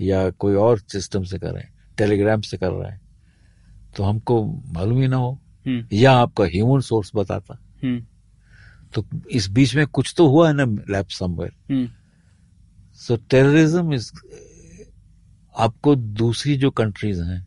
या 0.00 0.30
कोई 0.30 0.54
और 0.54 0.78
सिस्टम 0.78 1.22
से 1.24 1.38
कर 1.38 1.50
रहे 1.50 1.62
हैं 1.62 1.74
टेलीग्राम 1.98 2.40
से 2.40 2.56
कर 2.56 2.70
रहे 2.70 2.92
हैं। 2.92 3.00
तो 3.96 4.04
हमको 4.04 4.62
मालूम 4.66 5.00
ही 5.00 5.08
ना 5.08 5.16
हो। 5.16 5.40
हम्म। 5.66 5.86
या 5.92 6.12
आपका 6.12 6.44
ह्यूमन 6.44 6.80
सोर्स 6.80 7.12
बताता। 7.16 7.58
हम्म। 7.84 8.04
तो 8.94 9.06
इस 9.30 9.48
बीच 9.50 9.76
में 9.76 9.86
कुछ 9.86 10.14
तो 10.16 10.28
हुआ 10.28 10.48
है 10.48 10.54
ना 10.54 10.64
lab 10.90 11.06
somewhere 11.06 11.52
so 12.94 13.16
terrorism 13.16 13.94
is 13.94 14.12
आपको 15.58 15.96
दूसरी 15.96 16.56
जो 16.56 16.70
कंट्रीज़ 16.70 17.22
हैं 17.22 17.46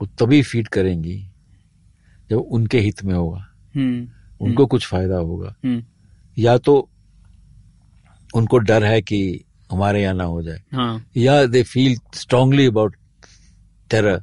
वो 0.00 0.06
तभी 0.06 0.42
फ़ीड 0.42 0.68
करेंगी 0.68 1.26
जब 2.30 2.36
उनके 2.36 2.80
हित 2.80 3.04
में 3.04 3.14
होगा। 3.14 3.48
हम्म। 3.76 4.08
उनको 4.40 4.66
कुछ 4.66 4.86
फ़ायदा 4.86 5.16
होगा। 5.16 5.56
या 6.38 6.58
तो 6.58 6.88
उनको 8.34 8.58
डर 8.58 8.84
है 8.84 9.02
कि 9.02 9.44
हमारे 9.72 10.02
यहाँ 10.02 10.14
ना 10.14 10.24
हो 10.24 10.42
जाए। 10.42 10.62
हाँ। 10.72 11.06
या 11.16 11.46
they 11.46 11.62
feel 11.62 11.96
strongly 12.14 12.66
about 12.66 12.96
terror 13.90 14.22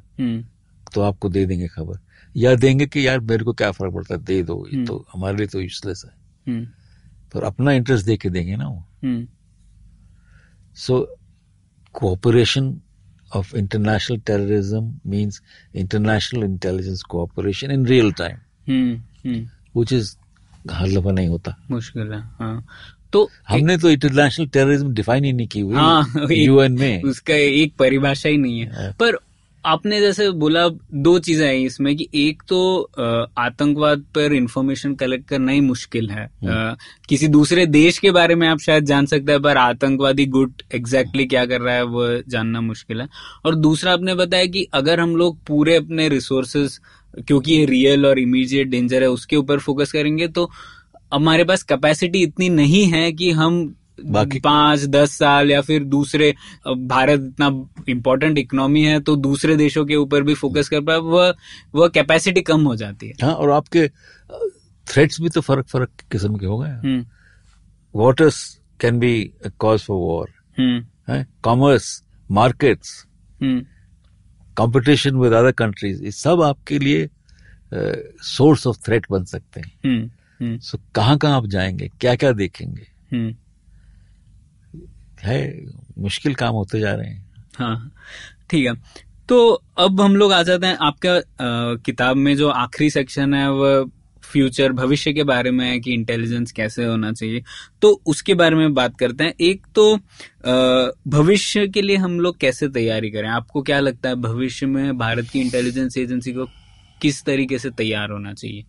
तो 0.94 1.00
आपको 1.00 1.28
दे 1.28 1.46
देंगे 1.46 1.68
खबर। 1.68 1.98
या 2.36 2.54
देंगे 2.54 2.86
कि 2.86 3.06
यार 3.06 3.20
मेरे 3.20 3.44
को 3.44 3.52
क्या 3.52 3.70
फ़र्क 3.70 3.94
पड़ता 3.94 4.14
है 4.14 4.24
दे 4.24 4.42
दो 4.42 4.66
ये 4.70 4.76
हम्म। 4.76 4.86
तो 4.86 5.06
हमारे 5.12 5.36
लिए 5.36 5.46
तो 5.46 5.60
यूजलेस 5.60 6.02
है। 6.06 6.12
हम्म। 6.48 6.66
पर 7.34 7.42
अपना 7.42 7.72
इंटरेस्ट 7.72 8.06
दे 8.06 8.16
के 8.16 8.30
देंगे 8.30 8.56
ना 8.56 8.68
वो। 8.68 8.88
of 13.36 13.46
international 13.46 14.18
terrorism 14.30 14.90
means 15.08 15.34
international 15.76 16.44
intelligence 16.44 17.00
cooperation 17.14 17.68
in 17.76 17.86
real 17.86 18.12
time, 18.12 18.34
hmm 18.68 18.96
hmm. 18.96 19.46
Which 19.80 20.02
is 20.02 20.18
हर 20.70 20.88
दफ़ा 20.88 21.12
नहीं 21.12 21.28
होता। 21.28 21.56
मुश्किल 21.70 22.12
है 22.12 22.20
हाँ। 22.20 22.66
तो 23.12 23.30
हमने 23.48 23.78
तो 23.78 23.90
इंटरनेशनल 23.90 24.46
टेररिज्म 24.46 24.94
डिफाइन 24.94 25.24
ही 25.24 25.32
नहीं 25.32 25.46
की 25.46 25.60
हाँ, 25.60 26.02
हुई। 26.02 26.34
एक- 26.36 26.46
यूएन 26.46 26.72
में। 26.72 27.02
उसका 27.02 27.34
एक 27.34 27.76
परिभाषा 27.76 28.28
ही 28.28 28.36
नहीं 28.36 28.60
है। 28.60 28.82
हाँ। 28.82 28.92
पर 28.92 29.29
आपने 29.64 30.00
जैसे 30.00 30.30
बोला 30.32 30.68
दो 31.04 31.18
चीज़ें 31.18 31.46
आई 31.48 31.64
इसमें 31.64 31.94
कि 31.96 32.08
एक 32.14 32.42
तो 32.48 32.58
आतंकवाद 33.38 34.04
पर 34.14 34.32
इंफॉर्मेशन 34.32 34.94
कलेक्ट 34.94 35.28
करना 35.28 35.52
ही 35.52 35.60
मुश्किल 35.60 36.08
है। 36.10 36.24
अ, 36.24 36.76
किसी 37.08 37.28
दूसरे 37.28 37.66
देश 37.66 37.98
के 37.98 38.10
बारे 38.10 38.34
में 38.34 38.46
आप 38.48 38.58
शायद 38.58 38.84
जान 38.84 39.06
सकते 39.06 39.32
हैं 39.32 39.42
पर 39.42 39.56
आतंकवादी 39.56 40.26
गुट 40.26 40.62
एग्जैक्टली 40.74 41.26
क्या 41.26 41.44
कर 41.46 41.60
रहा 41.60 41.74
है 41.74 41.82
वो 41.84 42.06
जानना 42.28 42.60
मुश्किल 42.60 43.00
है। 43.00 43.08
और 43.44 43.54
दूसरा 43.56 43.92
आपने 43.92 44.14
बताया 44.14 44.46
कि 44.46 44.66
अगर 44.72 45.00
हम 45.00 45.16
लोग 45.16 45.38
पूरे 45.46 45.76
अपने 45.76 46.08
रिसोर्सेस 46.08 46.80
क्योंकि 47.26 47.52
ये 47.52 47.64
रियल 47.66 48.06
और 48.06 48.18
इमीडिएट 48.18 48.68
डेंजर 48.68 49.02
है 49.02 49.08
उसके 49.10 49.36
ऊपर 49.36 49.58
फोकस 49.58 49.92
करेंगे 49.92 50.28
तो 50.28 50.50
हमारे 51.14 51.44
पास 51.44 51.62
कैपेसिटी 51.62 52.22
इतनी 52.22 52.48
नहीं 52.48 52.84
है 52.86 53.10
कि 53.12 53.30
हम 53.30 53.62
बाकी- 54.04 54.42
पाँच 54.42 54.84
दस 54.84 55.12
साल 55.18 55.50
या 55.50 55.60
फिर 55.60 55.84
दूसरे 55.84 56.34
भारत 56.68 57.20
इतना 57.20 57.68
इम्पोर्टेंट 57.88 58.38
इकोनॉमी 58.38 58.82
है 58.82 59.00
तो 59.00 59.16
दूसरे 59.16 59.56
देशों 59.56 59.86
के 59.86 59.96
ऊपर 59.96 60.22
भी 60.22 60.34
फोकस 60.34 60.68
कर 60.68 60.80
पाए 60.80 60.98
वह 60.98 61.34
वह 61.74 61.88
कैपेसिटी 61.88 62.40
कम 62.42 62.64
हो 62.64 62.76
जाती 62.76 63.06
है। 63.06 63.12
हाँ 63.22 63.34
और 63.34 63.50
आपके 63.50 63.88
थ्रेट्स 64.86 65.20
भी 65.20 65.28
तो 65.28 65.40
फ़र्क 65.40 65.66
फ़र्क 65.66 65.90
किस्म 66.12 66.36
के 66.36 66.46
हो 66.46 66.58
गए 66.58 66.70
waters 67.96 68.60
can 68.80 68.98
be 68.98 69.32
cause 69.58 69.80
for 69.80 69.96
war 69.96 70.28
commerce 71.42 72.04
markets 72.30 73.06
competition 74.56 75.16
with 75.16 75.32
other 75.32 75.52
countries 75.52 76.04
ये 76.04 76.10
सब 76.10 76.42
आपके 76.42 76.78
लिए 76.78 77.08
सोर्स 78.22 78.66
ऑफ़ 78.66 78.76
थ्रेट 78.86 79.06
बन 79.10 79.24
सकते 79.24 79.60
हैं। 79.60 79.72
हम्म 79.84 80.10
हम्म। 80.40 80.58
सो 80.58 80.78
कहाँ 80.94 81.18
कहाँ 81.18 81.36
आप 81.36 81.46
जाएँगे? 81.46 81.90
क्या 82.00 82.14
क्या 82.14 82.32
देखेंगे? 82.32 83.16
हम्म। 83.16 83.34
है 85.22 85.66
मुश्किल 85.98 86.34
काम 86.34 86.54
होते 86.54 86.80
जा 86.80 86.94
रहे 86.94 87.08
हैं। 87.08 87.30
हाँ 87.58 87.92
ठीक 88.50 88.66
है। 88.66 88.74
तो 89.28 89.50
अब 89.78 90.00
हम 90.00 90.16
लोग 90.16 90.32
आ 90.32 90.42
जाते 90.42 90.66
हैं 90.66 90.76
आपका 90.82 91.20
किताब 91.84 92.16
में 92.16 92.36
जो 92.36 92.48
आखिरी 92.48 92.90
सेक्शन 92.90 93.34
है 93.34 93.50
वह 93.52 93.84
फ्यूचर 94.22 94.72
भविष्य 94.72 95.12
के 95.12 95.22
बारे 95.24 95.50
में 95.50 95.64
है 95.66 95.78
कि 95.80 95.92
इंटेलिजेंस 95.92 96.52
कैसे 96.52 96.84
होना 96.84 97.12
चाहिए। 97.12 97.42
तो 97.82 97.90
उसके 98.06 98.34
बारे 98.34 98.56
में 98.56 98.74
बात 98.74 98.96
करते 98.96 99.24
हैं। 99.24 99.34
एक 99.40 99.66
तो 99.74 99.96
भविष्य 101.08 101.66
के 101.68 101.82
लिए 101.82 101.96
हम 101.96 102.18
लोग 102.20 102.38
कैसे 102.38 102.68
तैयारी 102.68 103.10
करें? 103.10 103.28
आपको 103.28 103.62
क्या 103.62 103.80
लगता 103.80 104.08
है 104.08 104.14
भविष्य 104.16 104.66
में 104.66 104.98
भारत 104.98 105.28
की 105.28 105.40
इंटेलिजेंस 105.40 105.96
एजेंसी 105.98 106.32
को 106.32 106.46
किस 107.00 107.24
तरीके 107.24 107.58
से 107.58 107.70
तैयार 107.70 108.10
होना 108.10 108.32
चाहिए? 108.34 108.64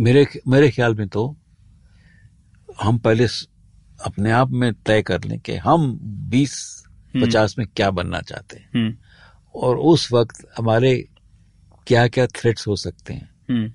मेरे 0.00 0.26
मेरे 0.48 0.70
ख्याल 0.70 0.94
में 0.94 1.08
तो 1.08 1.26
हम 2.82 2.98
पहले 2.98 3.26
अपने 4.04 4.30
आप 4.30 4.50
में 4.50 4.72
तय 4.74 5.02
कर 5.02 5.24
लें 5.24 5.38
कि 5.40 5.54
हम 5.54 5.98
20 6.02 6.84
हम्म। 7.14 7.26
50 7.26 7.58
में 7.58 7.66
क्या 7.76 7.90
बनना 7.90 8.20
चाहते 8.20 8.56
हैं। 8.56 8.70
हम्म। 8.74 8.94
और 9.54 9.76
उस 9.76 10.12
वक्त 10.12 10.48
हमारे 10.58 11.08
क्या 11.86 12.08
क्या 12.08 12.26
थ्रेट्स 12.26 12.66
हो 12.66 12.76
सकते 12.76 13.14
हैं। 13.14 13.30
हम्म। 13.50 13.72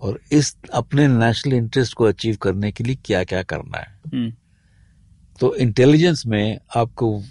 और 0.00 0.20
इस 0.32 0.56
अपने 0.74 1.08
नेशनल 1.08 1.52
इंटरेस्ट 1.52 1.94
को 1.94 2.04
अचीव 2.04 2.36
करने 2.36 2.72
के 2.72 2.84
लिए 2.84 2.96
क्या 3.04 3.24
क्या 3.24 3.42
करना 3.42 3.78
है। 3.78 4.00
तो 5.40 5.56
इंटेलिजेंस 5.56 6.26
में 6.26 6.58
आपको 6.76 7.22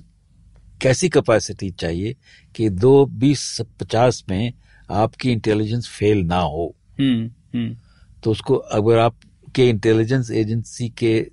कैसी 0.82 1.10
कैपेसिटी 1.10 1.70
चाहिए 1.70 2.16
कि 2.56 2.70
दो 2.70 3.06
बीस 3.06 3.62
पचास 3.80 4.24
में 4.30 4.54
आपकी 4.92 5.32
इंटेलिजेंस 5.32 5.88
फेल 5.88 6.18
ना 6.18 6.40
हो। 6.40 6.76
तो 8.24 8.32
उसको 8.32 8.56
अगर 8.56 8.98
आपके 8.98 9.70
इंटेलिजेंस 9.70 10.32
एजेंसी 10.32 10.90
के 10.90 11.32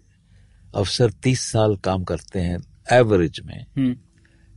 अफसर 0.75 1.11
तीस 1.11 1.41
साल 1.41 1.77
काम 1.77 2.05
करते 2.05 2.41
हैं 2.41 2.59
एवरेज 2.93 3.41
में। 3.45 3.67
हम्म। 3.77 3.97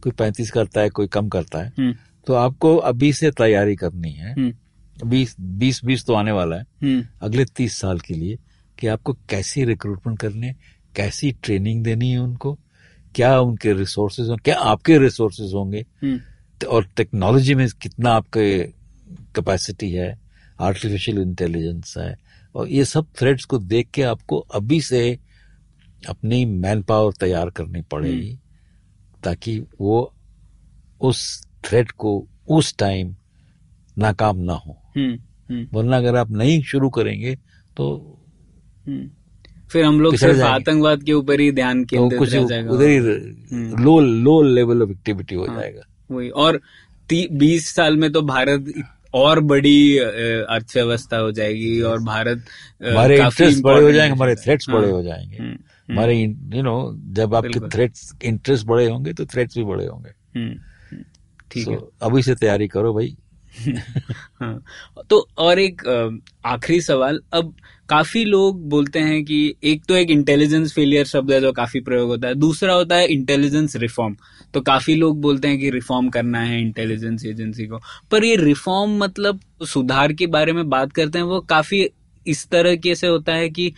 कोई 0.01 0.11
पैंतीस 0.11 0.51
करता 0.51 0.81
है 0.81 0.89
कोई 0.89 1.07
कम 1.07 1.29
करता 1.29 1.59
है। 1.59 1.73
हम्म। 1.77 1.95
तो 2.27 2.33
आपको 2.33 2.77
अभी 2.77 3.13
से 3.13 3.31
तैयारी 3.31 3.75
करनी 3.75 4.11
है। 4.11 4.33
हम्म। 4.33 4.53
बीस 5.09 5.35
बीस 5.39 5.85
बीस 5.85 6.05
तो 6.05 6.13
आने 6.13 6.31
वाला 6.31 6.55
है। 6.55 6.63
अगले 7.21 7.45
तीस 7.45 7.77
साल 7.77 7.99
के 7.99 8.13
लिए 8.13 8.37
कि 8.79 8.87
आपको 8.87 9.13
कैसी 9.13 9.65
रिक्रूटमेंट 9.65 10.19
करनी 10.19 10.47
है 10.47 10.55
कैसी 10.95 11.31
ट्रेनिंग 11.31 11.83
देनी 11.83 12.11
है 12.11 12.17
उनको 12.17 12.59
क्या 13.15 13.39
उनके 13.39 13.73
रिसोर्सेज 13.73 14.29
होंगे 14.29 14.41
क्या 14.43 14.55
आपके 14.55 14.97
रिसोर्सेज 14.97 15.53
होंगे। 15.53 15.85
तो 16.61 16.67
और 16.67 16.85
टेक्नोलॉजी 16.97 17.55
में 17.55 17.67
कितना 17.81 18.09
आपके 18.11 18.63
कैपेसिटी 19.35 19.91
है 19.91 20.19
आर्टिफिशियल 20.61 21.21
इंटेलिजेंस 21.21 21.93
है 21.97 22.17
और 22.55 22.67
ये 22.67 22.85
सब 22.85 23.05
थ्रेड्स 23.19 23.45
को 23.45 23.57
देख 23.57 23.89
के 23.93 24.03
आपको 24.03 24.39
अभी 24.39 24.81
से 24.81 25.19
अपनी 26.09 26.45
मैन 26.45 26.81
पावर 26.81 27.13
तैयार 27.19 27.49
करनी 27.49 27.81
पड़ेगी 27.81 28.39
ताकि 29.23 29.59
वो 29.81 30.13
उस 31.01 31.47
थ्रेड 31.65 31.91
को 31.91 32.27
उस 32.49 32.77
टाइम 32.77 33.15
नाकाम 33.97 34.37
ना 34.37 34.53
हो। 34.53 34.77
हम्म 34.97 35.19
हम्म। 35.49 35.67
वरना 35.73 35.97
अगर 35.97 36.15
आप 36.15 36.31
नहीं 36.31 36.61
शुरू 36.61 36.89
करेंगे 36.89 37.35
तो 37.77 38.17
हम्म। 38.87 39.09
फिर 39.69 39.85
हम 39.85 40.01
लोग 40.01 40.15
सिर्फ़ 40.15 40.41
आतंकवाद 40.41 41.03
के 41.03 41.13
ऊपर 41.13 41.39
ही 41.39 41.51
ध्यान 41.51 41.85
तो 41.85 42.09
कुछ 42.19 42.35
उधर 42.35 42.87
ही 42.87 42.95
हम्म। 42.95 43.83
Low 43.83 43.99
low 43.99 44.41
level 44.41 44.83
of 44.83 44.89
activity 44.89 45.35
हो 45.35 45.45
हाँ। 45.45 45.55
जाएगा। 45.55 45.81
वही। 46.11 46.29
और 46.29 46.61
बीस 47.31 47.75
साल 47.75 47.97
में 47.97 48.11
तो 48.11 48.21
भारत 48.21 48.73
और 49.13 49.39
बड़ी 49.39 49.97
अर्थव्यवस्था 49.97 51.17
हो 51.17 51.31
जाएगी 51.31 51.81
और 51.81 51.99
भारत 52.03 52.45
हमारे 52.83 53.21
इंटरेस्ट 53.21 53.63
बड़े 53.63 53.81
हो 53.83 53.91
जाएँगे 53.91 54.15
हमारे 54.15 54.31
है। 54.31 54.35
थ्रेट्स 54.35 54.69
हाँ, 54.69 54.77
बड़े 54.77 54.91
हो 54.91 55.03
जाएँगे। 55.03 55.37
हम्म, 55.37 55.57
हमारे 55.89 56.19
यू 56.53 56.63
नो 56.63 56.75
जब 57.11 57.35
आपके। 57.35 57.59
थ्रेट्स 57.69 58.13
इंटरेस्ट 58.23 58.65
बड़े 58.67 58.87
होंगे 58.87 59.13
तो 59.13 59.25
थ्रेट्स 59.25 59.57
भी 59.57 59.63
बड़े 59.63 59.85
होंगे। 59.85 60.39
हम्म, 60.39 60.53
हम्म, 60.91 61.03
ठीक 61.51 61.67
है। 61.67 61.79
अभी 62.01 62.21
से 62.21 62.35
तैयारी 62.35 62.67
करो 62.67 62.93
भाई। 62.93 63.15
हाँ 64.39 64.63
तो 65.09 65.27
और 65.37 65.59
एक 65.59 65.81
आखिरी 66.45 66.81
सवाल 66.81 67.19
अब 67.33 67.53
काफ़ी 67.89 68.23
लोग 68.25 68.69
बोलते 68.69 68.99
हैं 68.99 69.23
कि 69.25 69.55
एक 69.63 69.83
तो 69.85 69.95
एक 69.95 70.09
इंटेलिजेंस 70.09 70.73
फेलियर 70.73 71.05
शब्द 71.05 71.31
है 71.31 71.41
जो 71.41 71.51
काफ़ी 71.51 71.79
प्रयोग 71.79 72.09
होता 72.09 72.27
है 72.27 72.35
दूसरा 72.35 72.73
होता 72.73 72.95
है 72.95 73.07
इंटेलिजेंस 73.07 73.75
रिफॉर्म 73.75 74.15
तो 74.53 74.61
काफ़ी 74.61 74.95
लोग 74.95 75.21
बोलते 75.21 75.47
हैं 75.47 75.59
कि 75.59 75.69
रिफॉर्म 75.69 76.09
करना 76.09 76.39
है 76.39 76.61
इंटेलिजेंस 76.61 77.25
एजेंसी 77.25 77.65
को। 77.67 77.79
पर 78.11 78.23
ये 78.23 78.35
रिफॉर्म 78.35 78.97
मतलब 78.97 79.39
सुधार 79.63 80.13
के 80.13 80.27
बारे 80.27 80.53
में 80.53 80.69
बात 80.69 80.91
करते 80.91 81.17
हैं 81.17 81.25
वो 81.25 81.39
काफ़ी 81.41 81.87
इस 82.27 82.47
तरह 82.47 82.75
के 82.75 82.95
से 82.95 83.07
होता 83.07 83.33
है 83.33 83.49
कि 83.49 83.73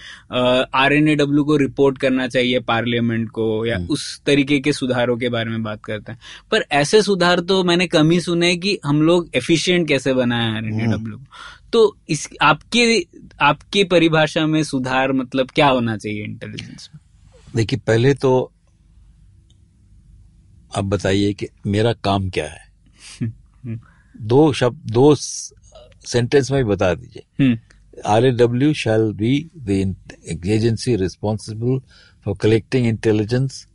आर 0.73 0.93
एन 0.93 1.07
ए 1.07 1.15
डब्ल्यू 1.15 1.43
को 1.43 1.57
रिपोर्ट 1.57 1.97
करना 1.97 2.27
चाहिए 2.27 2.59
पार्लियामेंट 2.59 3.29
को 3.29 3.65
या 3.65 3.77
उस 3.89 4.21
तरीके 4.25 4.59
के 4.59 4.73
सुधारों 4.73 5.17
के 5.17 5.29
बारे 5.29 5.49
में 5.49 5.63
बात 5.63 5.83
करते 5.85 6.11
हैं। 6.11 6.19
पर 6.51 6.65
ऐसे 6.71 7.01
सुधार 7.01 7.39
तो 7.39 7.63
मैंने 7.63 7.87
कम 7.87 8.11
ही 8.11 8.21
सुने 8.21 8.57
कि 8.57 8.79
हम 8.85 9.01
लोग 9.01 9.29
एफिशिएंट 9.35 9.87
कैसे 9.87 10.13
बनाए 10.13 10.51
आर 10.51 10.65
एन 10.65 10.81
ए 10.81 10.85
डब्ल्यू 10.85 11.21
तो 11.73 11.97
इस 12.09 12.29
आपके 12.41 13.07
आपकी 13.41 13.83
परिभाषा 13.83 14.45
में 14.47 14.63
सुधार 14.63 15.11
मतलब 15.11 15.49
क्या 15.49 15.67
होना 15.67 15.97
चाहिए 15.97 16.23
इंटेलिजेंस 16.23 16.89
में? 16.95 16.99
देखिए 17.55 17.79
पहले 17.87 18.13
तो 18.13 18.51
आप 20.75 20.83
बताइए 20.83 21.33
कि 21.33 21.47
मेरा 21.67 21.93
काम 21.93 22.29
क्या 22.29 22.45
है। 22.45 22.65
हम्म, 23.23 23.79
दो 24.21 24.53
शब्द 24.53 24.91
दो 24.91 25.15
सेंटेंस 25.15 26.51
में 26.51 26.57
ही 26.57 26.63
बता 26.63 26.93
दीजिए। 26.93 27.45
हम्म, 27.45 27.57
RAW 28.03 28.73
shall 28.73 29.13
be 29.13 29.49
the 29.65 29.95
agency 30.55 30.95
responsible 30.97 31.79
for 32.25 32.35
collecting 32.35 32.85
intelligence 32.85 33.67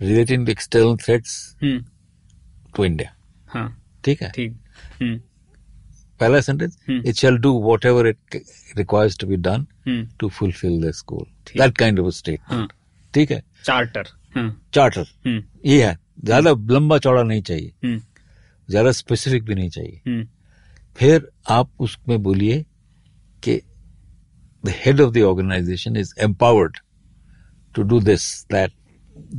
relating 0.00 0.46
to 0.46 0.52
external 0.52 0.96
threats 0.96 1.56
hmm. 1.60 1.78
to 2.74 2.84
India. 2.84 3.10
ठीक 4.04 4.22
है? 4.22 4.30
ठीक. 4.30 4.52
Hmm. 5.02 5.18
पहला 6.20 6.40
sentence 6.40 6.76
it 6.90 7.14
shall 7.14 7.36
do 7.38 7.52
what 7.86 8.06
it 8.08 8.42
requires 8.76 9.18
to 9.18 9.26
be 9.26 9.36
done 9.36 9.66
to 10.20 10.28
fulfil 10.28 10.80
this 10.82 11.02
goal 11.08 11.24
that 11.58 11.76
kind 11.78 12.00
of 12.00 12.14
statement 12.14 12.72
ठीक 13.14 13.30
है? 13.30 13.42
Charter 13.64 14.04
charter 14.74 15.02
hmm. 15.02 15.26
hmm. 15.26 15.42
ये 15.66 15.84
है. 15.84 15.98
ज़्यादा 16.24 16.50
लंबा 16.74 16.98
चौड़ा 16.98 17.22
नहीं 17.22 17.42
चाहिए। 17.42 17.98
ज़्यादा 18.70 18.92
स्पेसिफिक 18.92 19.44
भी 19.44 19.54
नहीं 19.54 19.70
चाहिए। 19.70 20.24
फिर 20.96 21.28
आप 21.50 21.70
उसमें 21.80 22.22
बोलिए 22.22 22.64
कि 23.44 23.60
the 24.64 24.72
head 24.76 25.00
of 25.00 25.12
the 25.14 25.22
organisation 25.22 25.96
is 25.96 26.12
empowered 26.22 26.76
to 27.74 27.82
do 27.82 28.00
this 28.00 28.24
that 28.52 28.72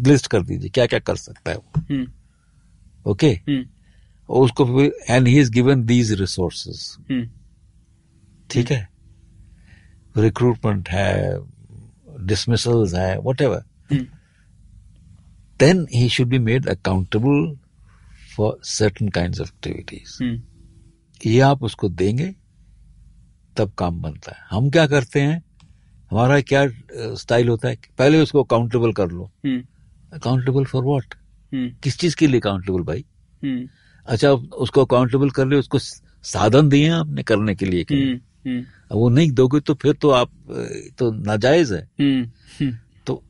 list 0.07 0.27
कर 0.27 0.41
दीजिए 0.43 0.69
क्या 0.69 0.85
क्या 0.85 0.99
कर 0.99 1.15
सकता 1.15 1.51
है 1.51 1.57
वो? 1.57 1.81
हम्म, 1.89 2.05
ओके 3.05 3.27
हम्म, 3.27 3.63
और 4.29 4.43
उसको 4.43 4.81
and 4.83 5.27
he 5.27 5.39
is 5.39 5.51
given 5.51 5.83
these 5.85 6.11
resources 6.21 6.85
hmm, 7.11 7.27
ठीक 8.49 8.71
है? 8.71 8.87
रिक्रूटमेंट 10.15 10.89
है 10.89 11.37
डिसमिसल्स 12.25 12.93
है 12.93 13.17
what 13.41 13.63
hmm, 13.91 14.05
then 15.59 15.85
he 15.93 16.07
should 16.09 16.27
be 16.27 16.39
made 16.39 16.67
accountable 16.69 17.55
for 18.35 18.57
certain 18.67 19.09
kind 19.09 19.39
of 19.41 19.47
activities 19.47 20.17
hmm, 20.23 20.41
ये 21.21 21.39
आप 21.41 21.63
उसको 21.63 21.89
देंगे 21.91 22.33
तब 23.57 23.71
काम 23.77 24.01
बनता 24.01 24.31
है। 24.31 24.37
हम 24.49 24.69
क्या 24.69 24.85
करते 24.87 25.19
हैं? 25.19 25.41
हमारा 26.11 26.39
क्या 26.43 26.67
स्टाइल 27.15 27.47
होता 27.49 27.67
है 27.67 27.77
पहले 27.97 28.19
उसको 28.21 28.43
अकाउंटेबल 28.43 28.91
कर 28.93 29.09
लो। 29.09 29.29
अकाउंटेबल 30.13 30.65
फॉर 30.65 30.83
व्हाट 30.83 31.13
हम्म, 31.53 31.69
किस 31.83 31.97
चीज़ 31.99 32.15
के 32.15 32.27
लिए 32.27 32.39
अकाउंटेबल 32.39 32.81
भाई? 32.83 33.05
हम्म, 33.43 33.67
अच्छा 34.07 34.31
उसको 34.31 34.85
अकाउंटेबल 34.85 35.29
कर 35.29 35.53
हो 35.53 35.59
उसको 35.59 35.79
साधन 35.79 36.69
दिए 36.69 36.89
आपने 36.89 37.23
करने 37.23 37.55
के 37.55 37.65
लिए 37.65 37.83
कि? 37.83 37.95
हम्म, 37.95 38.19
हम्म, 38.45 38.61
अब 38.91 38.97
वो 38.97 39.09
नहीं 39.09 39.31
दोगे 39.31 39.59
तो 39.59 39.73
फिर 39.73 39.93
तो 39.93 40.09
आप 40.11 40.29
तो 40.99 41.11
नाजायज 41.13 41.73
है। 41.73 41.83
तो 43.07 43.21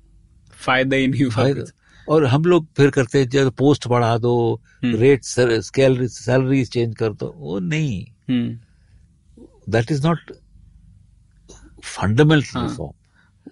फ़ायदा 0.53 0.95
ही 0.95 1.07
नहीं 1.07 1.29
फ़ायदा। 1.29 1.63
और 2.07 2.25
हम 2.25 2.43
लोग 2.43 2.67
फिर 2.77 2.89
करते 2.89 3.19
हैं 3.19 3.29
जब 3.29 3.51
पोस्ट 3.51 3.87
बढ़ा 3.87 4.17
दो। 4.17 4.61
रेट 4.85 5.23
स्केल 5.23 6.07
सैलरी 6.07 6.63
चेंज 6.65 6.95
कर 6.95 7.13
दो 7.13 7.33
वो 7.37 7.59
नहीं। 7.59 8.05
That 9.69 9.91
is 9.91 10.07
not 10.07 10.19
fundamental. 11.83 12.61
Reform 12.61 12.91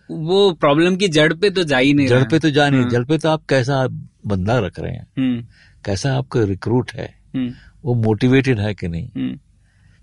वो 0.09 0.53
प्रॉब्लम 0.53 0.95
की 0.95 1.07
जड़ 1.07 1.33
पे 1.33 1.49
तो 1.49 1.63
जा 1.63 1.77
ही 1.77 1.93
नहीं 1.93 2.07
जड़ 2.07 2.23
पे 2.23 2.39
तो 2.39 2.49
जा 2.49 2.69
नहीं 2.69 2.81
हाँ। 2.81 2.89
जड़ 2.89 3.03
पे 3.05 3.17
तो 3.17 3.29
आप 3.29 3.45
कैसा 3.49 3.87
बंदा 4.27 4.59
रख 4.59 4.79
रहे 4.79 4.91
हैं? 4.91 5.07
हम्म, 5.17 5.45
कैसा 5.85 6.15
आपका 6.17 6.43
रिक्रूट 6.43 6.91
है? 6.91 7.07
हम्म, 7.35 7.53
वो 7.83 7.93
मोटिवेटेड 7.95 8.59
है 8.59 8.73
कि 8.73 8.87
नहीं? 8.87 9.09
हम्म, 9.15 9.39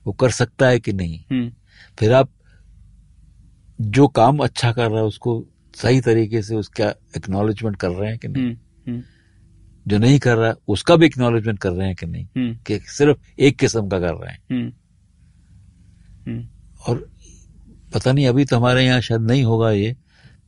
वो 0.07 0.13
कर 0.13 0.31
सकता 0.31 0.69
है 0.69 0.81
कि 0.81 0.93
नहीं? 0.93 1.51
फिर 1.99 2.13
आप 2.13 2.31
जो 3.81 4.09
काम 4.09 4.39
अच्छा 4.39 4.73
कर 4.73 4.89
रहा 4.89 4.99
है 4.99 5.05
उसको 5.05 5.47
सही 5.75 6.01
तरीके 6.01 6.43
से 6.43 6.57
उसका 6.57 6.95
एक्नॉलेजमेंट 7.17 7.77
कर 7.77 7.89
रहे 7.89 8.11
हैं 8.11 8.19
कि 8.19 8.29
नहीं? 8.29 9.03
जो 9.89 9.99
नहीं 9.99 10.19
कर 10.19 10.37
रहा 10.37 10.49
है 10.49 10.55
उसका 10.69 10.97
भी 10.97 11.07
एक्नॉलेजमेंट 11.07 11.59
कर 11.59 11.71
रहे 11.71 11.87
हैं 11.87 11.97
कि 11.97 12.07
नहीं? 12.07 12.55
कि 12.55 12.79
सिर्फ़ 12.79 13.19
एक 13.39 13.59
किस्म 13.59 13.89
का 13.89 14.01
कर 14.01 14.15
रहे 14.15 14.33
हैं। 14.33 14.73
और 16.89 17.11
पता 17.95 18.13
नहीं 18.13 18.27
अभी 18.27 18.45
तो 18.45 18.57
हमारे 18.57 18.87
यहाँ 18.87 19.01
शायद 19.01 19.21
नहीं 19.21 19.43
होगा 19.43 19.71
ये 19.71 19.97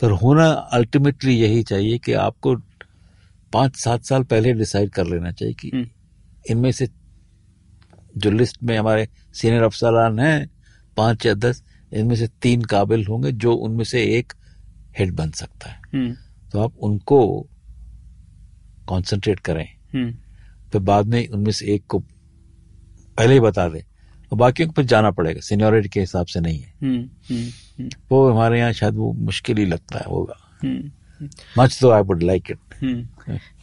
पर 0.01 0.11
होना 0.11 0.49
अल्टीमेटली 0.49 1.35
यही 1.35 1.63
चाहिए 1.63 1.99
कि 1.99 2.13
आपको 2.13 2.57
पाँच 3.53 3.77
सात 3.77 4.05
साल 4.05 4.23
पहले 4.23 4.53
डिसाइड 4.53 4.91
कर 4.91 5.07
लेना 5.07 5.33
चाहिए 5.33 5.55
कि 5.55 5.71
हम्म। 5.75 5.87
इनमें 6.51 6.73
से 6.73 6.89
जो 8.17 8.31
लिस्ट 8.31 8.63
में 8.63 8.79
हमारे 8.79 9.09
सीनियर 9.35 9.63
अफसरान 9.63 10.19
हैं 10.19 10.51
पाँच 10.97 11.27
या 11.27 11.35
दस 11.35 11.65
इनमें 11.93 12.17
से 12.17 12.29
तीन 12.29 12.63
काबिल 12.63 13.07
होंगे 13.07 13.33
जो 13.33 13.53
उनमें 13.53 13.85
से 13.85 14.05
एक 14.19 14.33
हेड 14.99 15.15
बन 15.15 15.31
सकता 15.31 15.71
है। 15.71 15.83
हम्म, 15.95 16.17
तो 16.51 16.61
आप 16.61 16.79
उनको 16.79 17.41
कंसंट्रेट 18.89 19.41
करें। 19.41 19.69
हम्म, 19.95 20.13
फिर 20.73 20.81
बाद 20.81 21.07
में 21.07 21.29
उनमें 21.29 21.53
से 21.53 21.67
एक 21.67 21.87
को 21.89 21.99
पहले 23.19 23.33
ही 23.33 23.41
बता 23.41 23.69
दें। 23.69 23.83
और 24.33 24.39
बाकियों 24.39 24.69
को 24.69 24.73
फिर 24.73 24.85
जाना 24.85 25.11
पड़ेगा। 25.11 25.41
सीनियोरिटी 25.41 25.89
के 25.89 26.01
हिसाब 26.01 26.27
से 26.27 26.41
नहीं 26.41 26.61
है। 26.61 26.75
हम्म, 26.83 27.01
हम्म, 27.31 27.49
हम्म, 27.79 27.91
वो 28.11 28.31
हमारे 28.31 28.59
यहाँ 28.59 28.73
शायद 28.73 28.95
वो 28.95 29.13
मुश्किल 29.13 29.57
ही 29.57 29.67
लगता 29.67 29.99
है 29.99 30.05
होगा। 30.05 30.37
मच 31.59 31.79
तो 31.81 31.91
आई 31.91 32.03
वुड 32.03 32.23
लाइक 32.23 32.45
इट। 32.51 32.59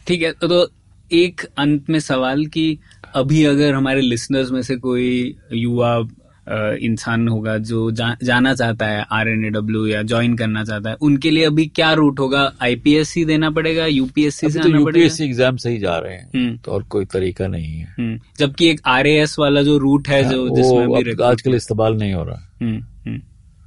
ठीक 0.06 0.22
है 0.22 0.32
तो 0.32 0.70
एक 1.12 1.40
अंत 1.58 1.90
में 1.90 2.00
सवाल 2.00 2.46
कि 2.46 2.78
अभी 3.14 3.44
अगर 3.44 3.74
हमारे 3.74 4.00
लिसनर्स 4.00 4.50
में 4.50 4.62
से 4.62 4.76
कोई 4.76 5.36
युवा 5.52 6.08
इंसान 6.48 7.26
होगा 7.28 7.56
जो 7.60 7.90
जा, 7.90 8.16
जाना 8.22 8.54
चाहता 8.54 8.86
है 8.86 9.04
आर 9.12 9.28
एन 9.28 9.44
ए 9.44 9.50
डब्ल्यू 9.50 9.86
या 9.86 10.02
ज्वाइन 10.02 10.36
करना 10.36 10.64
चाहता 10.64 10.90
है 10.90 10.96
उनके 11.02 11.30
लिए 11.30 11.44
अभी 11.44 11.66
क्या 11.66 11.92
रूट 11.92 12.20
होगा? 12.20 12.42
आईपीएससी 12.62 13.24
देना 13.24 13.50
पड़ेगा? 13.50 13.86
यूपीएससी 13.86 14.48
से 14.48 14.58
तो 14.58 14.62
पड़ेगा? 14.62 14.78
यूपीएससी 14.78 15.24
एग्ज़ाम 15.24 15.56
से 15.56 15.70
ही 15.70 15.78
जा 15.78 15.96
रहे 15.96 16.14
हैं 16.14 16.30
हम्म, 16.34 16.56
तो 16.56 16.72
और 16.72 16.82
कोई 16.84 17.04
तरीका 17.04 17.46
नहीं 17.48 17.72
है। 17.72 17.94
हम्म, 17.98 18.18
जबकि 18.38 18.70
एक 18.70 18.80
आरएएस 18.86 19.36
वाला 19.38 19.62
जो 19.62 19.76
रूट 19.78 20.08
है 20.08 20.22
जो 20.30 20.48
जिसमें 20.56 21.26
आजकल 21.26 21.54
इस्तेमाल 21.54 21.96
नहीं 21.96 22.12
हो 22.14 22.24
रहा। 22.24 22.48
हम्म, 22.62 23.18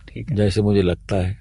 ठीक 0.10 0.30
है। 0.30 0.36
जैसे 0.36 0.62
मुझे 0.62 0.82
लगता 0.82 1.16
है 1.18 1.38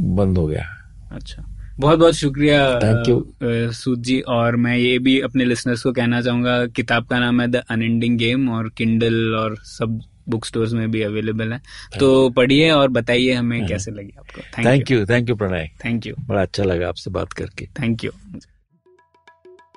बंद 0.00 0.38
हो 0.38 0.46
गया। 0.46 0.64
अच्छा। 1.12 1.44
बहुत 1.80 1.98
बहुत 1.98 2.14
शुक्रिया 2.14 3.70
सूद 3.72 4.02
जी 4.02 4.20
और 4.30 4.56
मैं 4.56 4.76
ये 4.76 4.98
भी 4.98 5.18
अपने 5.20 5.44
लिसनर्स 5.44 5.82
को 5.82 5.92
कहना 5.92 6.20
चाहूँगा 6.20 6.66
किताब 6.66 7.04
का 7.04 7.18
नाम 7.18 7.40
है 7.40 7.46
द 7.48 7.62
अनएंडिंग 7.70 8.18
गेम 8.18 8.48
और 8.48 8.68
किंडल 8.68 9.34
और 9.34 9.56
सब 9.60 10.00
बुक 10.28 10.44
स्टोर्स 10.44 10.72
में 10.72 10.90
भी 10.90 11.02
अवेलेबल 11.02 11.52
है। 11.52 11.60
तो 12.00 12.28
पढ़िए 12.30 12.70
और 12.70 12.88
बताइए 12.90 13.32
हमें 13.32 13.66
कैसे 13.66 13.90
लगी 13.90 14.14
आपको। 14.18 14.40
Thank 14.58 14.90
you 14.90 15.04
thank 15.06 15.28
you 15.28 15.36
Pranay 15.36 15.70
thank 15.84 16.06
you 16.06 16.14
बड़ा 16.20 16.42
अच्छा 16.42 16.64
लगा 16.64 16.88
आपसे 16.88 17.10
बात 17.10 17.32
करके। 17.32 17.66
थैंक 17.80 18.04
यू 18.04 18.10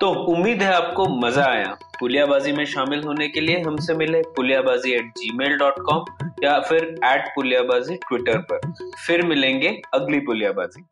तो 0.00 0.08
उम्मीद 0.32 0.62
है 0.62 0.72
आपको 0.72 1.06
मज़ा 1.20 1.44
आया। 1.44 1.76
पुलियाबाजी 2.00 2.52
में 2.52 2.64
शामिल 2.64 3.00
होने 3.02 3.28
के 3.28 3.40
लिए 3.40 3.60
हमसे 3.60 3.94
मिले 3.94 4.20
Puliyabaazi 4.36 4.92
at 4.94 5.06
gmail 5.36 5.56
dot 5.58 5.78
com 5.86 6.28
या 6.44 6.58
फिर 6.60 6.84
एट 7.04 7.26
पुलियाबाजी 7.34 7.94
ट्विटर 8.04 8.38
पर। 8.52 8.90
फिर 9.06 9.22
मिलेंगे 9.26 9.68
अगली 9.94 10.20
पुलियाबाजी। 10.20 10.84